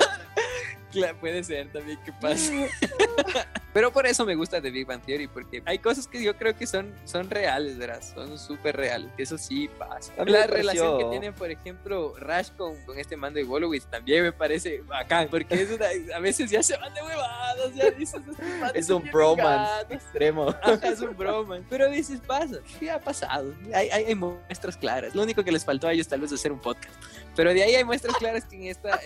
Claro, 1.01 1.19
puede 1.19 1.45
ser 1.45 1.71
también 1.73 1.99
que 2.05 2.13
pase. 2.13 2.71
Pero 3.73 3.93
por 3.93 4.07
eso 4.07 4.25
me 4.25 4.35
gusta 4.35 4.61
The 4.63 4.71
Big 4.71 4.87
Bang 4.87 5.03
Theory, 5.03 5.29
porque 5.29 5.63
hay 5.67 5.79
cosas 5.79 6.07
que 6.09 6.23
yo 6.23 6.35
creo 6.39 6.57
que 6.57 6.67
son, 6.67 6.95
son 7.05 7.29
reales, 7.29 7.77
¿verdad? 7.77 8.01
Son 8.01 8.39
súper 8.39 8.75
reales. 8.75 9.11
Eso 9.19 9.37
sí 9.37 9.69
pasa. 9.79 10.13
La 10.25 10.47
relación 10.47 10.99
que 10.99 11.05
tiene, 11.11 11.33
por 11.33 11.51
ejemplo, 11.51 12.15
Rash 12.19 12.53
con, 12.57 12.83
con 12.87 12.99
este 12.99 13.17
man 13.19 13.35
de 13.35 13.45
Wolowitz 13.45 13.85
también 13.87 14.23
me 14.23 14.33
parece 14.33 14.81
bacán, 14.81 15.29
porque 15.29 15.55
es 15.63 15.71
una- 15.71 16.17
a 16.17 16.21
veces 16.21 16.51
ya 16.51 16.63
se 16.63 16.75
van 16.79 16.95
de 16.95 17.03
huevadas, 17.03 17.75
ya 17.75 17.91
dices, 17.91 18.23
manes 18.61 18.73
Es 18.75 18.89
un 18.89 19.03
tienen 19.03 19.13
bromance 19.13 19.95
extremo. 19.95 20.49
Ajá, 20.63 20.89
es 20.89 21.01
un 21.01 21.15
bromance. 21.15 21.67
Pero 21.69 21.85
a 21.85 21.89
veces 21.89 22.21
pasa, 22.27 22.57
sí 22.79 22.89
ha 22.89 22.99
pasado. 22.99 23.53
Hay, 23.75 23.91
hay, 23.91 24.05
hay 24.07 24.15
muestras 24.15 24.79
claras. 24.79 25.15
Lo 25.15 25.23
único 25.23 25.45
que 25.45 25.53
les 25.53 25.67
faltó 25.67 25.87
a 25.87 25.93
ellos 25.93 26.09
tal 26.09 26.21
vez 26.23 26.33
es 26.33 26.41
hacer 26.41 26.51
un 26.51 26.61
podcast. 26.61 26.95
Pero 27.35 27.53
de 27.53 27.63
ahí 27.63 27.75
hay 27.75 27.85
muestras 27.85 28.17
claras 28.17 28.47
que 28.47 28.57
en 28.57 28.65
esta... 28.69 28.99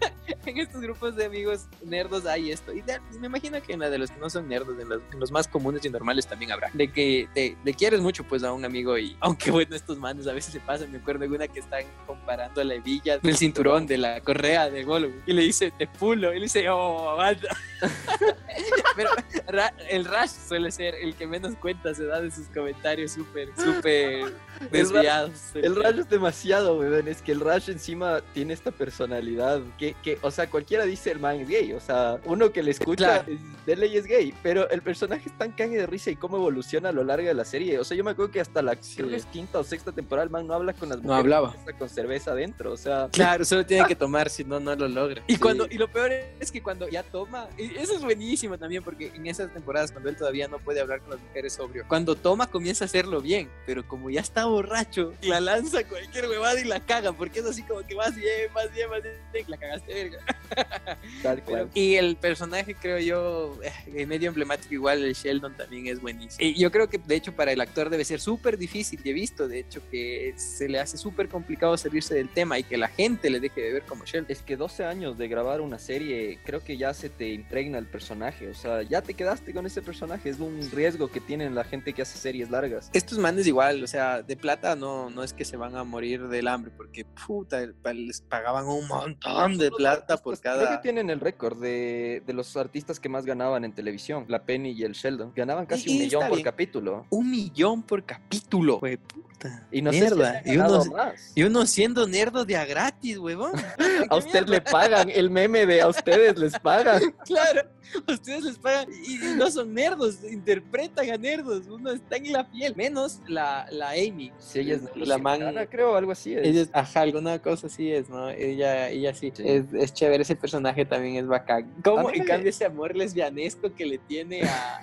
En 0.46 0.58
estos 0.58 0.80
grupos 0.80 1.16
de 1.16 1.26
amigos 1.26 1.66
nerdos 1.84 2.24
hay 2.26 2.50
esto. 2.50 2.72
Y 2.72 2.80
de- 2.80 2.98
me 3.18 3.26
imagino 3.26 3.62
que 3.62 3.74
en 3.74 3.80
la 3.80 3.90
de 3.90 3.98
los 3.98 4.10
que 4.10 4.18
no 4.18 4.30
son 4.30 4.48
nerdos, 4.48 4.76
en 4.80 5.20
los, 5.20 5.30
más 5.30 5.46
comunes 5.46 5.84
y 5.84 5.90
normales 5.90 6.26
también 6.26 6.50
habrá. 6.50 6.70
De 6.72 6.90
que 6.90 7.28
te, 7.34 7.74
quieres 7.74 8.00
mucho 8.00 8.24
pues 8.24 8.42
a 8.42 8.52
un 8.52 8.64
amigo 8.64 8.98
y 8.98 9.16
aunque 9.20 9.50
bueno, 9.50 9.76
estos 9.76 9.98
manes 9.98 10.26
a 10.26 10.32
veces 10.32 10.52
se 10.52 10.60
pasan. 10.60 10.90
Me 10.90 10.98
acuerdo 10.98 11.20
de 11.20 11.28
una 11.28 11.46
que 11.46 11.60
están 11.60 11.84
comparando 12.06 12.64
la 12.64 12.74
hebilla 12.74 13.18
del 13.18 13.36
cinturón, 13.36 13.86
de 13.86 13.98
la 13.98 14.20
correa 14.20 14.70
de 14.70 14.82
Golo. 14.82 15.10
Y 15.26 15.32
le 15.32 15.42
dice, 15.42 15.72
te 15.76 15.86
pulo. 15.86 16.32
Y 16.32 16.36
le 16.36 16.42
dice, 16.42 16.68
oh, 16.68 17.10
aguanta. 17.10 17.48
Pero 18.96 19.10
Ra- 19.48 19.72
el 19.88 20.04
Rash 20.04 20.30
suele 20.48 20.70
ser 20.70 20.94
el 20.96 21.14
que 21.14 21.26
menos 21.26 21.54
cuenta 21.56 21.94
se 21.94 22.04
da 22.04 22.20
de 22.20 22.30
sus 22.30 22.48
comentarios 22.48 23.12
súper, 23.12 23.48
súper 23.56 24.32
desviados. 24.70 25.30
El 25.54 25.76
Rash 25.76 25.98
es 26.00 26.08
demasiado, 26.10 26.78
weón. 26.78 27.08
Es 27.08 27.22
que 27.22 27.32
el 27.32 27.40
Rash 27.40 27.70
encima 27.70 28.20
tiene 28.34 28.52
esta 28.52 28.70
personalidad 28.70 29.60
que, 29.78 29.94
que, 30.02 30.18
o 30.22 30.30
sea, 30.30 30.48
cualquiera 30.50 30.84
dice 30.84 31.10
el 31.10 31.18
man 31.18 31.36
es 31.40 31.48
gay. 31.48 31.72
O 31.72 31.80
sea, 31.80 32.18
uno 32.24 32.52
que 32.52 32.62
le 32.62 32.72
escucha 32.72 33.22
Claro. 33.24 33.32
es- 33.32 33.66
de 33.66 33.76
ley 33.76 33.96
es 33.96 34.06
gay. 34.06 34.34
Pero 34.42 34.68
el 34.70 34.82
personaje 34.82 35.28
es 35.28 35.38
tan 35.38 35.52
cague 35.52 35.76
de 35.78 35.86
risa 35.86 36.10
y 36.10 36.16
cómo 36.16 36.36
evoluciona 36.36 36.88
a 36.90 36.92
lo 36.92 37.04
largo 37.04 37.26
de 37.26 37.34
la 37.34 37.44
serie. 37.44 37.78
O 37.78 37.84
sea, 37.84 37.96
yo 37.96 38.04
me 38.04 38.10
acuerdo 38.10 38.32
que 38.32 38.40
hasta 38.40 38.62
la 38.62 38.76
quinta 38.76 39.58
o 39.58 39.64
sexta 39.64 39.92
temporada 39.92 40.24
el 40.24 40.30
man 40.30 40.46
no 40.46 40.54
habla 40.54 40.72
con 40.72 40.88
las 40.88 40.98
No 40.98 41.04
mujeres, 41.04 41.20
hablaba. 41.24 41.54
está 41.56 41.72
con 41.78 41.88
cerveza 41.88 42.32
adentro. 42.32 42.72
O 42.72 42.76
sea, 42.76 43.08
Claro, 43.12 43.44
solo 43.44 43.64
tiene 43.64 43.86
que 43.86 43.94
tomar, 43.96 44.28
si 44.30 44.44
no, 44.44 44.60
no 44.60 44.74
lo 44.74 44.88
logra. 44.88 45.22
Y 45.26 45.34
Sí. 45.34 45.38
cuando 45.40 45.66
y 45.70 45.78
lo 45.78 45.88
peor 45.88 46.10
es 46.38 46.50
que 46.50 46.62
cuando 46.62 46.88
ya 46.88 47.02
toma, 47.02 47.48
y 47.56 47.69
eso 47.76 47.96
es 47.96 48.02
buenísimo 48.02 48.58
también, 48.58 48.82
porque 48.82 49.12
en 49.14 49.26
esas 49.26 49.52
temporadas, 49.52 49.92
cuando 49.92 50.10
él 50.10 50.16
todavía 50.16 50.48
no 50.48 50.58
puede 50.58 50.80
hablar 50.80 51.00
con 51.00 51.10
las 51.10 51.20
mujeres 51.20 51.54
sobrio, 51.54 51.84
cuando 51.88 52.14
toma 52.14 52.46
comienza 52.48 52.84
a 52.84 52.86
hacerlo 52.86 53.20
bien, 53.20 53.50
pero 53.66 53.86
como 53.86 54.10
ya 54.10 54.20
está 54.20 54.46
borracho, 54.46 55.14
la 55.22 55.40
lanza 55.40 55.84
cualquier 55.84 56.28
huevada 56.28 56.60
y 56.60 56.64
la 56.64 56.80
caga, 56.80 57.12
porque 57.12 57.40
es 57.40 57.46
así 57.46 57.62
como 57.62 57.86
que 57.86 57.94
vas 57.94 58.14
bien, 58.14 58.52
vas 58.54 58.72
bien, 58.72 58.90
vas 58.90 59.02
bien, 59.02 59.44
la 59.48 59.56
cagaste 59.56 59.94
verga. 59.94 60.18
tal 61.22 61.42
Pero- 61.42 61.44
cual. 61.44 61.70
y 61.74 61.94
el 61.94 62.16
personaje, 62.16 62.74
creo 62.74 62.98
yo, 62.98 63.58
eh, 63.86 64.06
medio 64.06 64.28
emblemático, 64.28 64.74
igual 64.74 65.04
el 65.04 65.14
Sheldon 65.14 65.56
también 65.56 65.86
es 65.86 66.00
buenísimo. 66.00 66.38
Y 66.46 66.54
yo 66.58 66.70
creo 66.70 66.88
que, 66.88 66.98
de 66.98 67.14
hecho, 67.16 67.32
para 67.34 67.52
el 67.52 67.60
actor 67.60 67.90
debe 67.90 68.04
ser 68.04 68.20
súper 68.20 68.58
difícil. 68.58 69.00
Y 69.04 69.10
he 69.10 69.12
visto, 69.12 69.48
de 69.48 69.60
hecho, 69.60 69.80
que 69.90 70.34
se 70.36 70.68
le 70.68 70.78
hace 70.80 70.96
súper 70.96 71.28
complicado 71.28 71.76
salirse 71.76 72.14
del 72.14 72.28
tema 72.28 72.58
y 72.58 72.62
que 72.62 72.76
la 72.76 72.88
gente 72.88 73.30
le 73.30 73.40
deje 73.40 73.60
de 73.60 73.72
ver 73.72 73.82
como 73.84 74.04
Sheldon. 74.04 74.30
Es 74.30 74.42
que 74.42 74.56
12 74.56 74.84
años 74.84 75.18
de 75.18 75.28
grabar 75.28 75.60
una 75.60 75.78
serie, 75.78 76.38
creo 76.44 76.62
que 76.62 76.76
ya 76.76 76.94
se 76.94 77.08
te 77.08 77.28
impregna 77.32 77.78
el 77.78 77.86
personaje. 77.86 78.48
O 78.48 78.54
sea, 78.54 78.82
ya 78.82 79.02
te 79.02 79.14
quedaste 79.14 79.52
con 79.52 79.66
ese 79.66 79.82
personaje. 79.82 80.28
Es 80.28 80.38
un 80.40 80.70
riesgo 80.72 81.08
que 81.08 81.20
tienen 81.20 81.54
la 81.54 81.64
gente 81.64 81.92
que 81.92 82.02
hace 82.02 82.18
series 82.18 82.50
largas. 82.50 82.90
Estos 82.92 83.18
manes 83.18 83.46
igual, 83.46 83.82
o 83.82 83.86
sea, 83.86 84.22
de 84.22 84.36
plata 84.36 84.76
no, 84.76 85.10
no 85.10 85.22
es 85.22 85.32
que 85.32 85.44
se 85.44 85.56
van 85.56 85.76
a 85.76 85.84
morir 85.84 86.28
del 86.28 86.48
hambre, 86.48 86.72
porque 86.76 87.04
puta, 87.26 87.60
les 87.94 88.20
pagaban 88.20 88.66
un 88.66 88.86
montón 88.88 89.58
de 89.58 89.70
plata 89.70 90.16
por 90.18 90.36
Artistas, 90.40 90.52
Creo 90.54 90.58
que 90.60 90.64
cada... 90.66 90.80
tienen 90.82 91.10
el 91.10 91.20
récord 91.20 91.60
de, 91.60 92.22
de 92.26 92.32
los 92.32 92.56
artistas 92.56 92.98
que 92.98 93.08
más 93.08 93.24
ganaban 93.26 93.64
en 93.64 93.72
televisión. 93.72 94.24
La 94.28 94.42
Penny 94.42 94.70
y 94.70 94.84
el 94.84 94.92
Sheldon. 94.92 95.32
Ganaban 95.36 95.66
casi 95.66 95.90
Y- 95.90 95.92
un 95.92 95.96
y 95.96 96.00
millón 96.04 96.22
por 96.28 96.36
bien. 96.36 96.44
capítulo. 96.44 97.06
Un 97.10 97.30
millón 97.30 97.82
por 97.82 98.04
capítulo. 98.04 98.78
Güey, 98.80 98.96
puta. 98.96 99.66
Y 99.70 99.82
no 99.82 99.90
mierda. 99.90 100.42
sé 100.42 100.42
si 100.44 100.54
y, 100.54 100.58
uno, 100.58 100.84
más. 100.86 101.32
y 101.34 101.42
uno 101.42 101.66
siendo 101.66 102.06
nerdo 102.08 102.44
de 102.44 102.56
a 102.56 102.64
gratis, 102.64 103.18
huevón. 103.18 103.52
A 104.10 104.16
usted 104.16 104.46
le 104.48 104.60
pagan. 104.60 105.10
El 105.10 105.30
meme 105.30 105.66
de 105.66 105.80
a 105.82 105.88
ustedes 105.88 106.38
les 106.38 106.58
pagan. 106.58 107.02
Claro, 107.24 107.62
ustedes 108.08 108.44
les 108.44 108.58
pagan 108.58 108.88
y, 108.92 109.16
no 109.36 109.50
son 109.50 109.72
nerdos, 109.74 110.22
interpretan 110.24 111.10
a 111.10 111.16
nerdos, 111.16 111.66
uno 111.68 111.90
está 111.90 112.16
en 112.16 112.32
la 112.32 112.48
piel, 112.50 112.74
menos 112.76 113.20
la, 113.26 113.66
la 113.70 113.90
Amy. 113.90 114.32
Si 114.38 114.60
ella 114.60 114.76
es 114.76 114.82
la 114.96 115.18
man, 115.18 115.40
creo, 115.70 115.96
algo 115.96 116.12
así 116.12 116.34
es. 116.34 116.46
ella 116.46 116.62
es- 116.62 116.70
ajá, 116.72 117.00
alguna 117.02 117.38
cosa 117.40 117.66
así 117.68 117.90
es, 117.90 118.08
¿no? 118.08 118.28
Ella, 118.30 118.88
ella 118.90 119.14
sí, 119.14 119.30
Sí. 119.34 119.42
Es, 119.46 119.72
es 119.72 119.94
chévere, 119.94 120.22
ese 120.22 120.34
personaje 120.36 120.84
también 120.84 121.16
es 121.16 121.26
bacán. 121.26 121.72
¿Cómo? 121.84 122.10
En 122.10 122.24
cambio, 122.24 122.50
ese 122.50 122.64
amor 122.64 122.96
lesbianesco 122.96 123.72
que 123.74 123.86
le 123.86 123.98
tiene 123.98 124.42
a, 124.42 124.80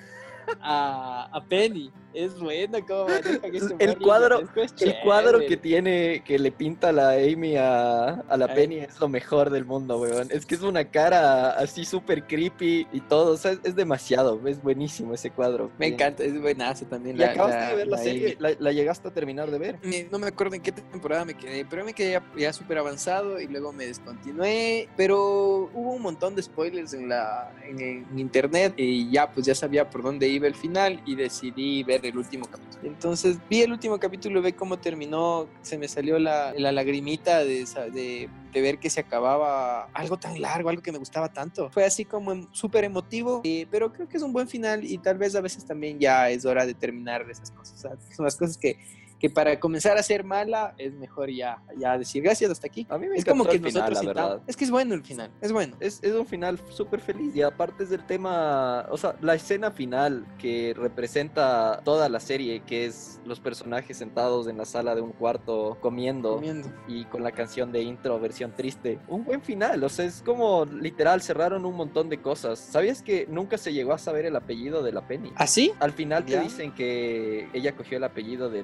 a, 0.61 1.29
a 1.31 1.43
Penny, 1.45 1.91
es 2.23 2.39
bueno, 2.39 2.79
¿cómo 2.87 3.05
manejan 3.05 3.55
ese 3.55 3.75
El 3.79 3.97
cuadro- 3.99 4.41
El 4.79 4.95
cuadro 5.03 5.39
que 5.39 5.57
tiene, 5.57 6.23
que 6.25 6.39
le 6.39 6.51
pinta 6.51 6.91
la 6.91 7.11
Amy 7.11 7.55
a, 7.57 8.09
a 8.27 8.37
la 8.37 8.45
Ay. 8.45 8.55
Penny 8.55 8.75
es 8.79 8.99
lo 8.99 9.07
mejor 9.07 9.49
del 9.49 9.65
mundo, 9.65 9.99
weón. 9.99 10.27
Es 10.31 10.45
que 10.45 10.55
es 10.55 10.61
una 10.61 10.85
cara 10.85 11.51
así 11.51 11.85
súper 11.85 12.25
creepy 12.25 12.87
y 12.91 13.01
todo. 13.01 13.33
O 13.33 13.37
sea, 13.37 13.51
es, 13.51 13.59
es 13.63 13.75
demasiado. 13.75 14.41
Es 14.47 14.61
buenísimo 14.61 15.13
ese 15.13 15.29
cuadro. 15.29 15.69
Me 15.77 15.85
Bien. 15.87 15.93
encanta, 15.93 16.23
es 16.23 16.39
buenazo 16.41 16.85
también. 16.85 17.17
¿Y 17.19 17.23
acabaste 17.23 17.65
de 17.65 17.75
ver 17.75 17.87
la, 17.87 17.97
la 17.97 18.03
serie? 18.03 18.35
¿La, 18.39 18.51
la 18.57 18.71
llegaste 18.71 19.07
a 19.07 19.11
terminar 19.13 19.51
de 19.51 19.59
ver? 19.59 19.79
Me- 19.83 20.07
no 20.11 20.17
me 20.19 20.27
acuerdo 20.27 20.55
en 20.55 20.61
qué 20.61 20.71
temporada 20.71 21.23
me 21.25 21.35
quedé, 21.35 21.65
pero 21.65 21.85
me 21.85 21.93
quedé 21.93 22.13
ya, 22.13 22.23
ya 22.35 22.51
súper 22.53 22.77
avanzado 22.79 23.39
y 23.39 23.47
luego 23.47 23.71
me 23.73 23.85
descontinué. 23.85 24.89
Pero 24.97 25.69
hubo 25.73 25.93
un 25.93 26.01
montón 26.01 26.35
de 26.35 26.41
spoilers 26.41 26.93
en, 26.93 27.09
la, 27.09 27.53
en, 27.63 27.79
en 27.79 28.19
internet 28.19 28.73
y 28.77 29.11
ya 29.11 29.31
pues 29.31 29.45
ya 29.45 29.53
sabía 29.55 29.89
por 29.89 30.01
dónde 30.03 30.27
iba 30.27 30.47
el 30.47 30.55
final 30.55 31.01
y 31.05 31.15
decidí 31.15 31.83
ver 31.83 32.06
el 32.07 32.17
último 32.17 32.45
capítulo. 32.45 32.67
Entonces 32.83 33.37
vi 33.49 33.61
el 33.61 33.71
último 33.71 33.99
capítulo, 33.99 34.41
ve 34.41 34.53
cómo 34.53 34.77
terminó, 34.77 35.47
se 35.61 35.77
me 35.77 35.87
salió 35.87 36.19
la, 36.19 36.53
la 36.57 36.71
lagrimita 36.71 37.43
de, 37.43 37.65
de, 37.93 38.29
de 38.53 38.61
ver 38.61 38.79
que 38.79 38.89
se 38.89 38.99
acababa 38.99 39.85
algo 39.93 40.17
tan 40.17 40.39
largo, 40.41 40.69
algo 40.69 40.81
que 40.81 40.91
me 40.91 40.97
gustaba 40.97 41.31
tanto. 41.31 41.69
Fue 41.71 41.85
así 41.85 42.05
como 42.05 42.31
em- 42.31 42.47
súper 42.51 42.83
emotivo, 42.83 43.41
eh, 43.43 43.67
pero 43.71 43.91
creo 43.91 44.07
que 44.07 44.17
es 44.17 44.23
un 44.23 44.33
buen 44.33 44.47
final 44.47 44.83
y 44.83 44.97
tal 44.99 45.17
vez 45.17 45.35
a 45.35 45.41
veces 45.41 45.65
también 45.65 45.99
ya 45.99 46.29
es 46.29 46.45
hora 46.45 46.65
de 46.65 46.73
terminar 46.73 47.29
esas 47.29 47.51
cosas. 47.51 47.85
O 47.85 48.15
son 48.15 48.25
las 48.25 48.35
cosas 48.35 48.57
que 48.57 48.77
que 49.19 49.29
para 49.29 49.59
comenzar 49.59 49.97
a 49.97 50.03
ser 50.03 50.23
mala 50.23 50.73
es 50.77 50.93
mejor 50.93 51.29
ya, 51.31 51.57
ya 51.77 51.97
decir 51.97 52.21
gracias 52.23 52.51
hasta 52.51 52.67
aquí. 52.67 52.85
A 52.89 52.97
mí 52.97 53.07
me 53.07 53.15
Es 53.17 53.25
como 53.25 53.45
que 53.45 53.57
el 53.57 53.63
final, 53.63 53.73
nosotros 53.73 53.95
la 54.05 54.11
citamos- 54.13 54.29
verdad. 54.31 54.43
Es 54.47 54.55
que 54.57 54.63
es 54.65 54.71
bueno 54.71 54.93
el 54.93 55.03
final, 55.03 55.31
es 55.41 55.51
bueno. 55.51 55.75
Es, 55.79 55.99
es 56.03 56.13
un 56.13 56.25
final 56.27 56.59
súper 56.69 56.99
feliz 56.99 57.35
y 57.35 57.41
aparte 57.41 57.83
es 57.83 57.89
del 57.89 58.05
tema, 58.05 58.85
o 58.91 58.97
sea, 58.97 59.15
la 59.21 59.35
escena 59.35 59.71
final 59.71 60.25
que 60.37 60.73
representa 60.77 61.81
toda 61.83 62.09
la 62.09 62.19
serie, 62.19 62.61
que 62.65 62.85
es 62.85 63.19
los 63.25 63.39
personajes 63.39 63.97
sentados 63.97 64.47
en 64.47 64.57
la 64.57 64.65
sala 64.65 64.93
de 64.95 65.01
un 65.01 65.11
cuarto 65.13 65.77
comiendo 65.81 66.35
Comiendo. 66.35 66.69
y 66.87 67.05
con 67.05 67.23
la 67.23 67.31
canción 67.31 67.71
de 67.71 67.81
intro 67.81 68.19
versión 68.19 68.51
triste. 68.55 68.99
Un 69.07 69.23
buen 69.25 69.41
final, 69.41 69.83
o 69.83 69.89
sea, 69.89 70.05
es 70.05 70.21
como 70.23 70.65
literal 70.65 71.21
cerraron 71.21 71.65
un 71.65 71.75
montón 71.75 72.09
de 72.09 72.21
cosas. 72.21 72.59
¿Sabías 72.59 73.01
que 73.01 73.25
nunca 73.29 73.57
se 73.57 73.73
llegó 73.73 73.93
a 73.93 73.97
saber 73.97 74.25
el 74.25 74.35
apellido 74.35 74.83
de 74.83 74.91
la 74.91 75.07
Penny? 75.07 75.31
¿Así? 75.35 75.71
Al 75.79 75.93
final 75.93 76.25
te 76.25 76.39
dicen 76.39 76.73
que 76.73 77.49
ella 77.53 77.75
cogió 77.75 77.97
el 77.97 78.03
apellido 78.03 78.49
de 78.49 78.63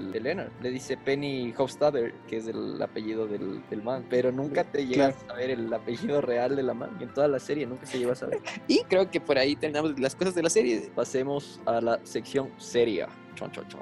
Le 0.61 0.71
dice 0.71 0.97
Penny 0.97 1.53
Hofstadter, 1.57 2.13
que 2.27 2.37
es 2.37 2.47
el 2.47 2.81
apellido 2.81 3.27
del, 3.27 3.63
del 3.69 3.83
man. 3.83 4.05
Pero 4.09 4.31
nunca 4.31 4.63
te 4.63 4.85
llegas 4.85 5.23
a 5.23 5.27
saber 5.27 5.51
el 5.51 5.73
apellido 5.73 6.21
real 6.21 6.55
de 6.55 6.63
la 6.63 6.73
man. 6.73 6.97
En 6.99 7.13
toda 7.13 7.27
la 7.27 7.39
serie 7.39 7.65
nunca 7.65 7.85
se 7.85 7.99
llegó 7.99 8.11
a 8.11 8.15
saber. 8.15 8.39
Y 8.67 8.83
creo 8.83 9.09
que 9.09 9.19
por 9.19 9.37
ahí 9.37 9.55
terminamos 9.55 9.99
las 9.99 10.15
cosas 10.15 10.35
de 10.35 10.43
la 10.43 10.49
serie. 10.49 10.91
Pasemos 10.95 11.61
a 11.65 11.81
la 11.81 11.99
sección 12.03 12.49
seria. 12.57 13.07
Chon, 13.35 13.51
chon, 13.51 13.67
chon. 13.67 13.81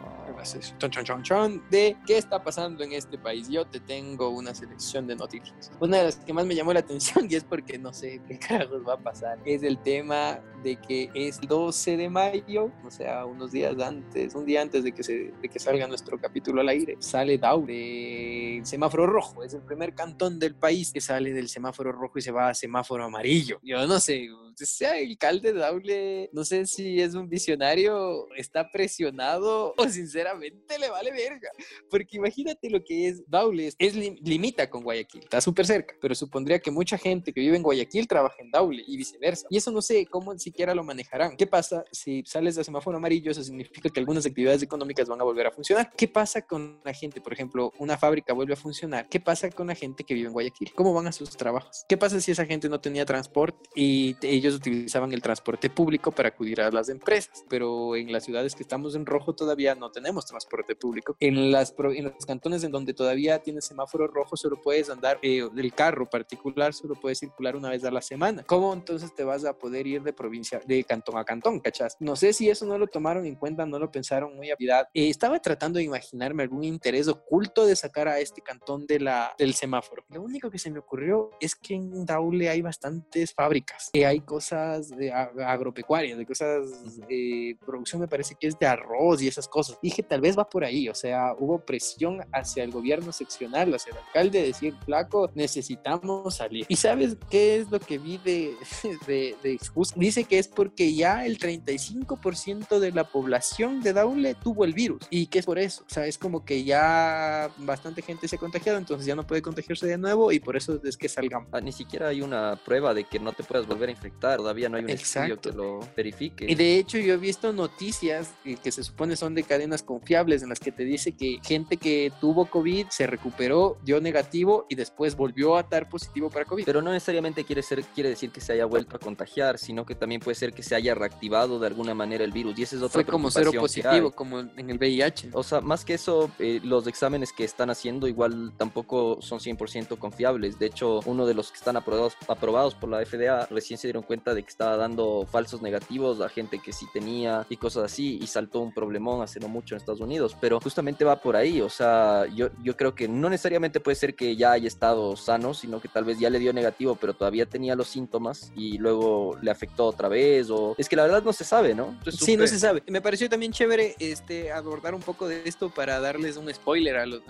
Chon, 0.89 1.23
chon, 1.23 1.63
de 1.69 1.95
qué 2.05 2.17
está 2.17 2.43
pasando 2.43 2.83
en 2.83 2.93
este 2.93 3.17
país. 3.17 3.47
Yo 3.49 3.65
te 3.65 3.79
tengo 3.79 4.29
una 4.29 4.55
selección 4.55 5.05
de 5.05 5.15
noticias. 5.15 5.71
Una 5.79 5.97
de 5.97 6.03
las 6.05 6.15
que 6.17 6.33
más 6.33 6.45
me 6.45 6.55
llamó 6.55 6.73
la 6.73 6.79
atención 6.79 7.27
y 7.29 7.35
es 7.35 7.43
porque 7.43 7.77
no 7.77 7.93
sé 7.93 8.21
qué 8.27 8.39
carajos 8.39 8.81
va 8.87 8.93
a 8.93 8.97
pasar. 8.97 9.39
Es 9.45 9.63
el 9.63 9.77
tema 9.77 10.39
de 10.63 10.75
que 10.77 11.09
es 11.13 11.39
12 11.41 11.97
de 11.97 12.09
mayo, 12.09 12.71
o 12.85 12.91
sea, 12.91 13.25
unos 13.25 13.51
días 13.51 13.77
antes, 13.79 14.35
un 14.35 14.45
día 14.45 14.61
antes 14.61 14.83
de 14.83 14.91
que, 14.91 15.03
se, 15.03 15.33
de 15.41 15.49
que 15.49 15.59
salga 15.59 15.87
nuestro 15.87 16.19
capítulo 16.19 16.61
al 16.61 16.69
aire, 16.69 16.97
sale 16.99 17.37
Daule, 17.37 18.57
el 18.57 18.65
semáforo 18.65 19.07
rojo. 19.07 19.43
Es 19.43 19.53
el 19.53 19.61
primer 19.61 19.93
cantón 19.93 20.39
del 20.39 20.55
país 20.55 20.91
que 20.91 21.01
sale 21.01 21.33
del 21.33 21.49
semáforo 21.49 21.91
rojo 21.91 22.19
y 22.19 22.21
se 22.21 22.31
va 22.31 22.49
a 22.49 22.53
semáforo 22.53 23.03
amarillo. 23.03 23.59
Yo 23.63 23.85
no 23.87 23.99
sé, 23.99 24.27
sea 24.55 24.93
alcalde 24.93 25.53
Daule, 25.53 26.29
no 26.33 26.43
sé 26.43 26.65
si 26.65 27.01
es 27.01 27.13
un 27.13 27.29
visionario, 27.29 28.27
está 28.35 28.69
presionado 28.71 29.73
o 29.77 29.89
sinceramente 29.89 30.77
le 30.79 30.89
vale 30.89 31.11
verga. 31.11 31.49
Porque 31.89 32.17
imagínate 32.17 32.69
lo 32.69 32.83
que 32.83 33.07
es 33.07 33.23
Daule, 33.27 33.71
es, 33.77 33.95
limita 33.95 34.69
con 34.69 34.83
Guayaquil, 34.83 35.23
está 35.23 35.41
súper 35.41 35.65
cerca, 35.65 35.95
pero 36.01 36.15
supondría 36.15 36.59
que 36.59 36.71
mucha 36.71 36.97
gente 36.97 37.33
que 37.33 37.41
vive 37.41 37.57
en 37.57 37.63
Guayaquil 37.63 38.07
trabaja 38.07 38.37
en 38.39 38.51
Daule 38.51 38.83
y 38.85 38.97
viceversa. 38.97 39.47
Y 39.49 39.57
eso 39.57 39.71
no 39.71 39.81
sé 39.81 40.05
cómo 40.05 40.37
siquiera 40.37 40.75
lo 40.75 40.83
manejarán. 40.83 41.35
¿Qué 41.37 41.47
pasa 41.47 41.83
si 41.91 42.23
sales 42.25 42.55
de 42.55 42.63
semáforo 42.63 42.97
amarillo? 42.97 43.31
Eso 43.31 43.43
significa 43.43 43.89
que 43.89 43.99
algunas 43.99 44.25
actividades 44.25 44.63
económicas 44.63 45.07
van 45.07 45.21
a 45.21 45.23
volver 45.23 45.47
a 45.47 45.51
funcionar. 45.51 45.91
¿Qué 45.95 46.07
pasa 46.07 46.41
con 46.41 46.81
la 46.83 46.93
gente? 46.93 47.21
Por 47.21 47.33
ejemplo, 47.33 47.71
una 47.79 47.97
fábrica 47.97 48.33
vuelve 48.33 48.53
a 48.53 48.57
funcionar. 48.57 49.07
¿Qué 49.09 49.19
pasa 49.19 49.49
con 49.49 49.67
la 49.67 49.75
gente 49.75 50.03
que 50.03 50.13
vive 50.13 50.27
en 50.27 50.33
Guayaquil? 50.33 50.73
¿Cómo 50.73 50.93
van 50.93 51.07
a 51.07 51.11
sus 51.11 51.29
trabajos? 51.31 51.85
¿Qué 51.87 51.97
pasa 51.97 52.19
si 52.19 52.31
esa 52.31 52.45
gente 52.45 52.69
no 52.69 52.79
tenía 52.81 53.05
transporte 53.05 53.69
y 53.75 54.15
ellos 54.41 54.55
utilizaban 54.55 55.13
el 55.13 55.21
transporte 55.21 55.69
público 55.69 56.11
para 56.11 56.29
acudir 56.29 56.61
a 56.61 56.71
las 56.71 56.89
empresas? 56.89 57.45
Pero 57.49 57.95
en 57.95 58.11
las 58.11 58.25
ciudades 58.25 58.55
que 58.55 58.63
estamos 58.63 58.95
en 58.95 59.05
rojo 59.05 59.33
todavía 59.33 59.75
no 59.75 59.91
tenemos 59.91 60.25
transporte 60.25 60.75
público. 60.75 61.15
En, 61.19 61.51
las, 61.51 61.73
en 61.77 62.05
los 62.05 62.25
cantones 62.25 62.63
en 62.63 62.71
donde 62.71 62.93
todavía 62.93 63.39
tienes 63.39 63.65
semáforo 63.65 64.07
rojo 64.07 64.35
solo 64.35 64.59
puedes 64.61 64.89
andar, 64.89 65.19
eh, 65.21 65.47
el 65.55 65.73
carro 65.73 66.09
particular 66.09 66.73
solo 66.73 66.95
puede 66.95 67.15
circular 67.15 67.55
una 67.55 67.69
vez 67.69 67.83
a 67.83 67.91
la 67.91 68.01
semana. 68.01 68.43
¿Cómo 68.43 68.73
entonces 68.73 69.13
te 69.13 69.23
vas 69.23 69.45
a 69.45 69.57
poder 69.57 69.87
ir 69.87 70.01
de 70.03 70.13
provincia, 70.13 70.59
de 70.65 70.83
cantón 70.83 71.17
a 71.17 71.23
cantón, 71.23 71.59
cachas? 71.59 71.97
No 71.99 72.15
sé 72.15 72.33
si 72.33 72.49
eso 72.49 72.65
no 72.65 72.77
lo 72.77 72.87
tomaron 72.87 73.25
en 73.25 73.35
cuenta, 73.35 73.65
no 73.65 73.79
lo 73.79 73.91
pensaron 73.91 74.35
muy 74.35 74.51
a 74.51 74.55
piedad. 74.55 74.87
Eh, 74.93 75.09
estaba 75.09 75.39
tratando 75.39 75.77
de 75.77 75.85
imaginarme 75.85 76.43
algún 76.43 76.63
interés 76.63 77.07
oculto 77.07 77.65
de 77.65 77.75
sacar 77.75 78.07
a 78.07 78.19
este 78.19 78.41
cantón 78.41 78.85
de 78.87 78.99
la, 78.99 79.33
del 79.37 79.53
semáforo. 79.53 80.03
Lo 80.09 80.21
único 80.21 80.49
que 80.49 80.59
se 80.59 80.71
me 80.71 80.79
ocurrió 80.79 81.31
es 81.39 81.55
que 81.55 81.75
en 81.75 82.05
Daule 82.05 82.49
hay 82.49 82.61
bastantes 82.61 83.33
fábricas, 83.33 83.89
que 83.93 84.05
hay 84.05 84.21
cosas 84.31 84.87
de 84.87 85.11
agropecuarias, 85.11 86.17
de 86.17 86.25
cosas 86.25 86.95
de 87.05 87.57
producción, 87.65 87.99
me 87.99 88.07
parece 88.07 88.33
que 88.39 88.47
es 88.47 88.57
de 88.57 88.65
arroz 88.65 89.21
y 89.21 89.27
esas 89.27 89.45
cosas. 89.45 89.77
Dije, 89.83 90.03
tal 90.03 90.21
vez 90.21 90.39
va 90.39 90.49
por 90.49 90.63
ahí, 90.63 90.87
o 90.87 90.95
sea, 90.95 91.35
hubo 91.37 91.59
presión 91.59 92.21
hacia 92.31 92.63
el 92.63 92.71
gobierno 92.71 93.11
seccional, 93.11 93.73
hacia 93.73 93.91
el 93.91 93.97
alcalde, 93.97 94.41
decir, 94.41 94.73
flaco, 94.85 95.29
necesitamos 95.35 96.35
salir. 96.35 96.65
¿Y 96.69 96.77
sabes 96.77 97.17
qué 97.29 97.57
es 97.57 97.69
lo 97.69 97.81
que 97.81 97.97
vi 97.97 98.19
de, 98.19 98.55
de, 99.05 99.35
de 99.43 99.59
Dice 99.97 100.23
que 100.23 100.39
es 100.39 100.47
porque 100.47 100.93
ya 100.93 101.25
el 101.25 101.37
35% 101.37 102.79
de 102.79 102.91
la 102.93 103.03
población 103.03 103.81
de 103.81 103.91
Daule 103.91 104.35
tuvo 104.35 104.63
el 104.63 104.71
virus 104.71 105.05
y 105.09 105.27
que 105.27 105.39
es 105.39 105.45
por 105.45 105.59
eso, 105.59 105.83
o 105.85 105.93
sea, 105.93 106.05
es 106.05 106.17
como 106.17 106.45
que 106.45 106.63
ya 106.63 107.51
bastante 107.57 108.01
gente 108.01 108.29
se 108.29 108.37
ha 108.37 108.39
contagiado, 108.39 108.77
entonces 108.77 109.05
ya 109.05 109.15
no 109.15 109.27
puede 109.27 109.41
contagiarse 109.41 109.87
de 109.87 109.97
nuevo 109.97 110.31
y 110.31 110.39
por 110.39 110.55
eso 110.55 110.79
es 110.85 110.95
que 110.95 111.09
salgan. 111.09 111.47
Ah, 111.51 111.59
ni 111.59 111.73
siquiera 111.73 112.07
hay 112.07 112.21
una 112.21 112.55
prueba 112.63 112.93
de 112.93 113.03
que 113.03 113.19
no 113.19 113.33
te 113.33 113.43
puedas 113.43 113.67
volver 113.67 113.89
a 113.89 113.91
infectar, 113.91 114.20
todavía 114.21 114.69
no 114.69 114.77
hay 114.77 114.83
un 114.83 114.89
estudio 114.91 115.39
que 115.39 115.51
lo 115.51 115.79
verifique. 115.95 116.45
Y 116.47 116.55
de 116.55 116.77
hecho 116.77 116.97
yo 116.97 117.13
he 117.15 117.17
visto 117.17 117.51
noticias 117.53 118.33
que 118.63 118.71
se 118.71 118.83
supone 118.83 119.15
son 119.15 119.35
de 119.35 119.43
cadenas 119.43 119.83
confiables 119.83 120.43
en 120.43 120.49
las 120.49 120.59
que 120.59 120.71
te 120.71 120.83
dice 120.83 121.13
que 121.13 121.39
gente 121.43 121.77
que 121.77 122.11
tuvo 122.19 122.45
COVID 122.45 122.87
se 122.89 123.07
recuperó, 123.07 123.77
dio 123.83 123.99
negativo 124.01 124.65
y 124.69 124.75
después 124.75 125.15
volvió 125.15 125.57
a 125.57 125.61
estar 125.61 125.89
positivo 125.89 126.29
para 126.29 126.45
COVID. 126.45 126.65
Pero 126.65 126.81
no 126.81 126.91
necesariamente 126.91 127.43
quiere, 127.43 127.61
ser, 127.61 127.83
quiere 127.83 128.09
decir 128.09 128.31
que 128.31 128.41
se 128.41 128.53
haya 128.53 128.65
vuelto 128.65 128.95
a 128.95 128.99
contagiar, 128.99 129.57
sino 129.57 129.85
que 129.85 129.95
también 129.95 130.21
puede 130.21 130.35
ser 130.35 130.53
que 130.53 130.63
se 130.63 130.75
haya 130.75 130.95
reactivado 130.95 131.59
de 131.59 131.67
alguna 131.67 131.93
manera 131.93 132.23
el 132.23 132.31
virus 132.31 132.57
y 132.57 132.63
ese 132.63 132.75
es 132.75 132.81
otra 132.81 133.03
Fue 133.03 133.05
como 133.05 133.31
cero 133.31 133.51
positivo, 133.57 134.11
como 134.11 134.39
en 134.39 134.69
el 134.69 134.77
VIH. 134.77 135.29
O 135.33 135.43
sea, 135.43 135.61
más 135.61 135.85
que 135.85 135.93
eso, 135.93 136.31
eh, 136.39 136.59
los 136.63 136.87
exámenes 136.87 137.31
que 137.33 137.43
están 137.43 137.69
haciendo 137.69 138.07
igual 138.07 138.53
tampoco 138.57 139.21
son 139.21 139.39
100% 139.39 139.97
confiables. 139.97 140.59
De 140.59 140.67
hecho, 140.67 140.99
uno 141.05 141.25
de 141.25 141.33
los 141.33 141.51
que 141.51 141.57
están 141.57 141.77
aprobados, 141.77 142.17
aprobados 142.27 142.75
por 142.75 142.89
la 142.89 143.05
FDA 143.05 143.45
recién 143.47 143.77
se 143.77 143.87
dieron 143.87 144.03
cuenta 144.03 144.10
de 144.11 144.43
que 144.43 144.49
estaba 144.49 144.75
dando 144.75 145.25
falsos 145.31 145.61
negativos 145.61 146.19
a 146.19 146.27
gente 146.27 146.59
que 146.59 146.73
sí 146.73 146.85
tenía 146.93 147.45
y 147.49 147.55
cosas 147.55 147.85
así 147.85 148.19
y 148.21 148.27
saltó 148.27 148.59
un 148.59 148.73
problemón 148.73 149.21
hace 149.21 149.39
no 149.39 149.47
mucho 149.47 149.73
en 149.73 149.79
Estados 149.79 150.01
Unidos. 150.01 150.35
Pero 150.41 150.59
justamente 150.59 151.05
va 151.05 151.21
por 151.21 151.35
ahí, 151.35 151.61
o 151.61 151.69
sea, 151.69 152.25
yo, 152.35 152.49
yo 152.61 152.75
creo 152.75 152.93
que 152.93 153.07
no 153.07 153.29
necesariamente 153.29 153.79
puede 153.79 153.95
ser 153.95 154.13
que 154.13 154.35
ya 154.35 154.51
haya 154.51 154.67
estado 154.67 155.15
sano, 155.15 155.53
sino 155.53 155.79
que 155.79 155.87
tal 155.87 156.03
vez 156.03 156.19
ya 156.19 156.29
le 156.29 156.39
dio 156.39 156.51
negativo, 156.51 156.95
pero 156.95 157.13
todavía 157.13 157.45
tenía 157.45 157.75
los 157.75 157.87
síntomas 157.87 158.51
y 158.55 158.77
luego 158.77 159.37
le 159.41 159.49
afectó 159.49 159.85
otra 159.85 160.09
vez 160.09 160.49
o 160.49 160.75
es 160.77 160.89
que 160.89 160.95
la 160.97 161.03
verdad 161.03 161.23
no 161.23 161.31
se 161.31 161.45
sabe, 161.45 161.73
¿no? 161.73 161.97
sí, 162.11 162.35
no 162.35 162.45
se 162.47 162.59
sabe. 162.59 162.83
Me 162.87 163.01
pareció 163.01 163.29
también 163.29 163.53
chévere 163.53 163.95
este 163.99 164.51
abordar 164.51 164.93
un 164.93 165.01
poco 165.01 165.27
de 165.27 165.41
esto 165.45 165.69
para 165.69 165.99
darles 165.99 166.35
un 166.35 166.53
spoiler 166.53 166.97
a, 166.97 167.05
la 167.05 167.21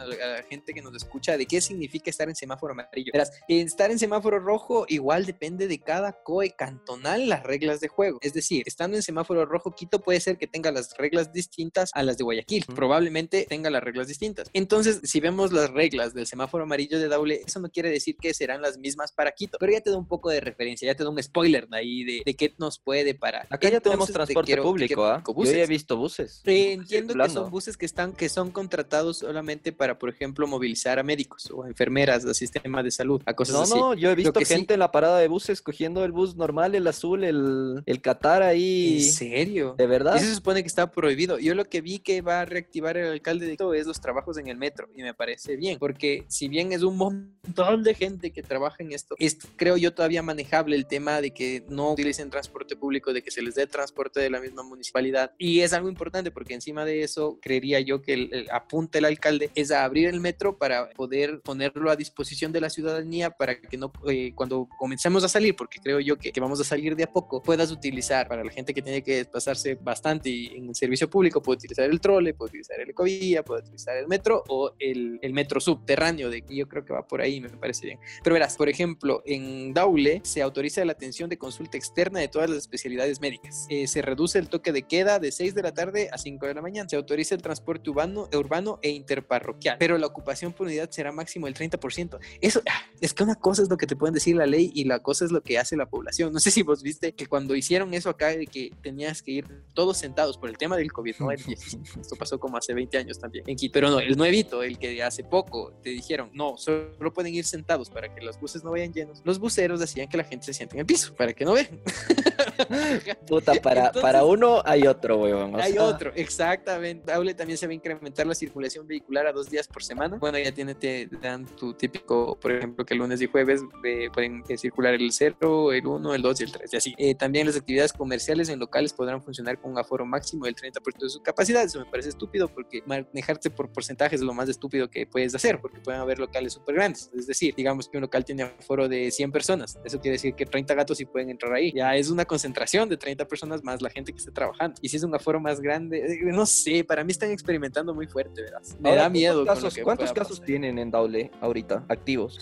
gente 0.49 0.73
que 0.73 0.81
nos 0.81 0.95
escucha 0.95 1.37
de 1.37 1.45
qué 1.45 1.61
significa 1.61 2.09
estar 2.09 2.27
en 2.27 2.35
semáforo 2.35 2.73
amarillo. 2.73 3.11
Verás, 3.13 3.31
estar 3.47 3.91
en 3.91 3.99
semáforo 3.99 4.39
rojo 4.39 4.85
igual 4.87 5.25
depende 5.25 5.67
de 5.67 5.79
cada 5.79 6.13
COE 6.23 6.51
cantonal 6.71 7.27
las 7.27 7.43
reglas 7.43 7.79
de 7.79 7.87
juego. 7.87 8.19
Es 8.21 8.33
decir, 8.33 8.63
estando 8.65 8.95
en 8.95 9.03
semáforo 9.03 9.45
rojo, 9.45 9.73
Quito 9.75 9.99
puede 9.99 10.19
ser 10.19 10.37
que 10.37 10.47
tenga 10.47 10.71
las 10.71 10.95
reglas 10.97 11.33
distintas 11.33 11.91
a 11.93 12.03
las 12.03 12.17
de 12.17 12.23
Guayaquil. 12.23 12.65
Probablemente 12.73 13.45
tenga 13.47 13.69
las 13.69 13.83
reglas 13.83 14.07
distintas. 14.07 14.49
Entonces, 14.53 15.01
si 15.03 15.19
vemos 15.19 15.51
las 15.51 15.69
reglas 15.71 16.13
del 16.13 16.27
semáforo 16.27 16.63
amarillo 16.63 16.99
de 16.99 17.07
Daule, 17.07 17.41
eso 17.45 17.59
no 17.59 17.69
quiere 17.69 17.89
decir 17.89 18.15
que 18.15 18.33
serán 18.33 18.61
las 18.61 18.77
mismas 18.77 19.11
para 19.11 19.31
Quito, 19.31 19.57
pero 19.59 19.71
ya 19.71 19.81
te 19.81 19.89
da 19.89 19.97
un 19.97 20.07
poco 20.07 20.29
de 20.29 20.39
referencia, 20.39 20.85
ya 20.85 20.95
te 20.95 21.03
da 21.03 21.09
un 21.09 21.21
spoiler 21.21 21.67
de 21.67 21.77
ahí 21.77 22.03
de, 22.03 22.21
de 22.25 22.35
qué 22.35 22.53
nos 22.57 22.79
puede 22.79 23.13
parar. 23.15 23.47
Acá 23.49 23.69
ya 23.69 23.79
tenemos 23.79 24.11
transporte 24.11 24.57
público, 24.57 25.05
¿ah? 25.05 25.23
Yo 25.25 25.43
ya 25.43 25.63
he 25.63 25.67
visto 25.67 25.97
buses. 25.97 26.41
entiendo 26.45 27.13
que 27.13 27.29
son 27.29 27.49
buses 27.49 27.77
que 27.77 27.85
están 27.85 28.13
que 28.13 28.29
son 28.29 28.51
contratados 28.51 29.19
solamente 29.19 29.71
para, 29.71 29.97
por 29.97 30.09
ejemplo, 30.09 30.47
movilizar 30.47 30.99
a 30.99 31.03
médicos 31.03 31.49
o 31.51 31.65
enfermeras 31.65 32.23
del 32.23 32.35
sistema 32.35 32.83
de 32.83 32.91
salud, 32.91 33.21
a 33.25 33.33
cosas 33.33 33.55
no, 33.55 33.61
así. 33.61 33.73
No, 33.73 33.93
yo 33.93 34.11
he 34.11 34.15
visto 34.15 34.39
gente 34.41 34.73
en 34.73 34.79
la 34.79 34.91
parada 34.91 35.19
de 35.19 35.27
buses 35.27 35.61
cogiendo 35.61 36.05
el 36.05 36.11
bus 36.11 36.35
normal, 36.35 36.60
el 36.65 36.87
azul, 36.87 37.23
el, 37.23 37.83
el 37.85 38.01
Qatar 38.01 38.43
ahí. 38.43 38.97
¿En 38.97 39.11
serio? 39.11 39.75
¿De 39.77 39.87
verdad? 39.87 40.17
Eso 40.17 40.25
se 40.25 40.35
supone 40.35 40.61
que 40.61 40.67
está 40.67 40.91
prohibido. 40.91 41.39
Yo 41.39 41.55
lo 41.55 41.65
que 41.65 41.81
vi 41.81 41.99
que 41.99 42.21
va 42.21 42.41
a 42.41 42.45
reactivar 42.45 42.97
el 42.97 43.11
alcalde 43.11 43.45
de 43.45 43.57
todo 43.57 43.73
es 43.73 43.87
los 43.87 43.99
trabajos 44.01 44.37
en 44.37 44.47
el 44.47 44.57
metro 44.57 44.89
y 44.95 45.01
me 45.01 45.13
parece 45.13 45.55
bien, 45.55 45.79
porque 45.79 46.25
si 46.27 46.47
bien 46.47 46.71
es 46.71 46.83
un 46.83 46.97
montón 46.97 47.83
de 47.83 47.93
gente 47.95 48.31
que 48.31 48.43
trabaja 48.43 48.77
en 48.79 48.91
esto, 48.91 49.15
es 49.19 49.37
creo 49.55 49.77
yo 49.77 49.93
todavía 49.93 50.21
manejable 50.21 50.75
el 50.75 50.85
tema 50.85 51.21
de 51.21 51.31
que 51.31 51.63
no 51.69 51.93
utilicen 51.93 52.29
transporte 52.29 52.75
público, 52.75 53.13
de 53.13 53.21
que 53.21 53.31
se 53.31 53.41
les 53.41 53.55
dé 53.55 53.67
transporte 53.67 54.19
de 54.19 54.29
la 54.29 54.39
misma 54.39 54.63
municipalidad. 54.63 55.31
Y 55.37 55.61
es 55.61 55.73
algo 55.73 55.89
importante 55.89 56.31
porque 56.31 56.53
encima 56.53 56.85
de 56.85 57.03
eso 57.03 57.39
creería 57.41 57.79
yo 57.79 58.01
que 58.01 58.13
el, 58.13 58.47
apunte 58.51 58.99
el 58.99 59.05
alcalde 59.05 59.51
es 59.55 59.71
a 59.71 59.83
abrir 59.83 60.07
el 60.07 60.19
metro 60.19 60.57
para 60.57 60.89
poder 60.91 61.41
ponerlo 61.41 61.89
a 61.89 61.95
disposición 61.95 62.51
de 62.51 62.61
la 62.61 62.69
ciudadanía 62.69 63.31
para 63.31 63.59
que 63.59 63.77
no, 63.77 63.91
eh, 64.07 64.33
cuando 64.35 64.67
comencemos 64.77 65.23
a 65.23 65.29
salir, 65.29 65.55
porque 65.55 65.79
creo 65.79 65.99
yo 65.99 66.17
que, 66.17 66.31
que, 66.31 66.41
vamos 66.41 66.50
a 66.59 66.63
salir 66.63 66.95
de 66.95 67.03
a 67.03 67.11
poco, 67.11 67.41
puedas 67.41 67.71
utilizar 67.71 68.27
para 68.27 68.43
la 68.43 68.51
gente 68.51 68.73
que 68.73 68.81
tiene 68.81 69.01
que 69.01 69.17
desplazarse 69.17 69.75
bastante 69.75 70.29
y 70.29 70.47
en 70.47 70.69
el 70.69 70.75
servicio 70.75 71.09
público, 71.09 71.41
puede 71.41 71.57
utilizar 71.57 71.89
el 71.89 71.99
trole, 71.99 72.33
puede 72.33 72.49
utilizar 72.49 72.79
el 72.79 72.89
ecovía, 72.89 73.43
puede 73.43 73.61
utilizar 73.61 73.97
el 73.97 74.07
metro 74.07 74.43
o 74.47 74.73
el, 74.79 75.19
el 75.21 75.33
metro 75.33 75.59
subterráneo, 75.59 76.29
de 76.29 76.43
yo 76.49 76.67
creo 76.67 76.83
que 76.83 76.93
va 76.93 77.07
por 77.07 77.21
ahí, 77.21 77.39
me 77.39 77.49
parece 77.49 77.85
bien. 77.85 77.99
Pero 78.23 78.33
verás, 78.33 78.55
por 78.57 78.69
ejemplo, 78.69 79.21
en 79.25 79.73
Daule 79.73 80.21
se 80.23 80.41
autoriza 80.41 80.83
la 80.85 80.91
atención 80.93 81.29
de 81.29 81.37
consulta 81.37 81.77
externa 81.77 82.19
de 82.19 82.27
todas 82.27 82.49
las 82.49 82.59
especialidades 82.59 83.21
médicas. 83.21 83.65
Eh, 83.69 83.87
se 83.87 84.01
reduce 84.01 84.39
el 84.39 84.49
toque 84.49 84.71
de 84.71 84.83
queda 84.83 85.19
de 85.19 85.31
6 85.31 85.55
de 85.55 85.63
la 85.63 85.73
tarde 85.73 86.09
a 86.11 86.17
5 86.17 86.45
de 86.45 86.53
la 86.53 86.61
mañana. 86.61 86.89
Se 86.89 86.95
autoriza 86.95 87.35
el 87.35 87.41
transporte 87.41 87.89
urbano, 87.89 88.27
urbano 88.33 88.79
e 88.81 88.89
interparroquial, 88.89 89.77
pero 89.79 89.97
la 89.97 90.07
ocupación 90.07 90.53
por 90.53 90.67
unidad 90.67 90.89
será 90.91 91.11
máximo 91.11 91.47
el 91.47 91.53
30%. 91.53 92.19
Eso 92.41 92.61
ah, 92.69 92.81
es 92.99 93.13
que 93.13 93.23
una 93.23 93.35
cosa 93.35 93.61
es 93.63 93.69
lo 93.69 93.77
que 93.77 93.87
te 93.87 93.95
pueden 93.95 94.13
decir 94.13 94.35
la 94.35 94.45
ley 94.45 94.71
y 94.73 94.85
la 94.85 94.99
cosa 94.99 95.25
es 95.25 95.31
lo 95.31 95.41
que 95.41 95.57
hace 95.57 95.75
la 95.75 95.89
población. 95.89 96.33
No 96.33 96.39
sé 96.41 96.51
si 96.51 96.63
vos 96.63 96.83
viste 96.83 97.13
que 97.13 97.27
cuando 97.27 97.55
hicieron 97.55 97.93
eso 97.93 98.09
acá 98.09 98.27
de 98.27 98.47
que 98.47 98.71
tenías 98.81 99.21
que 99.21 99.31
ir 99.31 99.47
todos 99.73 99.97
sentados 99.97 100.37
por 100.37 100.49
el 100.49 100.57
tema 100.57 100.75
del 100.75 100.91
COVID, 100.91 101.15
¿no? 101.19 101.31
Esto 101.31 102.15
pasó 102.17 102.39
como 102.39 102.57
hace 102.57 102.73
20 102.73 102.97
años 102.97 103.19
también 103.19 103.45
en 103.47 103.55
Quito, 103.55 103.73
pero 103.73 103.89
no, 103.89 103.99
el 103.99 104.17
nuevito, 104.17 104.63
el 104.63 104.77
que 104.77 105.01
hace 105.01 105.23
poco 105.23 105.73
te 105.81 105.89
dijeron, 105.91 106.29
no, 106.33 106.57
solo 106.57 107.13
pueden 107.13 107.33
ir 107.33 107.45
sentados 107.45 107.89
para 107.89 108.13
que 108.13 108.21
los 108.21 108.39
buses 108.39 108.63
no 108.63 108.71
vayan 108.71 108.93
llenos. 108.93 109.21
Los 109.23 109.39
buceros 109.39 109.79
decían 109.79 110.09
que 110.09 110.17
la 110.17 110.23
gente 110.23 110.45
se 110.45 110.53
siente 110.53 110.75
en 110.75 110.81
el 110.81 110.85
piso 110.85 111.13
para 111.15 111.33
que 111.33 111.45
no 111.45 111.53
vean. 111.53 111.79
Puta, 113.27 113.53
para, 113.55 113.91
para 113.91 114.25
uno 114.25 114.61
hay 114.65 114.87
otro, 114.87 115.17
weón. 115.17 115.59
hay 115.59 115.77
otro, 115.77 116.11
exactamente. 116.15 117.11
Aule 117.11 117.33
también 117.33 117.57
se 117.57 117.67
va 117.67 117.71
a 117.71 117.75
incrementar 117.75 118.27
la 118.27 118.35
circulación 118.35 118.87
vehicular 118.87 119.27
a 119.27 119.31
dos 119.31 119.49
días 119.49 119.67
por 119.67 119.83
semana. 119.83 120.17
Bueno, 120.17 120.37
ya 120.39 120.51
tiene, 120.51 120.75
te 120.75 121.07
dan 121.21 121.45
tu 121.45 121.73
típico, 121.73 122.37
por 122.39 122.51
ejemplo, 122.51 122.85
que 122.85 122.93
el 122.93 122.99
lunes 122.99 123.21
y 123.21 123.27
jueves 123.27 123.61
eh, 123.83 124.09
pueden 124.13 124.43
eh, 124.47 124.57
circular 124.57 124.93
el 124.93 125.11
0, 125.11 125.73
el 125.73 125.85
1, 125.85 126.15
el 126.15 126.21
2 126.21 126.41
y 126.41 126.43
el 126.43 126.51
3, 126.51 126.73
y 126.73 126.77
así. 126.77 126.95
Eh, 126.97 127.15
también 127.15 127.47
las 127.47 127.55
actividades 127.55 127.93
comerciales 127.93 128.49
en 128.49 128.59
locales 128.59 128.93
podrán 128.93 129.21
funcionar 129.21 129.59
con 129.59 129.71
un 129.71 129.77
aforo 129.77 130.05
máximo 130.05 130.45
del 130.45 130.55
30% 130.55 130.99
de 130.99 131.09
su 131.09 131.21
capacidad. 131.21 131.63
Eso 131.63 131.79
me 131.79 131.85
parece 131.85 132.09
estúpido 132.09 132.47
porque 132.47 132.83
manejarte 132.85 133.49
por 133.49 133.71
porcentajes 133.71 134.19
es 134.19 134.25
lo 134.25 134.33
más 134.33 134.49
estúpido 134.49 134.89
que 134.89 135.05
puedes 135.05 135.33
hacer, 135.35 135.59
porque 135.59 135.79
pueden 135.79 136.01
haber 136.01 136.19
locales 136.19 136.53
súper 136.53 136.75
grandes. 136.75 137.09
Es 137.15 137.27
decir, 137.27 137.53
digamos 137.55 137.87
que 137.89 137.97
un 137.97 138.01
local 138.01 138.25
tiene 138.25 138.43
aforo 138.43 138.87
de 138.87 139.11
100 139.11 139.31
personas. 139.31 139.79
Eso 139.83 139.99
quiere 139.99 140.13
decir 140.13 140.33
que 140.35 140.45
30 140.45 140.73
gatos 140.73 140.97
sí 140.97 141.05
pueden 141.05 141.29
entrar 141.29 141.53
ahí. 141.53 141.71
Ya 141.73 141.95
es 141.95 142.09
una 142.09 142.25
concentración 142.31 142.87
de 142.87 142.95
30 142.95 143.27
personas 143.27 143.61
más 143.61 143.81
la 143.81 143.89
gente 143.89 144.13
que 144.13 144.17
esté 144.17 144.31
trabajando. 144.31 144.79
Y 144.81 144.87
si 144.87 144.95
es 144.95 145.03
un 145.03 145.13
aforo 145.13 145.37
más 145.41 145.59
grande, 145.59 145.97
eh, 145.97 146.19
no 146.23 146.45
sé, 146.45 146.81
para 146.85 147.03
mí 147.03 147.11
están 147.11 147.29
experimentando 147.29 147.93
muy 147.93 148.07
fuerte, 148.07 148.43
¿verdad? 148.43 148.61
Me 148.79 148.95
da 148.95 149.09
miedo. 149.09 149.45
¿Cuántos 149.83 150.13
casos 150.13 150.41
tienen 150.41 150.79
en 150.79 150.89
Daule 150.89 151.29
ahorita 151.41 151.83
activos? 151.89 152.39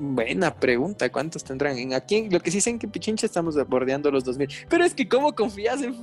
buena 0.00 0.54
pregunta, 0.54 1.12
¿cuántos 1.12 1.44
tendrán? 1.44 1.76
En 1.76 1.92
aquí, 1.92 2.30
lo 2.30 2.40
que 2.40 2.50
sí 2.50 2.62
sé 2.62 2.70
en 2.70 2.78
que 2.78 2.88
Pichincha 2.88 3.26
estamos 3.26 3.56
bordeando 3.68 4.10
los 4.10 4.24
2000. 4.24 4.48
Pero 4.70 4.84
es 4.86 4.94
que, 4.94 5.06
¿cómo 5.06 5.34
confías 5.34 5.82
en, 5.82 5.94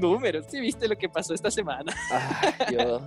números? 0.00 0.46
¿Sí 0.48 0.58
viste 0.58 0.88
lo 0.88 0.96
que 0.96 1.10
pasó 1.10 1.34
esta 1.34 1.50
semana? 1.50 1.94
Ay, 2.10 2.52
Dios. 2.70 3.02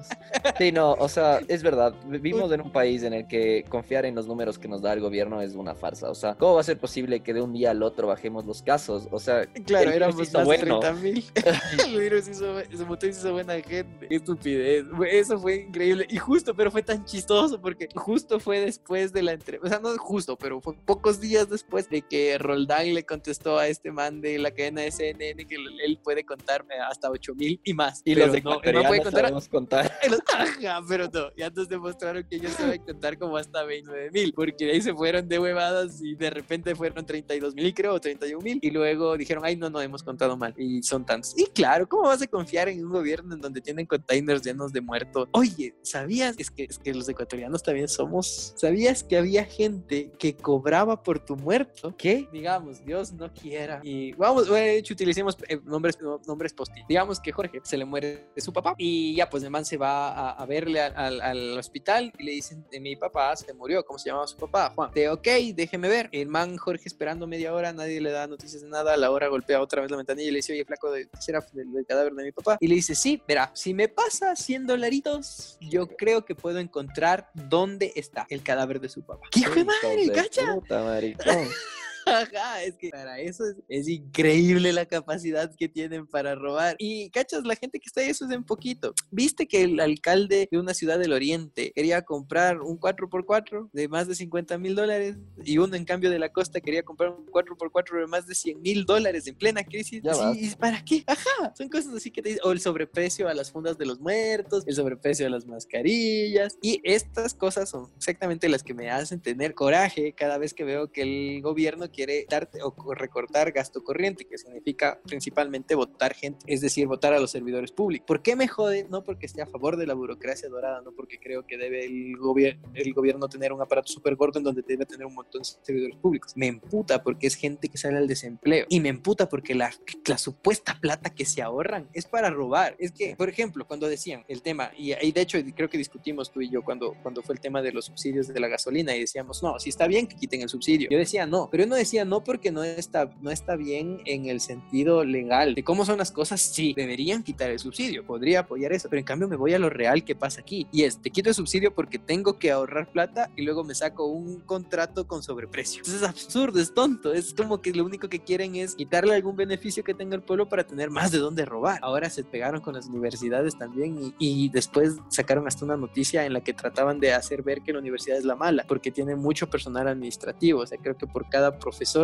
Sí, 0.60 0.72
no, 0.72 0.92
o 0.92 1.10
sea, 1.10 1.40
es 1.48 1.64
verdad. 1.64 1.96
Vivimos 2.06 2.52
en 2.52 2.62
un 2.62 2.72
país 2.72 3.02
en 3.02 3.14
el 3.14 3.28
que 3.28 3.66
confiar 3.70 4.06
en 4.06 4.14
los 4.14 4.28
números 4.28 4.60
que 4.60 4.68
nos 4.68 4.84
da 4.84 4.94
el 4.94 5.00
gobierno 5.00 5.42
es 5.42 5.56
una 5.56 5.74
farsa. 5.74 6.12
O 6.12 6.16
sea, 6.16 6.36
¿cómo 6.36 6.54
va 6.54 6.62
a 6.62 6.64
ser 6.64 6.78
posible 6.78 7.22
que 7.22 7.34
de 7.34 7.42
un 7.42 7.54
día 7.54 7.72
al 7.72 7.82
otro 7.82 8.08
bajemos 8.08 8.46
los 8.46 8.62
casos? 8.62 9.08
O 9.16 9.20
sea, 9.20 9.46
claro, 9.66 9.92
éramos 9.92 10.34
más 10.34 10.46
bueno. 10.46 10.80
de 10.82 10.92
30 10.92 10.94
mil. 11.02 11.26
el 11.86 12.00
virus 12.00 12.28
hizo, 12.28 12.62
hizo 12.62 13.32
buena 13.32 13.54
gente. 13.62 14.08
Qué 14.10 14.16
estupidez. 14.16 14.86
Eso 15.10 15.40
fue 15.40 15.56
increíble. 15.68 16.06
Y 16.10 16.18
justo, 16.18 16.54
pero 16.54 16.70
fue 16.70 16.84
tan 16.84 17.06
chistoso 17.06 17.62
porque 17.62 17.88
justo 17.96 18.40
fue 18.40 18.60
después 18.60 19.14
de 19.14 19.24
la 19.24 19.32
entrevista. 19.32 19.68
O 19.68 19.70
sea, 19.70 19.80
no 19.80 19.98
justo, 19.98 20.38
pero 20.38 20.60
fue 20.60 20.76
pocos 20.86 21.22
días 21.22 21.50
después 21.50 21.90
de 21.90 22.02
que 22.02 22.38
Roldán 22.38 22.94
le 22.94 23.06
contestó 23.06 23.58
a 23.58 23.68
este 23.68 23.92
man 23.92 24.20
de 24.20 24.38
la 24.38 24.52
cadena 24.52 24.82
de 24.82 24.92
CNN 24.92 25.46
que 25.46 25.56
él 25.56 26.00
puede 26.04 26.26
contarme 26.26 26.76
hasta 26.76 27.10
8 27.10 27.36
mil 27.36 27.60
y 27.64 27.74
más. 27.74 28.02
Y 28.04 28.16
los 28.16 28.28
no, 28.44 28.56
no 28.56 28.84
puede 28.84 29.02
contar. 29.02 29.50
contar. 29.50 29.92
Ajá, 30.34 30.82
pero 30.88 31.10
no. 31.12 31.34
Ya 31.38 31.50
nos 31.50 31.70
demostraron 31.70 32.24
que 32.28 32.36
ellos 32.36 32.52
saben 32.52 32.82
contar 32.84 33.18
como 33.18 33.38
hasta 33.38 33.64
29 33.64 34.12
mil, 34.12 34.34
porque 34.34 34.66
de 34.66 34.72
ahí 34.74 34.82
se 34.82 34.94
fueron 34.94 35.28
de 35.28 35.40
huevadas 35.40 36.02
y 36.02 36.16
de 36.16 36.30
repente 36.30 36.76
fueron 36.76 37.06
32 37.06 37.56
mil, 37.56 37.74
creo, 37.74 37.94
o 37.94 38.02
31 38.02 38.44
mil. 38.44 38.60
Y 38.62 38.72
luego 38.72 39.05
dijeron, 39.14 39.44
ay, 39.46 39.56
no, 39.56 39.70
no, 39.70 39.82
hemos 39.82 40.04
contado 40.04 40.36
mal. 40.38 40.54
Y 40.58 40.82
son 40.84 41.06
tantos. 41.06 41.38
Y 41.38 41.46
claro, 41.46 41.88
¿cómo 41.88 42.04
vas 42.04 42.22
a 42.22 42.28
confiar 42.28 42.70
en 42.70 42.86
un 42.86 42.92
gobierno 42.92 43.36
en 43.36 43.42
donde 43.42 43.62
tienen 43.62 43.86
containers 43.86 44.42
llenos 44.42 44.74
de 44.74 44.82
muertos? 44.82 45.28
Oye, 45.32 45.76
¿sabías? 45.82 46.36
Es 46.38 46.50
que, 46.50 46.64
es 46.64 46.80
que 46.80 46.94
los 46.94 47.08
ecuatorianos 47.08 47.64
también 47.64 47.88
somos. 47.88 48.54
¿Sabías 48.56 49.04
que 49.04 49.18
había 49.18 49.46
gente 49.46 50.12
que 50.18 50.36
cobraba 50.36 51.02
por 51.02 51.20
tu 51.20 51.36
muerto? 51.36 51.96
¿Qué? 51.98 52.28
Digamos, 52.32 52.84
Dios 52.84 53.14
no 53.14 53.32
quiera. 53.34 53.80
Y 53.84 54.14
vamos, 54.14 54.50
de 54.50 54.78
hecho, 54.78 54.94
utilicemos 54.94 55.38
eh, 55.48 55.60
nombres, 55.64 55.98
nombres 56.26 56.54
post 56.54 56.74
Digamos 56.88 57.20
que 57.20 57.32
Jorge 57.32 57.62
se 57.64 57.78
le 57.78 57.86
muere 57.86 58.30
su 58.38 58.52
papá 58.52 58.76
y 58.78 59.16
ya, 59.16 59.30
pues 59.30 59.44
el 59.44 59.50
man 59.50 59.66
se 59.66 59.78
va 59.78 60.32
a, 60.32 60.46
verle 60.46 60.82
al, 60.82 61.22
al, 61.22 61.58
hospital 61.58 62.12
y 62.18 62.24
le 62.24 62.32
dicen, 62.34 62.66
de 62.70 62.80
mi 62.80 62.96
papá 62.96 63.36
se 63.36 63.54
murió. 63.54 63.84
¿Cómo 63.86 64.00
se 64.00 64.10
llamaba 64.10 64.28
su 64.28 64.38
papá? 64.38 64.72
Juan. 64.76 64.92
De, 64.94 65.10
ok, 65.10 65.28
déjeme 65.54 65.88
ver. 65.88 66.10
El 66.12 66.28
man 66.28 66.58
Jorge 66.58 66.84
esperando 66.86 67.28
media 67.28 67.54
hora, 67.54 67.74
nadie 67.74 68.02
le 68.02 68.12
da 68.12 68.28
noticias 68.28 68.62
de 68.62 68.70
nada. 68.70 68.85
A 68.88 68.98
la 68.98 69.12
hora 69.12 69.28
golpea 69.28 69.62
otra 69.62 69.82
vez 69.82 69.92
la 69.92 69.98
ventanilla 69.98 70.30
y 70.30 70.32
le 70.32 70.38
dice, 70.38 70.54
oye, 70.54 70.66
flaco, 70.66 70.92
de, 70.92 71.10
será 71.20 71.46
del, 71.54 71.86
cadáver 71.88 72.14
de 72.14 72.24
mi 72.24 72.32
papá? 72.32 72.58
Y 72.60 72.68
le 72.68 72.76
dice, 72.76 72.96
sí, 72.96 73.22
verá, 73.28 73.52
si 73.54 73.74
me 73.74 73.88
pasa 73.88 74.36
100 74.36 74.68
dolaritos, 74.68 75.58
yo 75.60 75.88
creo 75.88 76.26
que 76.26 76.36
puedo 76.36 76.60
encontrar 76.60 77.30
dónde 77.34 77.94
está 77.96 78.26
el 78.30 78.44
cadáver 78.44 78.80
de 78.80 78.90
su 78.90 79.04
papá. 79.04 79.28
¿Qué 79.32 79.42
hijo 79.42 79.56
de 79.56 79.66
madre, 79.66 80.12
cacha? 80.14 80.56
Ajá, 82.06 82.64
es 82.64 82.78
que 82.78 82.90
para 82.90 83.20
eso 83.20 83.44
es, 83.68 83.88
increíble 83.88 84.74
la 84.74 84.86
capacidad 84.86 85.54
que 85.56 85.68
tienen 85.68 86.06
para 86.06 86.36
robar. 86.36 86.76
Y 86.78 87.10
cachas, 87.10 87.46
la 87.46 87.56
gente 87.56 87.80
que 87.80 87.88
está 87.88 88.02
ahí, 88.02 88.10
eso 88.10 88.26
es 88.26 88.32
en 88.32 88.44
poquito. 88.44 88.94
Viste 89.12 89.48
que 89.48 89.64
el 89.64 89.80
alcalde 89.80 90.48
de 90.52 90.60
una 90.60 90.74
ciudad 90.74 91.00
del 91.00 91.14
oriente 91.14 91.72
quería 91.74 92.04
comprar 92.04 92.62
un 92.62 92.80
4x4 92.80 93.70
de 93.74 93.88
más 93.88 94.08
de 94.08 94.16
50 94.16 94.58
mil 94.58 94.76
dólares 94.76 95.18
y 95.44 95.58
uno 95.58 95.76
en 95.76 95.86
cambio 95.86 96.10
de 96.10 96.20
la 96.20 96.30
costa 96.30 96.62
quería 96.62 96.84
comprar 96.84 97.12
un 97.12 97.26
4x4 97.28 98.00
de 98.00 98.08
más 98.08 98.28
de 98.28 98.36
100 98.36 98.62
mil 98.62 98.86
dólares 98.86 99.28
en 99.28 99.36
plena 99.36 99.64
crisis. 99.64 100.02
¿Y 100.36 100.50
para 100.56 100.84
qué? 100.84 101.04
Ajá, 101.08 101.54
son 101.58 101.70
cosas 101.70 101.94
así 101.94 102.12
que 102.12 102.22
te 102.22 102.30
dicen. 102.30 102.42
O 102.46 102.52
el 102.52 102.60
sobreprecio 102.60 103.28
a 103.28 103.34
las 103.34 103.52
fundas 103.52 103.78
de 103.78 103.86
los 103.86 104.00
muertos, 104.00 104.64
el 104.68 104.76
sobreprecio 104.76 105.26
a 105.26 105.30
las 105.30 105.46
mascarillas. 105.46 106.58
Y 106.62 106.82
estas 106.84 107.34
cosas 107.34 107.70
son 107.70 107.90
exactamente 107.98 108.48
las 108.50 108.64
que 108.64 108.74
me 108.74 108.92
hacen 108.92 109.20
tener 109.20 109.56
coraje 109.56 110.14
cada 110.14 110.38
vez 110.38 110.54
que 110.54 110.64
veo 110.64 110.92
que 110.92 111.02
el 111.02 111.42
gobierno 111.42 111.90
quiere 111.96 112.26
darte 112.30 112.60
o 112.62 112.94
recortar 112.94 113.52
gasto 113.52 113.84
corriente, 113.84 114.26
que 114.26 114.38
significa 114.38 115.00
principalmente 115.06 115.76
votar 115.76 116.14
gente, 116.14 116.46
es 116.48 116.62
decir, 116.62 116.88
votar 116.88 117.14
a 117.14 117.20
los 117.20 117.32
servidores 117.32 117.72
públicos. 117.72 118.06
¿Por 118.06 118.22
qué 118.22 118.36
me 118.36 118.48
jode? 118.48 118.86
No 118.90 119.04
porque 119.04 119.26
esté 119.26 119.42
a 119.42 119.48
favor 119.48 119.78
de 119.78 119.88
la 119.88 119.94
burocracia 119.94 120.50
dorada, 120.50 120.82
no 120.82 120.92
porque 120.92 121.20
creo 121.20 121.46
que 121.46 121.58
debe 121.58 121.86
el, 121.86 122.18
gobierno 122.18 122.70
el 122.74 122.94
gobierno 122.94 123.30
tener 123.30 123.54
un 123.54 123.62
aparato 123.62 123.88
súper 123.88 124.16
gordo 124.16 124.40
en 124.40 124.44
donde 124.44 124.62
debe 124.62 124.86
tener 124.86 125.06
un 125.06 125.14
montón 125.14 125.42
de 125.42 125.48
servidores 125.62 125.96
públicos. 125.98 126.34
Me 126.36 126.48
emputa 126.48 127.02
porque 127.02 127.28
es 127.28 127.36
gente 127.36 127.70
que 127.70 127.78
sale 127.78 127.98
al 127.98 128.08
desempleo 128.08 128.66
y 128.70 128.80
me 128.80 128.90
emputa 128.90 129.30
porque 129.30 129.56
la, 129.56 129.72
la 130.06 130.18
supuesta 130.18 130.78
plata 130.80 131.10
que 131.10 131.26
se 131.26 131.42
ahorran 131.42 131.90
es 131.94 132.06
para 132.06 132.30
robar. 132.30 132.76
Es 132.80 132.92
que, 132.92 133.16
por 133.16 133.30
ejemplo, 133.30 133.66
cuando 133.66 133.88
decían 133.88 134.26
el 134.28 134.42
tema, 134.42 134.72
y, 134.78 134.94
y 134.94 135.12
de 135.12 135.22
hecho 135.22 135.38
creo 135.56 135.70
que 135.70 135.78
discutimos 135.78 136.32
tú 136.32 136.42
y 136.42 136.50
yo 136.50 136.64
cuando, 136.64 136.96
cuando 137.02 137.22
fue 137.22 137.36
el 137.36 137.42
tema 137.42 137.62
de 137.62 137.72
los 137.72 137.86
subsidios 137.86 138.28
de 138.28 138.40
la 138.40 138.48
gasolina 138.48 138.96
y 138.96 139.00
decíamos, 139.02 139.42
no, 139.42 139.60
si 139.60 139.70
está 139.70 139.88
bien 139.88 140.08
que 140.08 140.16
quiten 140.16 140.42
el 140.42 140.50
subsidio. 140.50 140.90
Yo 140.90 140.98
decía, 140.98 141.26
no, 141.26 141.50
pero 141.50 141.66
no 141.66 141.76
decía 141.76 141.85
no 142.06 142.24
porque 142.24 142.52
no 142.52 142.64
está, 142.64 143.12
no 143.22 143.32
está 143.32 143.56
bien 143.56 144.02
en 144.06 144.26
el 144.26 144.42
sentido 144.42 145.04
legal 145.04 145.56
de 145.56 145.64
cómo 145.64 145.86
son 145.86 145.98
las 145.98 146.12
cosas, 146.12 146.42
sí, 146.42 146.74
deberían 146.76 147.24
quitar 147.24 147.52
el 147.52 147.60
subsidio, 147.60 148.06
podría 148.06 148.42
apoyar 148.42 148.74
eso, 148.74 148.90
pero 148.90 149.00
en 149.00 149.06
cambio 149.06 149.28
me 149.28 149.36
voy 149.36 149.54
a 149.54 149.60
lo 149.60 149.70
real 149.70 150.04
que 150.04 150.16
pasa 150.16 150.42
aquí 150.42 150.68
y 150.72 150.84
es, 150.84 151.02
te 151.02 151.12
quito 151.12 151.30
el 151.30 151.36
subsidio 151.36 151.74
porque 151.74 152.00
tengo 152.00 152.40
que 152.40 152.52
ahorrar 152.52 152.92
plata 152.92 153.30
y 153.36 153.44
luego 153.44 153.64
me 153.64 153.76
saco 153.76 154.06
un 154.06 154.40
contrato 154.42 155.08
con 155.08 155.24
sobreprecio. 155.24 155.80
Entonces 155.80 156.02
es 156.02 156.08
absurdo, 156.08 156.60
es 156.60 156.74
tonto, 156.74 157.14
es 157.14 157.34
como 157.34 157.62
que 157.62 157.72
lo 157.72 157.86
único 157.86 158.10
que 158.10 158.20
quieren 158.20 158.56
es 158.56 158.76
quitarle 158.76 159.14
algún 159.14 159.36
beneficio 159.36 159.84
que 159.84 159.94
tenga 159.94 160.16
el 160.16 160.22
pueblo 160.22 160.50
para 160.50 160.66
tener 160.66 160.90
más 160.90 161.12
de 161.12 161.20
dónde 161.20 161.46
robar. 161.46 161.80
Ahora 161.82 162.10
se 162.10 162.24
pegaron 162.24 162.62
con 162.62 162.74
las 162.74 162.88
universidades 162.88 163.58
también 163.58 164.14
y, 164.20 164.50
después 164.50 164.98
sacaron 165.10 165.48
hasta 165.48 165.66
una 165.66 165.78
noticia 165.78 166.26
en 166.26 166.34
la 166.34 166.42
que 166.42 166.54
trataban 166.54 167.00
de 167.00 167.14
hacer 167.14 167.42
ver 167.42 167.62
que 167.62 167.74
la 167.74 167.80
universidad 167.80 168.18
es 168.18 168.26
la 168.26 168.36
mala 168.36 168.64
porque 168.68 168.92
tiene 168.92 169.16
mucho 169.16 169.50
personal 169.50 169.88
administrativo, 169.88 170.62
o 170.62 170.68
sea, 170.68 170.78
creo 170.78 170.98
que 170.98 171.08
por 171.08 171.30
cada 171.30 171.58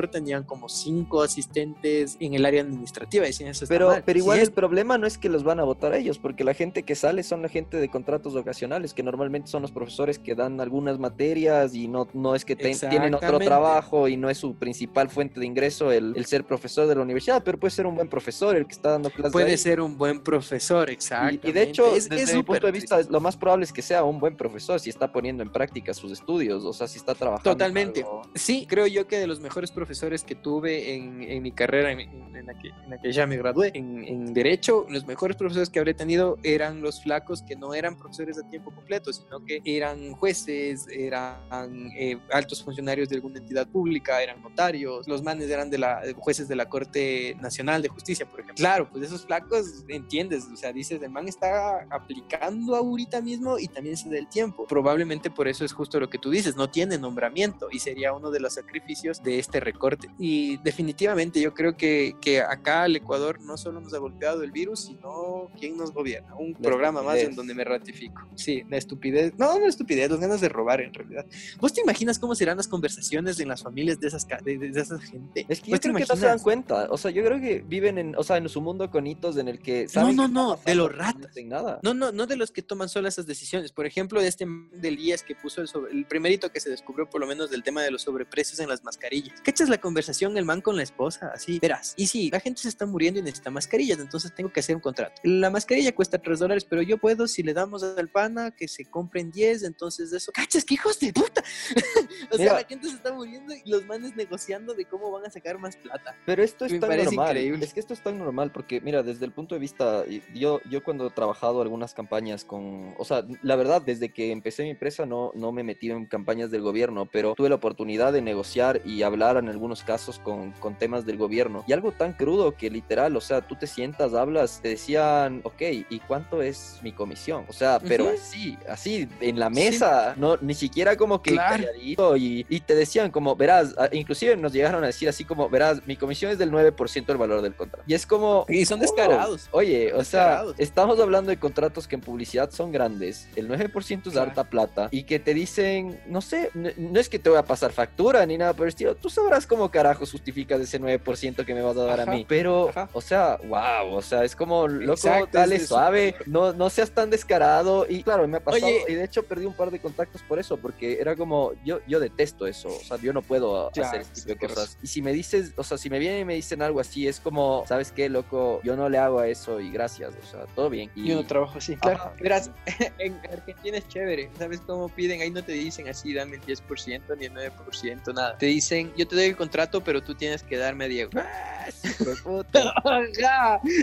tenían 0.09 0.43
como 0.43 0.69
cinco 0.69 1.21
asistentes 1.21 2.17
en 2.19 2.33
el 2.33 2.45
área 2.45 2.61
administrativa. 2.61 3.27
Y 3.27 3.29
eso 3.29 3.65
pero, 3.67 3.93
pero 4.05 4.19
igual 4.19 4.39
el 4.39 4.51
problema 4.51 4.97
no 4.97 5.07
es 5.07 5.17
que 5.17 5.29
los 5.29 5.43
van 5.43 5.59
a 5.59 5.63
votar 5.63 5.93
a 5.93 5.97
ellos, 5.97 6.19
porque 6.19 6.43
la 6.43 6.53
gente 6.53 6.83
que 6.83 6.95
sale 6.95 7.23
son 7.23 7.41
la 7.41 7.49
gente 7.49 7.77
de 7.77 7.89
contratos 7.89 8.35
ocasionales, 8.35 8.93
que 8.93 9.03
normalmente 9.03 9.49
son 9.49 9.61
los 9.61 9.71
profesores 9.71 10.19
que 10.19 10.35
dan 10.35 10.59
algunas 10.61 10.99
materias 10.99 11.73
y 11.75 11.87
no, 11.87 12.07
no 12.13 12.35
es 12.35 12.45
que 12.45 12.55
tienen 12.55 13.13
otro 13.13 13.39
trabajo 13.39 14.07
y 14.07 14.17
no 14.17 14.29
es 14.29 14.37
su 14.37 14.55
principal 14.55 15.09
fuente 15.09 15.39
de 15.39 15.45
ingreso 15.45 15.91
el, 15.91 16.13
el, 16.15 16.25
ser 16.25 16.45
profesor 16.45 16.87
de 16.87 16.95
la 16.95 17.01
universidad, 17.01 17.43
pero 17.43 17.59
puede 17.59 17.71
ser 17.71 17.85
un 17.85 17.95
buen 17.95 18.07
profesor 18.07 18.55
el 18.55 18.65
que 18.65 18.73
está 18.73 18.91
dando 18.91 19.09
clases. 19.09 19.31
Puede 19.31 19.57
ser 19.57 19.81
un 19.81 19.97
buen 19.97 20.21
profesor, 20.21 20.89
exacto. 20.89 21.47
Y, 21.47 21.51
de 21.51 21.63
hecho, 21.63 21.95
es, 21.95 22.09
desde 22.09 22.35
mi 22.35 22.43
punto 22.43 22.65
de 22.65 22.71
vista, 22.71 22.99
lo 23.09 23.19
más 23.19 23.37
probable 23.37 23.65
es 23.65 23.73
que 23.73 23.81
sea 23.81 24.03
un 24.03 24.19
buen 24.19 24.35
profesor 24.35 24.79
si 24.79 24.89
está 24.89 25.11
poniendo 25.11 25.43
en 25.43 25.51
práctica 25.51 25.93
sus 25.93 26.11
estudios, 26.11 26.63
o 26.63 26.73
sea, 26.73 26.87
si 26.87 26.97
está 26.97 27.15
trabajando. 27.15 27.51
Totalmente. 27.51 28.05
Sí, 28.35 28.65
creo 28.67 28.87
yo 28.87 29.07
que 29.07 29.17
de 29.17 29.27
los 29.27 29.39
mejores 29.39 29.60
profesores 29.69 30.23
que 30.23 30.33
tuve 30.33 30.95
en, 30.95 31.21
en 31.21 31.43
mi 31.43 31.51
carrera, 31.51 31.91
en, 31.91 31.99
en, 31.99 32.45
la 32.47 32.57
que, 32.57 32.69
en, 32.69 32.89
la 32.89 32.97
que, 32.97 33.11
ya 33.11 33.27
me 33.27 33.37
gradué, 33.37 33.71
en, 33.75 34.33
Derecho, 34.33 34.85
los 34.89 35.05
mejores 35.05 35.35
profesores 35.35 35.69
que 35.69 35.77
habré 35.77 35.93
tenido 35.93 36.37
eran 36.41 36.81
los 36.81 37.03
flacos 37.03 37.43
que 37.43 37.57
no 37.57 37.73
eran 37.73 37.97
profesores 37.97 38.39
a 38.39 38.49
tiempo 38.49 38.71
completo, 38.71 39.11
sino 39.11 39.43
que 39.43 39.61
eran 39.65 40.13
jueces, 40.13 40.87
eran 40.89 41.91
eh, 41.97 42.17
altos 42.31 42.63
funcionarios 42.63 43.09
de 43.09 43.15
alguna 43.15 43.39
entidad 43.39 43.67
pública, 43.67 44.23
eran 44.23 44.41
notarios, 44.41 45.05
los 45.07 45.21
manes 45.21 45.49
eran 45.49 45.69
de 45.69 45.77
la 45.77 46.01
jueces 46.15 46.47
de 46.47 46.55
la 46.55 46.69
Corte 46.69 47.35
Nacional 47.41 47.81
de 47.81 47.89
Justicia, 47.89 48.25
por 48.25 48.39
ejemplo. 48.39 48.55
Claro, 48.55 48.89
pues 48.89 49.03
esos 49.03 49.25
flacos, 49.25 49.83
entiendes, 49.89 50.47
o 50.51 50.55
sea, 50.55 50.71
dices, 50.71 51.01
el 51.01 51.09
man 51.09 51.27
está 51.27 51.85
aplicando 51.89 52.75
ahorita 52.75 53.21
mismo 53.21 53.59
y 53.59 53.67
también 53.67 53.97
se 53.97 54.09
da 54.09 54.17
el 54.17 54.29
tiempo. 54.29 54.65
Probablemente 54.67 55.29
por 55.29 55.47
eso 55.47 55.65
es 55.65 55.73
justo 55.73 55.99
lo 55.99 56.09
que 56.09 56.17
tú 56.17 56.29
dices, 56.29 56.55
no 56.55 56.69
tiene 56.69 56.97
nombramiento 56.97 57.67
y 57.71 57.79
sería 57.79 58.13
uno 58.13 58.31
de 58.31 58.39
los 58.39 58.53
sacrificios 58.53 59.21
de 59.21 59.39
este 59.39 59.50
recorte. 59.59 60.09
Y 60.19 60.57
definitivamente 60.57 61.41
yo 61.41 61.53
creo 61.53 61.75
que, 61.75 62.15
que 62.21 62.41
acá 62.41 62.83
al 62.83 62.95
Ecuador 62.95 63.41
no 63.41 63.57
solo 63.57 63.81
nos 63.81 63.93
ha 63.93 63.97
golpeado 63.97 64.43
el 64.43 64.51
virus, 64.51 64.85
sino 64.85 65.49
quién 65.59 65.77
nos 65.77 65.91
gobierna. 65.91 66.35
Un 66.35 66.53
programa 66.53 67.01
más 67.01 67.17
en 67.17 67.35
donde 67.35 67.53
me 67.53 67.63
ratifico. 67.63 68.21
Sí, 68.35 68.63
la 68.69 68.77
estupidez. 68.77 69.33
No, 69.37 69.59
no 69.59 69.65
estupidez, 69.67 70.09
las 70.09 70.19
ganas 70.19 70.41
de 70.41 70.49
robar 70.49 70.81
en 70.81 70.93
realidad. 70.93 71.25
¿Vos 71.59 71.73
te 71.73 71.81
imaginas 71.81 72.19
cómo 72.19 72.35
serán 72.35 72.57
las 72.57 72.67
conversaciones 72.67 73.39
en 73.39 73.47
las 73.47 73.63
familias 73.63 73.99
de 73.99 74.07
esas 74.07 74.27
de, 74.43 74.57
de 74.57 74.79
esa 74.79 74.99
gente? 74.99 75.45
Es 75.49 75.61
que 75.61 75.71
yo 75.71 75.79
creo 75.79 75.95
que 75.95 76.05
no 76.07 76.15
se 76.15 76.25
dan 76.25 76.39
cuenta. 76.39 76.87
O 76.89 76.97
sea, 76.97 77.11
yo 77.11 77.23
creo 77.23 77.39
que 77.39 77.63
viven 77.67 77.97
en, 77.97 78.15
o 78.15 78.23
sea, 78.23 78.37
en 78.37 78.47
su 78.49 78.61
mundo 78.61 78.89
con 78.89 79.07
hitos 79.07 79.37
en 79.37 79.47
el 79.47 79.59
que 79.59 79.87
no, 79.95 80.11
no, 80.13 80.27
no, 80.27 80.59
de 80.65 80.75
los 80.75 80.95
ratas. 80.95 81.31
No, 81.45 81.79
no, 81.81 81.93
no, 81.93 82.11
no 82.11 82.27
de 82.27 82.35
los 82.35 82.51
que 82.51 82.61
toman 82.61 82.89
solo 82.89 83.07
esas 83.07 83.25
decisiones. 83.27 83.71
Por 83.71 83.85
ejemplo, 83.85 84.21
de 84.21 84.27
este 84.27 84.45
del 84.73 84.99
IES 84.99 85.23
que 85.23 85.35
puso 85.35 85.61
el, 85.61 85.67
sobre, 85.67 85.91
el 85.91 86.05
primerito 86.05 86.51
que 86.51 86.59
se 86.59 86.69
descubrió 86.69 87.09
por 87.09 87.21
lo 87.21 87.27
menos 87.27 87.49
del 87.49 87.63
tema 87.63 87.81
de 87.81 87.91
los 87.91 88.03
sobreprecios 88.03 88.59
en 88.59 88.69
las 88.69 88.83
mascarillas. 88.83 89.40
¿Cachas 89.43 89.69
la 89.69 89.79
conversación 89.79 90.37
el 90.37 90.45
man 90.45 90.61
con 90.61 90.77
la 90.77 90.83
esposa? 90.83 91.31
Así, 91.33 91.59
verás. 91.59 91.93
Y 91.97 92.07
sí, 92.07 92.29
la 92.29 92.39
gente 92.39 92.61
se 92.61 92.69
está 92.69 92.85
muriendo 92.85 93.19
y 93.19 93.23
necesita 93.23 93.49
mascarillas, 93.49 93.99
entonces 93.99 94.33
tengo 94.35 94.51
que 94.51 94.59
hacer 94.59 94.75
un 94.75 94.81
contrato. 94.81 95.19
La 95.23 95.49
mascarilla 95.49 95.95
cuesta 95.95 96.19
3 96.19 96.39
dólares, 96.39 96.65
pero 96.65 96.81
yo 96.81 96.97
puedo, 96.97 97.27
si 97.27 97.41
le 97.41 97.53
damos 97.53 97.81
al 97.83 98.09
pana, 98.09 98.51
que 98.51 98.67
se 98.67 98.85
compren 98.85 99.31
10, 99.31 99.63
entonces 99.63 100.11
de 100.11 100.17
eso. 100.17 100.31
¿Cachas? 100.31 100.63
¡Qué 100.63 100.75
hijos 100.75 100.99
de 100.99 101.11
puta! 101.11 101.43
o 102.31 102.37
sea, 102.37 102.53
la 102.53 102.63
gente 102.63 102.87
se 102.87 102.95
está 102.95 103.13
muriendo 103.13 103.53
y 103.53 103.69
los 103.69 103.85
manes 103.85 104.15
negociando 104.15 104.73
de 104.73 104.85
cómo 104.85 105.11
van 105.11 105.25
a 105.25 105.31
sacar 105.31 105.57
más 105.57 105.75
plata. 105.75 106.15
Pero 106.25 106.43
esto 106.43 106.65
es 106.65 106.79
tan 106.79 107.03
normal. 107.03 107.37
Es 107.37 107.73
que 107.73 107.79
esto 107.79 107.93
es 107.93 108.01
tan 108.01 108.19
normal 108.19 108.51
porque, 108.51 108.79
mira, 108.81 109.01
desde 109.01 109.25
el 109.25 109.31
punto 109.31 109.55
de 109.55 109.59
vista, 109.59 110.03
yo, 110.35 110.61
yo 110.69 110.83
cuando 110.83 111.07
he 111.07 111.11
trabajado 111.11 111.61
algunas 111.61 111.93
campañas 111.93 112.45
con, 112.45 112.93
o 112.97 113.05
sea, 113.05 113.25
la 113.41 113.55
verdad, 113.55 113.81
desde 113.81 114.09
que 114.09 114.31
empecé 114.31 114.63
mi 114.63 114.69
empresa 114.69 115.05
no, 115.05 115.31
no 115.33 115.51
me 115.51 115.63
metí 115.63 115.89
en 115.89 116.05
campañas 116.05 116.51
del 116.51 116.61
gobierno, 116.61 117.07
pero 117.11 117.33
tuve 117.33 117.49
la 117.49 117.55
oportunidad 117.55 118.13
de 118.13 118.21
negociar 118.21 118.81
y 118.85 119.01
hablar 119.03 119.20
en 119.21 119.49
algunos 119.49 119.83
casos 119.83 120.19
con, 120.19 120.51
con 120.53 120.75
temas 120.75 121.05
del 121.05 121.17
gobierno. 121.17 121.63
Y 121.67 121.73
algo 121.73 121.91
tan 121.91 122.13
crudo 122.13 122.55
que 122.55 122.69
literal, 122.69 123.15
o 123.15 123.21
sea, 123.21 123.41
tú 123.41 123.55
te 123.55 123.67
sientas, 123.67 124.13
hablas, 124.13 124.59
te 124.61 124.69
decían, 124.69 125.41
ok, 125.43 125.61
¿y 125.89 125.99
cuánto 125.99 126.41
es 126.41 126.79
mi 126.81 126.91
comisión? 126.91 127.45
O 127.47 127.53
sea, 127.53 127.79
pero 127.79 128.09
así, 128.09 128.57
así, 128.67 129.07
en 129.19 129.39
la 129.39 129.49
mesa, 129.49 130.15
no, 130.17 130.37
ni 130.41 130.53
siquiera 130.53 130.97
como 130.97 131.21
que 131.21 131.31
claro. 131.31 131.65
y, 131.79 132.45
y, 132.49 132.59
te 132.61 132.75
decían 132.75 133.11
como, 133.11 133.35
verás, 133.35 133.75
inclusive 133.91 134.35
nos 134.37 134.53
llegaron 134.53 134.83
a 134.83 134.87
decir 134.87 135.07
así 135.07 135.23
como, 135.23 135.49
verás, 135.49 135.85
mi 135.85 135.95
comisión 135.95 136.31
es 136.31 136.37
del 136.37 136.51
9% 136.51 137.05
del 137.05 137.17
valor 137.17 137.41
del 137.41 137.55
contrato. 137.55 137.83
Y 137.87 137.93
es 137.93 138.05
como... 138.05 138.45
Y 138.49 138.65
son 138.65 138.79
descarados. 138.79 139.49
Oh, 139.51 139.59
oye, 139.59 139.93
o 139.93 140.03
sea, 140.03 140.43
estamos 140.57 140.99
hablando 140.99 141.29
de 141.29 141.37
contratos 141.37 141.87
que 141.87 141.95
en 141.95 142.01
publicidad 142.01 142.51
son 142.51 142.71
grandes, 142.71 143.27
el 143.35 143.47
9% 143.47 144.07
es 144.07 144.17
harta 144.17 144.43
plata 144.43 144.89
y 144.91 145.03
que 145.03 145.19
te 145.19 145.33
dicen, 145.33 145.99
no 146.07 146.21
sé, 146.21 146.49
no, 146.53 146.99
es 146.99 147.09
que 147.09 147.19
te 147.19 147.29
voy 147.29 147.37
a 147.37 147.43
pasar 147.43 147.71
factura 147.71 148.25
ni 148.25 148.37
nada 148.37 148.53
por 148.53 148.65
el 148.65 148.69
estilo, 148.69 148.95
tú 148.95 149.09
sabrás 149.11 149.45
cómo 149.45 149.69
carajos 149.69 150.11
justificas 150.11 150.59
ese 150.61 150.79
9% 150.79 151.45
que 151.45 151.53
me 151.53 151.61
vas 151.61 151.77
a 151.77 151.83
dar 151.83 152.01
a 152.01 152.05
mí. 152.05 152.25
Pero, 152.27 152.71
o 152.93 153.01
sea, 153.01 153.37
wow, 153.47 153.93
o 153.93 154.01
sea, 154.01 154.23
es 154.23 154.35
como, 154.35 154.67
loco, 154.67 155.27
dale 155.31 155.59
suave, 155.59 156.15
no, 156.25 156.53
no 156.53 156.69
seas 156.69 156.91
tan 156.91 157.09
descarado. 157.09 157.85
Y 157.87 158.03
claro, 158.03 158.27
me 158.27 158.37
ha 158.37 158.43
pasado, 158.43 158.71
y 158.87 158.93
de 158.93 159.03
hecho 159.03 159.23
perdí 159.23 159.45
un 159.45 159.53
par 159.53 159.71
de 159.71 159.79
contactos 159.79 160.21
por 160.23 160.39
eso, 160.39 160.57
porque 160.57 160.99
era 160.99 161.15
como, 161.15 161.53
yo, 161.63 161.79
yo 161.87 161.99
detesto 161.99 162.47
eso, 162.47 162.69
o 162.69 162.79
sea, 162.79 162.97
yo 162.97 163.13
no 163.13 163.21
puedo 163.21 163.69
hacer 163.69 164.01
este 164.01 164.21
tipo 164.21 164.39
de 164.39 164.47
cosas. 164.47 164.77
Y 164.81 164.87
si 164.87 165.01
me 165.01 165.13
dices, 165.13 165.53
o 165.55 165.63
sea, 165.63 165.77
si 165.77 165.89
me 165.89 165.99
vienen 165.99 166.21
y 166.21 166.25
me 166.25 166.35
dicen 166.35 166.61
algo 166.61 166.79
así, 166.79 167.07
es 167.07 167.19
como, 167.19 167.63
¿sabes 167.67 167.91
qué, 167.91 168.09
loco? 168.09 168.61
Yo 168.63 168.75
no 168.75 168.89
le 168.89 168.97
hago 168.97 169.19
a 169.19 169.27
eso 169.27 169.59
y 169.59 169.71
gracias, 169.71 170.13
o 170.21 170.25
sea, 170.25 170.45
todo 170.55 170.69
bien. 170.69 170.89
Y... 170.95 171.09
Yo 171.09 171.15
no 171.15 171.25
trabajo 171.25 171.57
así, 171.57 171.75
claro. 171.75 172.11
Verás, 172.19 172.51
en 172.97 173.19
Argentina 173.31 173.77
es 173.77 173.87
chévere, 173.87 174.29
¿sabes 174.37 174.61
cómo 174.61 174.89
piden? 174.89 175.21
Ahí 175.21 175.31
no 175.31 175.43
te 175.43 175.53
dicen 175.53 175.87
así, 175.87 176.13
dame 176.13 176.37
el 176.37 176.41
10% 176.41 177.17
ni 177.17 177.25
el 177.25 177.33
9%, 177.33 178.13
nada. 178.13 178.37
Te 178.37 178.47
dicen, 178.47 178.91
yo 179.01 179.07
te 179.07 179.15
doy 179.15 179.25
el 179.25 179.35
contrato, 179.35 179.81
pero 179.81 180.01
tú 180.03 180.13
tienes 180.13 180.43
que 180.43 180.57
darme 180.57 180.85
a 180.85 180.87
Diego. 180.87 181.09
¡Ah, 181.15 181.51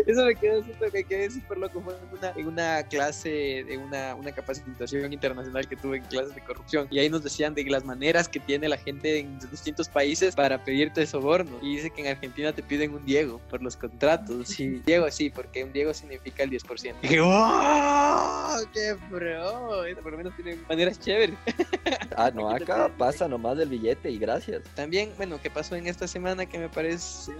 Eso 0.07 0.25
me 0.25 0.35
quedó 0.35 0.65
súper, 0.65 0.93
me 0.93 1.05
quedé 1.05 1.31
súper 1.31 1.59
loco. 1.59 1.81
Fue 1.81 1.95
en 1.95 2.19
una, 2.19 2.31
en 2.37 2.47
una 2.47 2.83
clase, 2.85 3.65
de 3.67 3.79
una, 3.79 4.15
una 4.15 4.33
capacitación 4.33 5.13
internacional 5.13 5.69
que 5.69 5.77
tuve 5.77 5.99
en 5.99 6.05
clases 6.05 6.35
de 6.35 6.41
corrupción. 6.41 6.87
Y 6.91 6.99
ahí 6.99 7.09
nos 7.09 7.23
decían 7.25 7.55
de 7.55 7.65
las 7.65 7.85
maneras 7.85 8.29
que 8.29 8.41
tiene 8.41 8.69
la 8.69 8.79
gente 8.79 9.19
en 9.19 9.39
distintos 9.51 9.89
países 9.89 10.35
para 10.35 10.63
pedirte 10.65 11.05
soborno. 11.07 11.59
Y 11.63 11.77
dice 11.77 11.91
que 11.91 12.03
en 12.03 12.09
Argentina 12.09 12.53
te 12.53 12.63
piden 12.63 12.95
un 12.95 13.05
Diego 13.05 13.41
por 13.51 13.63
los 13.63 13.77
contratos. 13.77 14.49
Sí, 14.49 14.81
Diego 14.87 15.11
sí, 15.11 15.31
porque 15.31 15.65
un 15.65 15.73
Diego 15.73 15.93
significa 15.93 16.45
el 16.45 16.51
10%. 16.51 16.95
Y 17.03 17.09
dije, 17.09 17.21
¡wow! 17.21 18.67
¡Qué 18.73 18.97
pro! 19.11 19.83
Por 20.03 20.13
lo 20.13 20.19
menos 20.19 20.35
tienen 20.37 20.65
maneras 20.69 21.01
chéveres. 21.01 21.37
Ah, 22.17 22.31
no, 22.35 22.51
acá 22.51 22.91
pasa 22.97 23.29
nomás 23.29 23.59
del 23.59 23.69
billete 23.69 24.11
y 24.11 24.19
gracias. 24.19 24.63
También, 24.75 25.08
bueno, 25.17 25.41
¿qué 25.41 25.51
pasó 25.51 25.77
en 25.77 25.87
esta 25.87 26.07
semana 26.07 26.47
que 26.47 26.59
me 26.59 26.69
parece 26.69 27.33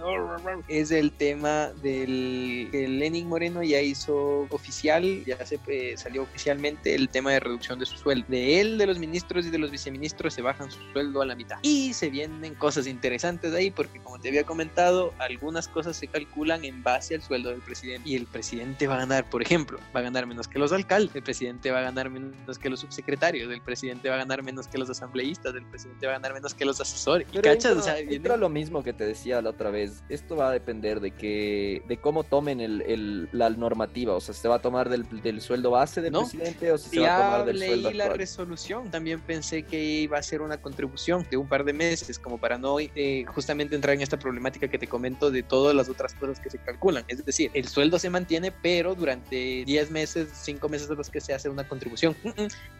es 0.67 0.91
el 0.91 1.11
tema 1.11 1.67
del 1.81 2.69
que 2.71 2.87
Lenin 2.87 3.27
Moreno 3.27 3.63
ya 3.63 3.81
hizo 3.81 4.47
oficial, 4.49 5.23
ya 5.25 5.43
se 5.45 5.59
eh, 5.67 5.95
salió 5.97 6.23
oficialmente 6.23 6.95
el 6.95 7.09
tema 7.09 7.31
de 7.31 7.39
reducción 7.39 7.79
de 7.79 7.85
su 7.85 7.97
sueldo. 7.97 8.25
De 8.29 8.61
él, 8.61 8.77
de 8.77 8.87
los 8.87 8.99
ministros 8.99 9.45
y 9.45 9.49
de 9.49 9.57
los 9.57 9.71
viceministros 9.71 10.33
se 10.33 10.41
bajan 10.41 10.71
su 10.71 10.79
sueldo 10.91 11.21
a 11.21 11.25
la 11.25 11.35
mitad. 11.35 11.57
Y 11.61 11.93
se 11.93 12.09
vienen 12.09 12.55
cosas 12.55 12.87
interesantes 12.87 13.51
de 13.51 13.57
ahí 13.57 13.71
porque 13.71 13.99
como 13.99 14.19
te 14.19 14.29
había 14.29 14.43
comentado, 14.43 15.13
algunas 15.19 15.67
cosas 15.67 15.97
se 15.97 16.07
calculan 16.07 16.63
en 16.65 16.83
base 16.83 17.15
al 17.15 17.21
sueldo 17.21 17.49
del 17.49 17.61
presidente. 17.61 18.09
Y 18.09 18.15
el 18.15 18.25
presidente 18.25 18.87
va 18.87 18.95
a 18.95 18.99
ganar, 18.99 19.29
por 19.29 19.41
ejemplo, 19.41 19.79
va 19.95 19.99
a 19.99 20.03
ganar 20.03 20.25
menos 20.25 20.47
que 20.47 20.59
los 20.59 20.71
alcaldes, 20.71 21.15
el 21.15 21.23
presidente 21.23 21.71
va 21.71 21.79
a 21.79 21.83
ganar 21.83 22.09
menos 22.09 22.57
que 22.57 22.69
los 22.69 22.79
subsecretarios, 22.79 23.51
el 23.51 23.61
presidente 23.61 24.09
va 24.09 24.15
a 24.15 24.19
ganar 24.19 24.43
menos 24.43 24.67
que 24.67 24.77
los 24.77 24.89
asambleístas, 24.89 25.55
el 25.55 25.65
presidente 25.65 26.05
va 26.05 26.13
a 26.13 26.15
ganar 26.15 26.33
menos 26.33 26.53
que 26.53 26.65
los 26.65 26.79
asesores. 26.79 27.27
Pero 27.31 27.51
¿Cachas? 27.63 27.71
Entra, 27.71 27.93
o 27.93 27.95
sea, 27.95 28.07
viene... 28.07 28.37
lo 28.37 28.49
mismo 28.49 28.83
que 28.83 28.93
te 28.93 29.05
decía 29.05 29.41
la 29.41 29.51
otra 29.51 29.69
vez. 29.69 30.03
Esto 30.09 30.35
va 30.35 30.49
a 30.49 30.51
depender 30.51 30.99
de 30.99 31.11
que 31.11 31.83
de 31.87 31.97
cómo 31.97 32.23
tomen 32.23 32.61
el, 32.61 32.81
el, 32.83 33.29
la 33.31 33.49
normativa. 33.49 34.15
O 34.15 34.21
sea, 34.21 34.33
¿se 34.33 34.47
va 34.47 34.55
a 34.55 34.61
tomar 34.61 34.89
del, 34.89 35.05
del 35.21 35.41
sueldo 35.41 35.71
base 35.71 36.01
del 36.01 36.13
¿No? 36.13 36.21
presidente 36.21 36.71
o 36.71 36.77
si 36.77 36.89
se 36.89 36.99
va 37.01 37.17
a 37.17 37.31
tomar 37.31 37.45
del 37.45 37.59
leí 37.59 37.69
sueldo 37.69 37.91
la 37.91 38.09
resolución. 38.09 38.89
También 38.89 39.19
pensé 39.19 39.63
que 39.63 39.83
iba 39.83 40.17
a 40.17 40.23
ser 40.23 40.41
una 40.41 40.61
contribución 40.61 41.25
de 41.29 41.37
un 41.37 41.47
par 41.47 41.63
de 41.63 41.73
meses, 41.73 42.19
como 42.19 42.37
para 42.37 42.57
no 42.57 42.79
eh, 42.79 43.25
justamente 43.27 43.75
entrar 43.75 43.95
en 43.95 44.01
esta 44.01 44.17
problemática 44.17 44.67
que 44.67 44.77
te 44.77 44.87
comento 44.87 45.31
de 45.31 45.43
todas 45.43 45.75
las 45.75 45.89
otras 45.89 46.13
cosas 46.13 46.39
que 46.39 46.49
se 46.49 46.57
calculan. 46.59 47.03
Es 47.07 47.23
decir, 47.25 47.51
el 47.53 47.67
sueldo 47.67 47.99
se 47.99 48.09
mantiene, 48.09 48.51
pero 48.51 48.95
durante 48.95 49.63
10 49.65 49.91
meses, 49.91 50.29
5 50.33 50.69
meses 50.69 50.89
de 50.89 50.95
los 50.95 51.09
que 51.09 51.21
se 51.21 51.33
hace 51.33 51.49
una 51.49 51.67
contribución. 51.67 52.15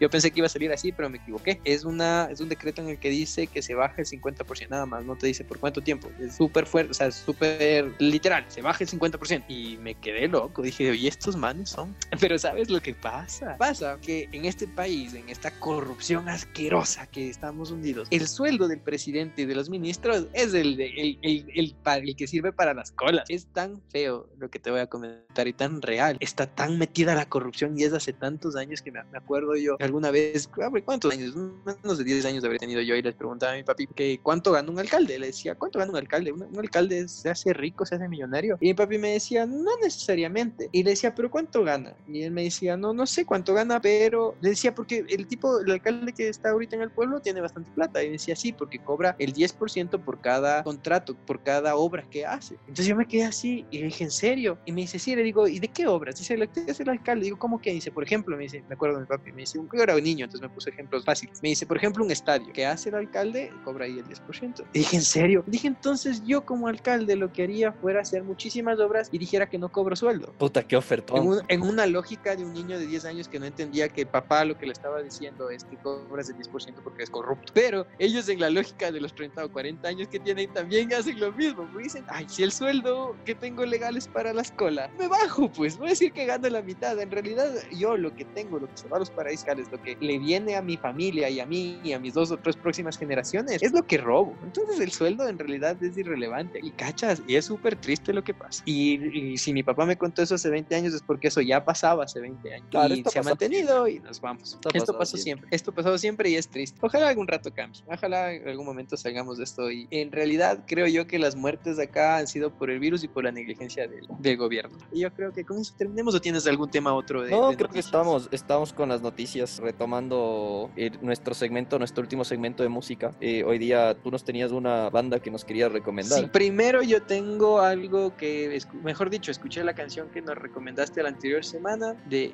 Yo 0.00 0.10
pensé 0.10 0.30
que 0.30 0.40
iba 0.40 0.46
a 0.46 0.50
salir 0.50 0.72
así, 0.72 0.92
pero 0.92 1.10
me 1.10 1.18
equivoqué. 1.18 1.60
Es, 1.64 1.84
una, 1.84 2.28
es 2.30 2.40
un 2.40 2.48
decreto 2.48 2.82
en 2.82 2.88
el 2.88 2.98
que 2.98 3.10
dice 3.10 3.46
que 3.46 3.62
se 3.62 3.74
baja 3.74 3.96
el 3.98 4.06
50% 4.06 4.69
nada 4.70 4.86
más, 4.86 5.04
no 5.04 5.16
te 5.16 5.26
dice 5.26 5.44
por 5.44 5.58
cuánto 5.58 5.82
tiempo. 5.82 6.10
Es 6.18 6.36
súper 6.36 6.64
fuerte, 6.64 6.92
o 6.92 6.94
sea, 6.94 7.10
súper 7.10 7.92
literal, 7.98 8.44
se 8.48 8.62
baja 8.62 8.84
el 8.84 8.90
50%. 8.90 9.44
Y 9.48 9.76
me 9.78 9.94
quedé 9.96 10.28
loco, 10.28 10.62
dije, 10.62 10.90
oye, 10.90 11.08
estos 11.08 11.36
manes 11.36 11.70
son. 11.70 11.94
Pero 12.20 12.38
¿sabes 12.38 12.70
lo 12.70 12.80
que 12.80 12.94
pasa? 12.94 13.56
Pasa 13.58 13.98
que 14.00 14.28
en 14.32 14.44
este 14.44 14.68
país, 14.68 15.14
en 15.14 15.28
esta 15.28 15.50
corrupción 15.58 16.28
asquerosa 16.28 17.06
que 17.06 17.28
estamos 17.28 17.70
hundidos, 17.70 18.08
el 18.10 18.26
sueldo 18.28 18.68
del 18.68 18.80
presidente 18.80 19.42
y 19.42 19.44
de 19.46 19.54
los 19.54 19.68
ministros 19.68 20.26
es 20.32 20.54
el, 20.54 20.76
de, 20.76 20.86
el, 20.86 21.18
el, 21.22 21.46
el, 21.54 21.74
el 21.84 22.16
que 22.16 22.26
sirve 22.26 22.52
para 22.52 22.72
las 22.72 22.92
colas. 22.92 23.24
Es 23.28 23.46
tan 23.46 23.82
feo 23.90 24.28
lo 24.38 24.48
que 24.50 24.58
te 24.58 24.70
voy 24.70 24.80
a 24.80 24.86
comentar 24.86 25.48
y 25.48 25.52
tan 25.52 25.82
real. 25.82 26.16
Está 26.20 26.46
tan 26.46 26.78
metida 26.78 27.14
la 27.14 27.28
corrupción 27.28 27.76
y 27.76 27.82
es 27.82 27.92
hace 27.92 28.12
tantos 28.12 28.54
años 28.54 28.82
que 28.82 28.92
me, 28.92 29.02
me 29.04 29.18
acuerdo 29.18 29.56
yo 29.56 29.76
alguna 29.80 30.10
vez, 30.10 30.48
¿cuántos 30.84 31.12
años? 31.12 31.34
Menos 31.34 31.98
de 31.98 32.04
10 32.04 32.24
años 32.26 32.44
haber 32.44 32.58
tenido 32.58 32.80
yo 32.82 32.94
y 32.94 33.02
les 33.02 33.14
preguntaba 33.14 33.52
a 33.52 33.56
mi 33.56 33.62
papi 33.62 33.86
que 33.88 34.20
cuánto 34.22 34.52
gana 34.60 34.72
un 34.72 34.78
alcalde. 34.78 35.18
Le 35.18 35.26
decía, 35.26 35.54
¿cuánto 35.54 35.78
gana 35.78 35.90
un 35.90 35.96
alcalde? 35.96 36.32
Un, 36.32 36.42
un 36.42 36.58
alcalde 36.58 37.08
se 37.08 37.30
hace 37.30 37.52
rico, 37.52 37.84
se 37.86 37.96
hace 37.96 38.08
millonario. 38.08 38.56
Y 38.60 38.68
mi 38.68 38.74
papi 38.74 38.98
me 38.98 39.12
decía, 39.12 39.46
no 39.46 39.76
necesariamente. 39.82 40.68
Y 40.72 40.82
le 40.82 40.90
decía, 40.90 41.14
¿pero 41.14 41.30
cuánto 41.30 41.64
gana? 41.64 41.94
Y 42.08 42.22
él 42.22 42.30
me 42.32 42.44
decía, 42.44 42.76
no, 42.76 42.92
no 42.92 43.06
sé 43.06 43.24
cuánto 43.24 43.54
gana, 43.54 43.80
pero 43.80 44.34
le 44.40 44.50
decía, 44.50 44.74
porque 44.74 45.04
el 45.08 45.26
tipo, 45.26 45.60
el 45.60 45.70
alcalde 45.70 46.12
que 46.12 46.28
está 46.28 46.50
ahorita 46.50 46.76
en 46.76 46.82
el 46.82 46.90
pueblo 46.90 47.20
tiene 47.20 47.40
bastante 47.40 47.70
plata. 47.72 48.02
Y 48.02 48.10
decía, 48.10 48.36
sí, 48.36 48.52
porque 48.52 48.78
cobra 48.78 49.16
el 49.18 49.32
10% 49.32 50.02
por 50.04 50.20
cada 50.20 50.62
contrato, 50.62 51.14
por 51.26 51.42
cada 51.42 51.76
obra 51.76 52.04
que 52.10 52.26
hace. 52.26 52.54
Entonces 52.60 52.86
yo 52.86 52.96
me 52.96 53.06
quedé 53.06 53.24
así 53.24 53.64
y 53.70 53.78
le 53.78 53.84
dije, 53.86 54.04
¿en 54.04 54.10
serio? 54.10 54.58
Y 54.64 54.72
me 54.72 54.82
dice, 54.82 54.98
sí, 54.98 55.14
le 55.14 55.22
digo, 55.22 55.48
¿y 55.48 55.58
de 55.58 55.68
qué 55.68 55.86
obras? 55.86 56.16
Dice, 56.16 56.36
que 56.48 56.70
hace 56.70 56.82
el 56.82 56.88
alcalde. 56.88 57.24
Digo, 57.24 57.38
¿cómo 57.38 57.60
que? 57.60 57.72
Dice, 57.72 57.90
por 57.90 58.04
ejemplo, 58.04 58.36
me 58.36 58.44
dice, 58.44 58.62
me 58.68 58.74
acuerdo 58.74 58.96
de 58.96 59.02
mi 59.02 59.06
papi, 59.06 59.32
me 59.32 59.42
dice, 59.42 59.58
yo 59.58 59.82
era 59.82 59.94
un 59.94 60.02
niño, 60.02 60.24
entonces 60.24 60.48
me 60.48 60.54
puse 60.54 60.70
ejemplos 60.70 61.04
fáciles. 61.04 61.42
Me 61.42 61.50
dice, 61.50 61.66
por 61.66 61.76
ejemplo, 61.76 62.04
un 62.04 62.10
estadio 62.10 62.52
que 62.52 62.66
hace 62.66 62.88
el 62.88 62.94
alcalde, 62.96 63.52
cobra 63.64 63.84
ahí 63.84 63.98
el 63.98 64.06
10%. 64.06 64.49
Y 64.72 64.80
dije, 64.80 64.96
¿en 64.96 65.02
serio? 65.02 65.44
Dije, 65.46 65.68
entonces 65.68 66.22
yo 66.24 66.44
como 66.44 66.68
alcalde 66.68 67.06
de 67.06 67.16
lo 67.16 67.32
que 67.32 67.42
haría 67.42 67.72
fuera 67.72 68.00
hacer 68.00 68.22
muchísimas 68.24 68.78
obras 68.78 69.08
y 69.10 69.18
dijera 69.18 69.46
que 69.48 69.58
no 69.58 69.70
cobro 69.70 69.96
sueldo. 69.96 70.34
Puta, 70.38 70.62
qué 70.62 70.76
ofertón. 70.76 71.18
En, 71.18 71.26
un- 71.28 71.40
en 71.48 71.62
una 71.62 71.86
lógica 71.86 72.36
de 72.36 72.44
un 72.44 72.52
niño 72.52 72.78
de 72.78 72.86
10 72.86 73.04
años 73.04 73.28
que 73.28 73.38
no 73.38 73.46
entendía 73.46 73.88
que 73.88 74.06
papá 74.06 74.44
lo 74.44 74.56
que 74.56 74.66
le 74.66 74.72
estaba 74.72 75.02
diciendo 75.02 75.50
es 75.50 75.64
que 75.64 75.76
cobras 75.78 76.28
el 76.30 76.36
10% 76.36 76.82
porque 76.82 77.02
es 77.02 77.10
corrupto. 77.10 77.52
Pero 77.54 77.86
ellos 77.98 78.28
en 78.28 78.40
la 78.40 78.50
lógica 78.50 78.92
de 78.92 79.00
los 79.00 79.14
30 79.14 79.44
o 79.44 79.50
40 79.50 79.88
años 79.88 80.08
que 80.08 80.20
tienen 80.20 80.52
también 80.52 80.92
hacen 80.94 81.18
lo 81.18 81.32
mismo. 81.32 81.66
porque 81.70 81.84
Dicen, 81.84 82.04
ay, 82.08 82.26
si 82.28 82.42
el 82.42 82.52
sueldo 82.52 83.16
que 83.24 83.34
tengo 83.34 83.64
legal 83.66 83.96
es 83.96 84.06
para 84.06 84.32
la 84.32 84.42
escuela, 84.42 84.90
me 84.98 85.08
bajo 85.08 85.50
pues, 85.50 85.76
voy 85.76 85.88
a 85.88 85.90
decir 85.90 86.12
que 86.12 86.26
gano 86.26 86.48
la 86.48 86.62
mitad. 86.62 86.98
En 87.00 87.10
realidad 87.10 87.52
yo 87.72 87.96
lo 87.96 88.14
que 88.14 88.24
tengo, 88.26 88.58
lo 88.58 88.66
que 88.68 88.76
se 88.76 88.88
va 88.88 88.96
a 88.96 89.00
los 89.00 89.10
paraísos 89.10 89.40
fiscales, 89.40 89.68
lo 89.72 89.80
que 89.80 89.96
le 90.00 90.18
viene 90.18 90.56
a 90.56 90.60
mi 90.62 90.76
familia 90.76 91.30
y 91.30 91.40
a 91.40 91.46
mí 91.46 91.80
y 91.82 91.92
a 91.92 91.98
mis 91.98 92.12
dos 92.14 92.30
o 92.30 92.36
tres 92.36 92.56
próximas 92.56 92.98
generaciones, 92.98 93.62
es 93.62 93.72
lo 93.72 93.82
que 93.86 93.96
robo. 93.96 94.29
Entonces 94.42 94.80
el 94.80 94.90
sueldo 94.90 95.28
en 95.28 95.38
realidad 95.38 95.82
es 95.82 95.96
irrelevante. 95.96 96.60
Y 96.62 96.70
cachas, 96.70 97.22
y 97.26 97.36
es 97.36 97.44
súper 97.44 97.76
triste 97.76 98.12
lo 98.12 98.24
que 98.24 98.34
pasa. 98.34 98.62
Y, 98.66 99.32
y 99.32 99.38
si 99.38 99.52
mi 99.52 99.62
papá 99.62 99.86
me 99.86 99.96
contó 99.96 100.22
eso 100.22 100.34
hace 100.34 100.50
20 100.50 100.74
años 100.74 100.94
es 100.94 101.02
porque 101.02 101.28
eso 101.28 101.40
ya 101.40 101.64
pasaba 101.64 102.04
hace 102.04 102.20
20 102.20 102.54
años. 102.54 102.66
Claro, 102.70 102.94
y 102.94 103.04
se 103.04 103.18
ha 103.18 103.22
mantenido 103.22 103.88
y 103.88 104.00
nos 104.00 104.20
vamos. 104.20 104.54
Esto 104.54 104.68
Esto, 104.72 104.98
pasó 104.98 105.16
siempre. 105.16 105.22
siempre. 105.22 105.56
Esto 105.56 105.72
pasó 105.72 105.98
siempre 105.98 106.30
y 106.30 106.36
es 106.36 106.48
triste. 106.48 106.78
Ojalá 106.82 107.08
algún 107.08 107.28
rato 107.28 107.52
cambie. 107.52 107.82
Ojalá 107.86 108.32
en 108.32 108.48
algún 108.48 108.66
momento 108.66 108.96
salgamos 108.96 109.38
de 109.38 109.44
esto. 109.44 109.70
Y 109.70 109.86
en 109.90 110.12
realidad 110.12 110.64
creo 110.66 110.86
yo 110.86 111.06
que 111.06 111.18
las 111.18 111.36
muertes 111.36 111.76
de 111.76 111.84
acá 111.84 112.18
han 112.18 112.26
sido 112.26 112.50
por 112.50 112.70
el 112.70 112.80
virus 112.80 113.04
y 113.04 113.08
por 113.08 113.24
la 113.24 113.32
negligencia 113.32 113.86
del, 113.86 114.06
del 114.18 114.36
gobierno. 114.36 114.76
Y 114.92 115.00
yo 115.00 115.12
creo 115.12 115.32
que 115.32 115.44
con 115.44 115.58
eso 115.58 115.74
terminemos 115.76 116.14
o 116.14 116.20
tienes 116.20 116.46
algún 116.46 116.70
tema 116.70 116.92
otro 116.94 117.22
de... 117.22 117.30
No, 117.30 117.50
de 117.50 117.56
creo 117.56 117.68
que 117.68 117.78
noticias? 117.78 117.86
estamos, 117.86 118.28
estamos 118.32 118.72
con 118.72 118.88
las 118.88 119.02
noticias, 119.02 119.58
retomando 119.58 120.70
eh, 120.76 120.90
nuestro 121.02 121.34
segmento, 121.34 121.78
nuestro 121.78 122.02
último 122.02 122.24
segmento 122.24 122.62
de 122.62 122.68
música. 122.68 123.14
Eh, 123.20 123.44
hoy 123.44 123.58
día 123.58 123.94
tú 123.94 124.10
nos 124.10 124.19
tenías 124.24 124.52
una 124.52 124.90
banda 124.90 125.20
que 125.20 125.30
nos 125.30 125.44
querías 125.44 125.72
recomendar. 125.72 126.20
Sí, 126.20 126.26
primero 126.26 126.82
yo 126.82 127.02
tengo 127.02 127.60
algo 127.60 128.16
que, 128.16 128.60
mejor 128.82 129.10
dicho, 129.10 129.30
escuché 129.30 129.64
la 129.64 129.74
canción 129.74 130.08
que 130.10 130.22
nos 130.22 130.36
recomendaste 130.36 131.02
la 131.02 131.08
anterior 131.08 131.44
semana 131.44 131.94
de 132.08 132.32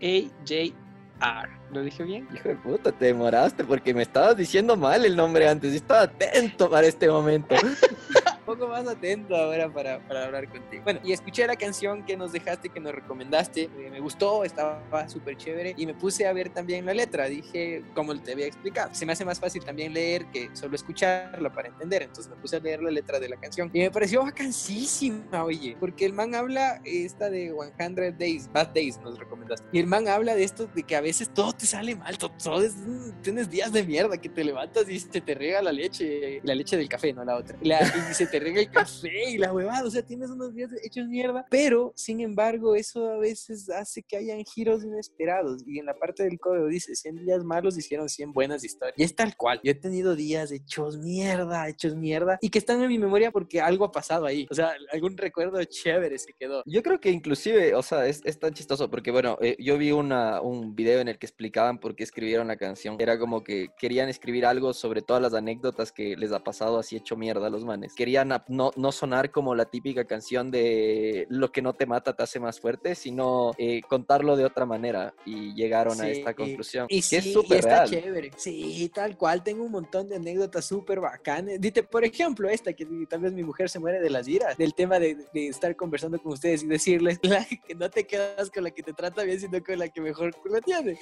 AJR. 0.00 1.48
¿Lo 1.72 1.82
dije 1.82 2.04
bien? 2.04 2.28
Hijo 2.34 2.48
de 2.48 2.56
puta, 2.56 2.92
te 2.92 3.06
demoraste 3.06 3.64
porque 3.64 3.92
me 3.92 4.02
estabas 4.02 4.36
diciendo 4.36 4.76
mal 4.76 5.04
el 5.04 5.16
nombre 5.16 5.48
antes. 5.48 5.72
y 5.72 5.76
estaba 5.76 6.02
atento 6.02 6.70
para 6.70 6.86
este 6.86 7.08
momento. 7.08 7.54
Poco 8.48 8.66
más 8.66 8.88
atento 8.88 9.36
ahora 9.36 9.68
para, 9.70 9.98
para 10.08 10.24
hablar 10.24 10.48
contigo. 10.48 10.82
Bueno, 10.82 11.00
y 11.04 11.12
escuché 11.12 11.46
la 11.46 11.54
canción 11.54 12.02
que 12.06 12.16
nos 12.16 12.32
dejaste, 12.32 12.70
que 12.70 12.80
nos 12.80 12.94
recomendaste. 12.94 13.64
eh, 13.64 13.88
me 13.90 14.00
gustó, 14.00 14.42
estaba 14.42 15.06
súper 15.06 15.36
chévere. 15.36 15.74
Y 15.76 15.84
me 15.84 15.92
puse 15.92 16.26
a 16.26 16.32
ver 16.32 16.48
también 16.48 16.86
la 16.86 16.94
letra. 16.94 17.26
Dije, 17.26 17.84
como 17.94 18.18
te 18.18 18.32
había 18.32 18.46
explicado, 18.46 18.94
se 18.94 19.04
me 19.04 19.12
hace 19.12 19.26
más 19.26 19.38
fácil 19.38 19.62
también 19.62 19.92
leer 19.92 20.24
que 20.32 20.48
solo 20.54 20.76
escucharla 20.76 21.52
para 21.52 21.68
entender. 21.68 22.02
Entonces 22.04 22.30
me 22.30 22.36
puse 22.40 22.56
a 22.56 22.60
leer 22.60 22.82
la 22.82 22.90
letra 22.90 23.20
de 23.20 23.28
la 23.28 23.36
canción. 23.36 23.70
Y 23.74 23.80
me 23.80 23.90
pareció 23.90 24.22
vacancísima, 24.22 25.44
oye. 25.44 25.76
Porque 25.78 26.06
el 26.06 26.14
man 26.14 26.34
habla, 26.34 26.80
esta 26.84 27.28
de 27.28 27.54
100 27.76 28.16
Days, 28.18 28.50
Bad 28.50 28.68
Days 28.68 28.98
nos 29.00 29.18
recomendaste. 29.18 29.66
Y 29.72 29.78
el 29.80 29.86
man 29.86 30.08
habla 30.08 30.34
de 30.34 30.44
esto, 30.44 30.66
de 30.74 30.82
que 30.84 30.96
a 30.96 31.02
veces 31.02 31.28
todo 31.34 31.52
te 31.52 31.66
sale 31.66 31.94
mal. 31.96 32.16
Todo, 32.16 32.30
todo 32.42 32.62
es- 32.62 32.76
mm, 32.76 33.20
tienes 33.22 33.50
días 33.50 33.72
de 33.72 33.82
mierda 33.84 34.16
que 34.18 34.30
te 34.30 34.42
levantas 34.42 34.88
y 34.88 34.98
se 34.98 35.20
te 35.20 35.34
riega 35.34 35.60
la 35.60 35.70
leche. 35.72 36.40
La 36.44 36.54
leche 36.54 36.78
del 36.78 36.88
café, 36.88 37.12
no 37.12 37.24
la 37.24 37.36
otra. 37.36 37.58
La- 37.60 37.80
y 38.10 38.14
se 38.14 38.26
te 38.26 38.37
riega 38.38 38.60
el 38.60 38.70
café 38.70 39.30
y 39.30 39.38
la 39.38 39.52
huevada. 39.52 39.86
O 39.86 39.90
sea, 39.90 40.02
tienes 40.02 40.30
unos 40.30 40.54
días 40.54 40.70
hechos 40.82 41.06
mierda. 41.08 41.46
Pero, 41.50 41.92
sin 41.96 42.20
embargo, 42.20 42.74
eso 42.74 43.10
a 43.10 43.18
veces 43.18 43.68
hace 43.70 44.02
que 44.02 44.16
hayan 44.16 44.44
giros 44.44 44.84
inesperados. 44.84 45.62
Y 45.66 45.78
en 45.78 45.86
la 45.86 45.94
parte 45.94 46.24
del 46.24 46.38
código 46.38 46.66
dice: 46.66 46.94
100 46.94 47.24
días 47.24 47.44
malos 47.44 47.76
hicieron 47.76 48.08
100 48.08 48.32
buenas 48.32 48.64
historias. 48.64 48.98
Y 48.98 49.02
es 49.02 49.14
tal 49.14 49.36
cual. 49.36 49.60
Yo 49.62 49.70
he 49.70 49.74
tenido 49.74 50.16
días 50.16 50.52
hechos 50.52 50.98
mierda, 50.98 51.68
hechos 51.68 51.94
mierda. 51.96 52.38
Y 52.40 52.50
que 52.50 52.58
están 52.58 52.82
en 52.82 52.88
mi 52.88 52.98
memoria 52.98 53.30
porque 53.30 53.60
algo 53.60 53.84
ha 53.84 53.92
pasado 53.92 54.26
ahí. 54.26 54.46
O 54.50 54.54
sea, 54.54 54.72
algún 54.92 55.16
recuerdo 55.16 55.62
chévere 55.64 56.18
se 56.18 56.32
quedó. 56.32 56.62
Yo 56.66 56.82
creo 56.82 57.00
que 57.00 57.10
inclusive, 57.10 57.74
o 57.74 57.82
sea, 57.82 58.06
es, 58.06 58.20
es 58.24 58.38
tan 58.38 58.54
chistoso 58.54 58.90
porque, 58.90 59.10
bueno, 59.10 59.38
eh, 59.40 59.56
yo 59.58 59.78
vi 59.78 59.92
una, 59.92 60.40
un 60.40 60.74
video 60.74 61.00
en 61.00 61.08
el 61.08 61.18
que 61.18 61.26
explicaban 61.26 61.78
por 61.78 61.94
qué 61.94 62.04
escribieron 62.04 62.48
la 62.48 62.56
canción. 62.56 62.96
Era 62.98 63.18
como 63.18 63.42
que 63.42 63.68
querían 63.78 64.08
escribir 64.08 64.46
algo 64.46 64.72
sobre 64.72 65.02
todas 65.02 65.22
las 65.22 65.34
anécdotas 65.34 65.92
que 65.92 66.16
les 66.16 66.32
ha 66.32 66.42
pasado 66.44 66.78
así 66.78 66.96
hecho 66.96 67.16
mierda 67.16 67.46
a 67.46 67.50
los 67.50 67.64
manes. 67.64 67.94
Querían 67.94 68.27
ap- 68.32 68.48
no, 68.48 68.70
no 68.76 68.92
sonar 68.92 69.30
como 69.30 69.54
la 69.54 69.64
típica 69.66 70.04
canción 70.04 70.50
de 70.50 71.26
lo 71.30 71.50
que 71.52 71.62
no 71.62 71.72
te 71.74 71.86
mata 71.86 72.14
te 72.14 72.22
hace 72.22 72.40
más 72.40 72.60
fuerte, 72.60 72.94
sino 72.94 73.52
eh, 73.58 73.82
contarlo 73.88 74.36
de 74.36 74.44
otra 74.44 74.66
manera 74.66 75.14
y 75.24 75.54
llegaron 75.54 76.00
a 76.00 76.04
Sí, 76.04 76.10
esta 76.12 76.34
conclusión. 76.34 76.86
Y 76.88 76.96
que 76.96 77.02
sí, 77.02 77.16
es 77.16 77.26
y 77.26 77.32
súper 77.32 77.58
está 77.58 77.68
real. 77.84 77.88
chévere. 77.90 78.30
Sí, 78.36 78.90
tal 78.94 79.16
cual. 79.16 79.42
Tengo 79.42 79.64
un 79.64 79.72
montón 79.72 80.08
de 80.08 80.16
anécdotas 80.16 80.64
súper 80.66 81.00
bacanas. 81.00 81.60
Dite, 81.60 81.82
por 81.82 82.04
ejemplo, 82.04 82.48
esta, 82.48 82.72
que 82.72 82.86
tal 83.08 83.20
vez 83.20 83.32
mi 83.32 83.42
mujer 83.42 83.68
se 83.70 83.78
muere 83.78 84.00
de 84.00 84.10
las 84.10 84.26
iras, 84.28 84.56
del 84.56 84.74
tema 84.74 84.98
de, 84.98 85.16
de 85.32 85.48
estar 85.48 85.74
conversando 85.76 86.18
con 86.20 86.32
ustedes 86.32 86.62
y 86.62 86.66
decirles 86.66 87.18
la- 87.22 87.46
que 87.66 87.74
no 87.74 87.88
te 87.90 88.04
quedas 88.04 88.50
con 88.50 88.64
la 88.64 88.70
que 88.70 88.82
te 88.82 88.92
trata 88.92 89.22
bien, 89.22 89.38
sino 89.40 89.62
con 89.62 89.78
la 89.78 89.88
que 89.88 90.00
mejor 90.00 90.34
culo 90.36 90.60
tiene. 90.60 90.98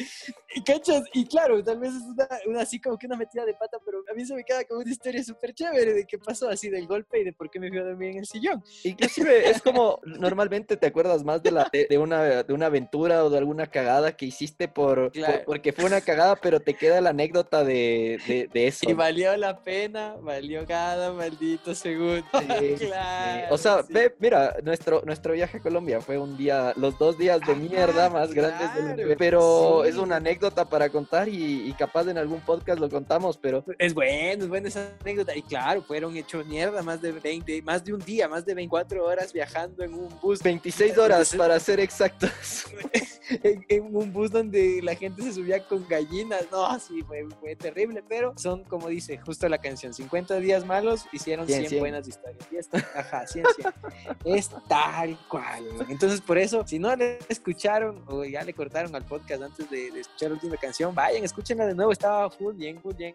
Y 0.55 0.63
cachas, 0.65 1.03
y 1.13 1.27
claro, 1.27 1.63
tal 1.63 1.79
vez 1.79 1.95
es 1.95 2.03
una, 2.03 2.29
una 2.47 2.61
así 2.63 2.81
como 2.81 2.97
que 2.99 3.07
una 3.07 3.17
metida 3.17 3.45
de 3.45 3.55
pata, 3.55 3.79
pero 3.85 3.99
a 4.11 4.15
mí 4.15 4.25
se 4.25 4.35
me 4.35 4.45
queda 4.45 4.65
como 4.65 4.81
una 4.81 4.91
historia 4.91 5.23
súper 5.23 5.53
chévere 5.55 5.93
de 5.95 6.07
qué 6.07 6.19
pasó 6.19 6.49
así 6.49 6.69
del 6.69 6.87
golpe 6.87 7.16
y 7.19 7.25
de 7.25 7.33
por 7.33 7.51
qué 7.51 7.61
me 7.61 7.69
fui 7.69 7.79
a 7.79 7.85
dormir 7.85 8.11
en 8.11 8.19
el 8.19 8.27
sillón. 8.27 8.63
Inclusive 8.85 9.51
es 9.51 9.61
como 9.63 10.01
normalmente 10.05 10.77
te 10.77 10.87
acuerdas 10.87 11.25
más 11.25 11.43
de, 11.43 11.51
la, 11.51 11.69
de, 11.73 11.87
de 11.89 11.99
una, 11.99 12.43
de 12.43 12.53
una 12.53 12.67
aventura 12.67 13.25
o 13.25 13.31
de 13.31 13.39
alguna 13.39 13.67
cagada 13.67 14.17
que 14.17 14.27
hiciste 14.27 14.69
por, 14.69 14.97
por- 14.97 15.13
Claro. 15.13 15.43
porque 15.47 15.73
fue 15.73 15.85
una 15.87 16.01
cagada, 16.01 16.37
pero 16.37 16.61
te 16.61 16.75
queda 16.75 17.01
la 17.01 17.11
anécdota 17.11 17.65
de, 17.65 18.19
de, 18.27 18.49
de 18.53 18.67
eso. 18.67 18.89
Y 18.89 18.93
valió 18.93 19.37
la 19.37 19.59
pena, 19.63 20.17
valió 20.21 20.67
cada 20.67 21.13
maldito 21.13 21.75
segundo. 21.75 22.25
Sí, 22.59 22.77
sí. 22.79 22.87
claro. 22.87 23.47
O 23.55 23.59
sea, 23.59 23.83
sí. 23.83 23.93
ve, 23.93 24.15
mira, 24.19 24.57
nuestro, 24.63 25.03
nuestro 25.05 25.33
viaje 25.33 25.59
a 25.59 25.61
Colombia 25.61 26.01
fue 26.01 26.19
un 26.19 26.37
día, 26.37 26.73
los 26.77 26.99
dos 26.99 27.19
días 27.19 27.41
de 27.41 27.53
Ajá, 27.53 27.61
mierda 27.61 28.11
más 28.11 28.33
grandes 28.33 28.61
del 28.75 28.83
claro, 28.83 28.93
universo. 28.95 29.17
Pero 29.19 29.81
sí. 29.85 29.89
es 29.91 29.97
una 29.97 30.17
anécdota 30.17 30.65
para 30.65 30.89
contar 30.89 31.29
y, 31.29 31.69
y 31.69 31.73
capaz 31.73 32.09
en 32.09 32.19
algún 32.19 32.41
podcast 32.41 32.79
lo 32.81 32.89
contamos, 32.91 33.37
pero 33.39 33.65
Es 33.79 33.95
bueno, 33.95 34.45
es 34.45 34.49
buena 34.49 34.69
esa 34.69 34.89
anécdota. 35.01 35.37
Y 35.37 35.43
claro, 35.43 35.83
fueron 35.83 36.17
hechos 36.17 36.45
mierda 36.47 36.83
más 36.83 36.96
de 37.01 37.13
20, 37.13 37.63
más 37.63 37.85
de 37.85 37.95
un 37.95 38.01
día, 38.01 38.29
más 38.29 38.45
de 38.45 38.55
24 38.55 39.05
horas 39.05 39.33
viajando 39.33 39.83
en 39.83 39.95
un 39.95 40.09
bus. 40.21 40.43
26 40.43 40.99
horas 40.99 41.35
para 41.35 41.59
ser 41.61 41.81
exactos. 41.81 42.65
en, 43.43 43.65
en 43.69 43.97
un 43.97 44.13
bus 44.13 44.31
donde 44.31 44.81
la 44.83 44.95
gente 44.95 45.23
se 45.23 45.35
subía 45.35 45.65
con 45.67 45.87
gallinas. 45.89 46.47
No, 46.51 46.79
sí, 46.79 47.03
fue, 47.03 47.27
fue 47.41 47.57
terrible, 47.57 48.03
pero 48.09 48.33
son, 48.37 48.65
como 48.65 48.89
dice 48.89 49.19
justo 49.19 49.49
la 49.49 49.59
canción, 49.59 49.93
50 49.93 50.37
días 50.41 50.65
malos 50.65 51.07
hicieron 51.13 51.47
100, 51.47 51.59
100, 51.59 51.69
100. 51.71 51.81
buenas 51.81 52.09
historias. 52.09 52.47
Y 52.51 52.57
es, 52.57 52.69
ajá, 52.95 53.27
100, 53.27 53.47
100. 53.57 54.37
es 54.37 54.51
tal 54.69 55.19
cual. 55.29 55.65
Entonces, 55.89 56.21
por 56.21 56.39
eso, 56.39 56.67
si 56.67 56.79
no 56.79 56.95
le 56.95 57.19
escucharon 57.29 58.03
o 58.07 58.25
ya 58.25 58.43
le 58.43 58.53
cortaron 58.53 58.95
al 58.95 59.05
podcast 59.05 59.43
antes 59.43 59.69
de, 59.71 59.91
de 59.91 60.01
escuchar 60.01 60.31
la 60.31 60.35
última 60.35 60.57
canción, 60.57 60.95
vayan, 60.95 61.25
escúchenla 61.25 61.67
de 61.67 61.75
nuevo. 61.75 61.93
Estaba 61.93 62.31
full 62.31 62.55
bien, 62.55 62.81
full 62.81 62.95
bien. 62.95 63.15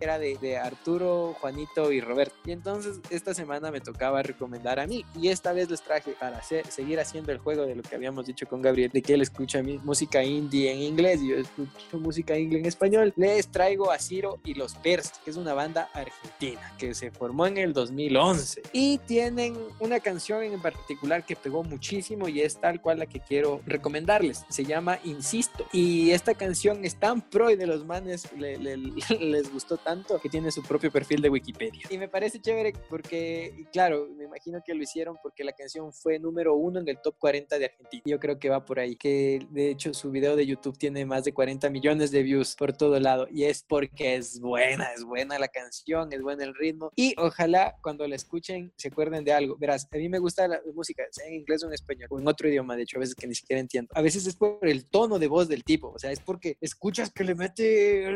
Era 0.00 0.18
de, 0.18 0.36
de 0.38 0.56
Arturo, 0.56 1.36
Juanito 1.40 1.92
y 1.92 2.00
Roberto. 2.00 2.34
Y 2.44 2.52
entonces, 2.52 3.00
esta 3.10 3.34
semana 3.34 3.70
me 3.70 3.80
tocaba 3.80 4.22
recomendar 4.22 4.78
a 4.80 4.86
mí. 4.86 5.04
Y 5.20 5.28
esta 5.28 5.52
vez 5.52 5.68
les 5.70 5.82
traje 5.82 6.12
para 6.18 6.38
hacer, 6.38 6.66
seguir 6.66 6.98
haciendo 7.00 7.32
el 7.32 7.38
juego 7.38 7.66
de 7.66 7.74
lo 7.74 7.82
que 7.82 7.94
habíamos 7.94 8.26
dicho 8.26 8.46
con 8.46 8.62
Gabriel, 8.62 8.90
de 8.92 9.02
que 9.02 9.14
él 9.14 9.22
escucha 9.22 9.62
mi- 9.62 9.78
música 9.78 10.22
indie 10.22 10.72
en 10.72 10.80
inglés 10.80 11.20
y 11.22 11.28
yo 11.28 11.36
escucho 11.36 11.98
música 11.98 12.38
indie 12.38 12.58
en 12.58 12.66
español. 12.66 13.12
Les 13.16 13.48
traigo 13.48 13.90
a 13.90 13.98
Ciro 13.98 14.38
y 14.44 14.54
los 14.54 14.74
Pers, 14.76 15.12
que 15.24 15.30
es 15.30 15.36
una 15.36 15.54
banda 15.54 15.88
argentina 15.94 16.60
que 16.78 16.94
se 16.94 17.10
formó 17.10 17.46
en 17.46 17.58
el 17.58 17.72
2011 17.72 18.62
y 18.72 18.98
tienen 18.98 19.56
una 19.80 20.00
canción 20.00 20.42
en 20.42 20.60
particular 20.60 21.24
que 21.24 21.36
pegó 21.36 21.62
muchísimo 21.62 22.28
y 22.28 22.40
es 22.40 22.58
tal 22.60 22.80
cual 22.80 22.98
la 22.98 23.06
que 23.06 23.20
quiero 23.20 23.60
recomendarles. 23.66 24.44
Se 24.48 24.64
llama 24.64 24.98
Insisto 25.04 25.66
y 25.72 26.10
esta 26.10 26.34
canción 26.34 26.84
es 26.84 26.96
tan 26.96 27.20
pro 27.20 27.50
y 27.50 27.56
de 27.56 27.66
los 27.66 27.84
manes 27.84 28.28
le- 28.36 28.58
le- 28.58 28.76
les 29.20 29.52
gustó 29.52 29.76
tanto 29.76 30.18
que 30.20 30.28
tiene 30.28 30.50
su 30.50 30.62
propio 30.62 30.90
perfil 30.90 31.22
de 31.22 31.28
Wikipedia. 31.30 31.82
Y 31.90 31.98
me 31.98 32.08
parece 32.08 32.40
chévere 32.40 32.72
porque, 32.88 32.99
y 33.08 33.64
claro, 33.66 34.08
me 34.16 34.24
imagino 34.24 34.60
que 34.64 34.74
lo 34.74 34.82
hicieron 34.82 35.16
porque 35.22 35.44
la 35.44 35.52
canción 35.52 35.92
fue 35.92 36.18
número 36.18 36.54
uno 36.54 36.80
en 36.80 36.88
el 36.88 36.98
top 37.02 37.14
40 37.18 37.58
de 37.58 37.64
Argentina. 37.66 38.02
Yo 38.04 38.18
creo 38.20 38.38
que 38.38 38.48
va 38.48 38.64
por 38.64 38.78
ahí, 38.78 38.96
que 38.96 39.40
de 39.50 39.70
hecho 39.70 39.92
su 39.94 40.10
video 40.10 40.36
de 40.36 40.46
YouTube 40.46 40.76
tiene 40.78 41.04
más 41.06 41.24
de 41.24 41.32
40 41.32 41.70
millones 41.70 42.10
de 42.10 42.22
views 42.22 42.54
por 42.56 42.72
todo 42.72 42.98
lado 43.00 43.26
y 43.30 43.44
es 43.44 43.62
porque 43.62 44.16
es 44.16 44.40
buena, 44.40 44.92
es 44.94 45.04
buena 45.04 45.38
la 45.38 45.48
canción, 45.48 46.12
es 46.12 46.22
buena 46.22 46.44
el 46.44 46.54
ritmo 46.54 46.92
y 46.96 47.14
ojalá 47.18 47.76
cuando 47.82 48.06
la 48.06 48.16
escuchen 48.16 48.72
se 48.76 48.88
acuerden 48.88 49.24
de 49.24 49.32
algo. 49.32 49.56
Verás, 49.58 49.88
a 49.92 49.96
mí 49.96 50.08
me 50.08 50.18
gusta 50.18 50.46
la 50.48 50.60
música, 50.74 51.04
sea 51.10 51.26
en 51.26 51.34
inglés 51.34 51.62
o 51.64 51.66
en 51.68 51.74
español 51.74 52.08
o 52.10 52.18
en 52.20 52.28
otro 52.28 52.48
idioma, 52.48 52.76
de 52.76 52.82
hecho 52.82 52.98
a 52.98 53.00
veces 53.00 53.14
que 53.14 53.26
ni 53.26 53.34
siquiera 53.34 53.60
entiendo. 53.60 53.90
A 53.94 54.02
veces 54.02 54.26
es 54.26 54.36
por 54.36 54.58
el 54.62 54.84
tono 54.86 55.18
de 55.18 55.26
voz 55.28 55.48
del 55.48 55.64
tipo, 55.64 55.88
o 55.94 55.98
sea, 55.98 56.10
es 56.10 56.20
porque 56.20 56.56
escuchas 56.60 57.10
que 57.10 57.24
le 57.24 57.34
mete 57.34 58.06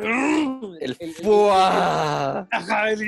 El 0.80 0.96
fuá. 1.22 2.48
Ajá, 2.50 2.90
el- 2.90 3.04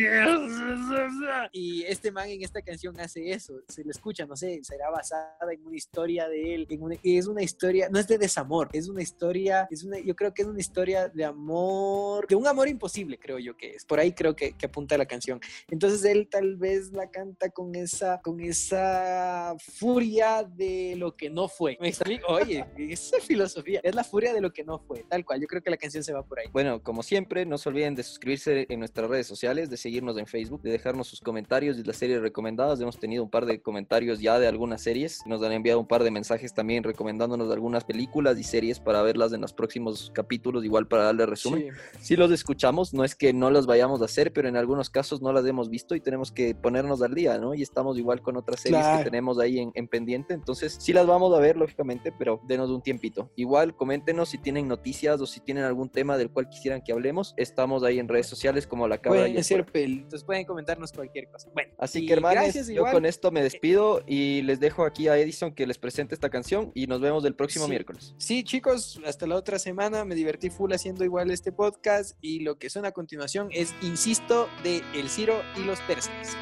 y 1.53 1.66
este 1.85 2.11
man 2.11 2.29
en 2.29 2.43
esta 2.43 2.63
canción 2.63 2.99
hace 3.01 3.31
eso, 3.31 3.55
se 3.69 3.85
le 3.85 3.91
escucha, 3.91 4.27
no 4.27 4.37
sé, 4.37 4.61
será 4.63 4.91
basada 4.91 5.53
en 5.53 5.65
una 5.67 5.77
historia 5.77 6.29
de 6.29 6.55
él, 6.55 6.67
en 6.71 6.83
una, 6.83 6.97
es 7.03 7.27
una 7.27 7.43
historia, 7.43 7.89
no 7.91 7.99
es 7.99 8.07
de 8.09 8.19
desamor, 8.19 8.69
es 8.73 8.89
una 8.89 9.03
historia, 9.03 9.67
es 9.71 9.85
una, 9.85 9.99
yo 9.99 10.15
creo 10.15 10.33
que 10.33 10.43
es 10.43 10.49
una 10.49 10.61
historia 10.61 11.09
de 11.09 11.25
amor, 11.25 12.27
de 12.27 12.35
un 12.35 12.47
amor 12.47 12.69
imposible, 12.69 13.19
creo 13.19 13.39
yo 13.39 13.57
que 13.57 13.75
es, 13.75 13.85
por 13.85 13.99
ahí 13.99 14.13
creo 14.13 14.35
que, 14.37 14.53
que 14.53 14.67
apunta 14.67 14.97
la 14.99 15.07
canción. 15.07 15.41
Entonces 15.69 16.05
él 16.05 16.29
tal 16.29 16.57
vez 16.57 16.93
la 16.93 17.11
canta 17.11 17.51
con 17.51 17.75
esa, 17.75 18.21
con 18.23 18.41
esa 18.41 19.55
furia 19.59 20.45
de 20.45 20.95
lo 20.97 21.17
que 21.17 21.31
no 21.31 21.49
fue. 21.49 21.77
¿Me 21.81 21.89
explico? 21.89 22.27
Oye, 22.33 22.65
esa 22.77 23.19
filosofía, 23.21 23.81
es 23.83 23.95
la 23.95 24.05
furia 24.05 24.33
de 24.33 24.41
lo 24.41 24.53
que 24.53 24.65
no 24.65 24.79
fue, 24.79 25.05
tal 25.09 25.25
cual, 25.25 25.41
yo 25.41 25.47
creo 25.47 25.63
que 25.63 25.71
la 25.71 25.77
canción 25.77 26.03
se 26.03 26.13
va 26.13 26.23
por 26.23 26.41
ahí. 26.41 26.47
Bueno, 26.53 26.83
como 26.83 27.03
siempre, 27.03 27.47
no 27.47 27.59
se 27.59 27.69
olviden 27.69 27.95
de 27.95 28.03
suscribirse 28.03 28.67
en 28.69 28.79
nuestras 28.79 29.09
redes 29.09 29.27
sociales, 29.27 29.71
de 29.71 29.77
seguirnos 29.77 30.17
en 30.19 30.27
Facebook, 30.27 30.63
de 30.63 30.71
dejarnos 30.71 31.09
sus 31.09 31.21
comentarios 31.21 31.56
de 31.57 31.85
las 31.85 31.97
series 31.97 32.21
recomendadas. 32.21 32.81
Hemos 32.81 32.99
tenido 32.99 33.23
un 33.23 33.31
par 33.31 33.47
de 33.47 33.63
comentarios 33.63 34.21
ya 34.21 34.39
de 34.39 34.47
algunas 34.47 34.83
series. 34.83 35.23
Nos 35.25 35.43
han 35.43 35.53
enviado 35.53 35.81
un 35.81 35.87
par 35.87 36.05
de 36.05 36.11
mensajes 36.11 36.53
también 36.53 36.85
recomendándonos 36.85 37.51
algunas 37.51 37.85
películas 37.85 38.39
y 38.39 38.45
series 38.45 38.79
para 38.79 39.01
verlas 39.01 39.33
en 39.33 39.41
los 39.41 39.55
próximos 39.55 40.11
capítulos, 40.15 40.65
igual 40.65 40.87
para 40.87 41.05
darle 41.05 41.25
resumen. 41.25 41.71
Si 41.99 42.09
sí 42.09 42.17
los 42.17 42.31
escuchamos, 42.31 42.93
no 42.93 43.05
es 43.05 43.15
que 43.15 43.33
no 43.33 43.51
los 43.51 43.67
vayamos 43.67 44.03
a 44.03 44.05
hacer, 44.05 44.35
pero 44.35 44.49
en 44.49 44.57
algunos 44.57 44.91
casos 44.91 45.23
no 45.23 45.33
las 45.33 45.47
hemos 45.47 45.71
visto 45.71 45.95
y 45.95 46.01
tenemos 46.01 46.31
que 46.31 46.55
ponernos 46.55 47.01
al 47.01 47.15
día, 47.15 47.39
¿no? 47.39 47.55
Y 47.55 47.63
estamos 47.63 47.97
igual 47.97 48.21
con 48.21 48.37
otras 48.37 48.61
series 48.61 48.85
que 48.99 49.05
tenemos 49.05 49.39
ahí 49.39 49.59
en, 49.59 49.73
en, 49.75 49.89
pendiente. 49.89 50.35
Entonces, 50.35 50.77
sí 50.79 50.93
las 50.93 51.07
vamos 51.07 51.35
a 51.35 51.41
ver, 51.41 51.57
lógicamente, 51.57 52.13
pero 52.13 52.43
denos 52.47 52.69
un 52.69 52.83
tiempito. 52.83 53.31
Igual, 53.35 53.75
coméntenos 53.75 54.29
si 54.29 54.37
tienen 54.37 54.69
noticias 54.69 55.21
o 55.23 55.27
si 55.27 55.41
tienen 55.41 55.65
algún 55.65 55.89
tema 55.89 56.19
del 56.19 56.31
cual 56.31 56.51
quisieran 56.51 56.83
que 56.83 56.93
hablemos. 56.93 57.33
Estamos 57.39 57.83
ahí 57.83 57.99
en 57.99 58.09
redes 58.09 58.27
sociales 58.27 58.67
como 58.67 58.87
la 58.87 58.99
cámara. 58.99 59.23
Pueden 59.23 59.43
ser 59.43 59.65
entonces 59.75 60.25
pueden 60.25 60.45
comentarnos 60.45 60.93
cualquier 60.93 61.29
cosa. 61.31 61.46
Bueno, 61.55 61.73
así 61.79 62.07
que 62.07 62.13
hermanos, 62.13 62.55
yo 62.69 62.85
con 62.91 63.07
esto 63.07 63.31
me 63.31 63.43
despido 63.43 64.03
y 64.07 64.43
les 64.43 64.61
dejo 64.61 64.85
aquí 64.85 65.09
a 65.09 65.17
Edison 65.17 65.55
que 65.55 65.67
les 65.67 65.79
presente 65.79 66.15
esta 66.15 66.31
canción 66.31 66.71
y 66.75 66.87
nos 66.87 67.01
vemos 67.01 67.25
el 67.25 67.35
próximo 67.35 67.67
miércoles. 67.69 68.15
Sí, 68.19 68.45
chicos, 68.45 69.01
hasta 69.07 69.27
la 69.27 69.37
otra 69.37 69.59
semana. 69.59 70.05
Me 70.05 70.15
divertí 70.15 70.51
full 70.51 70.73
haciendo 70.73 71.05
igual 71.05 71.31
este 71.31 71.53
podcast 71.53 72.17
y 72.21 72.41
lo 72.41 72.59
que 72.59 72.71
suena 72.71 72.89
a 72.89 72.93
continuación 72.93 73.49
es 73.53 73.75
Insisto 73.83 74.49
de 74.63 74.83
El 74.95 75.09
Ciro 75.09 75.43
y 75.57 75.65
los 75.65 75.81
Persas. 75.81 76.37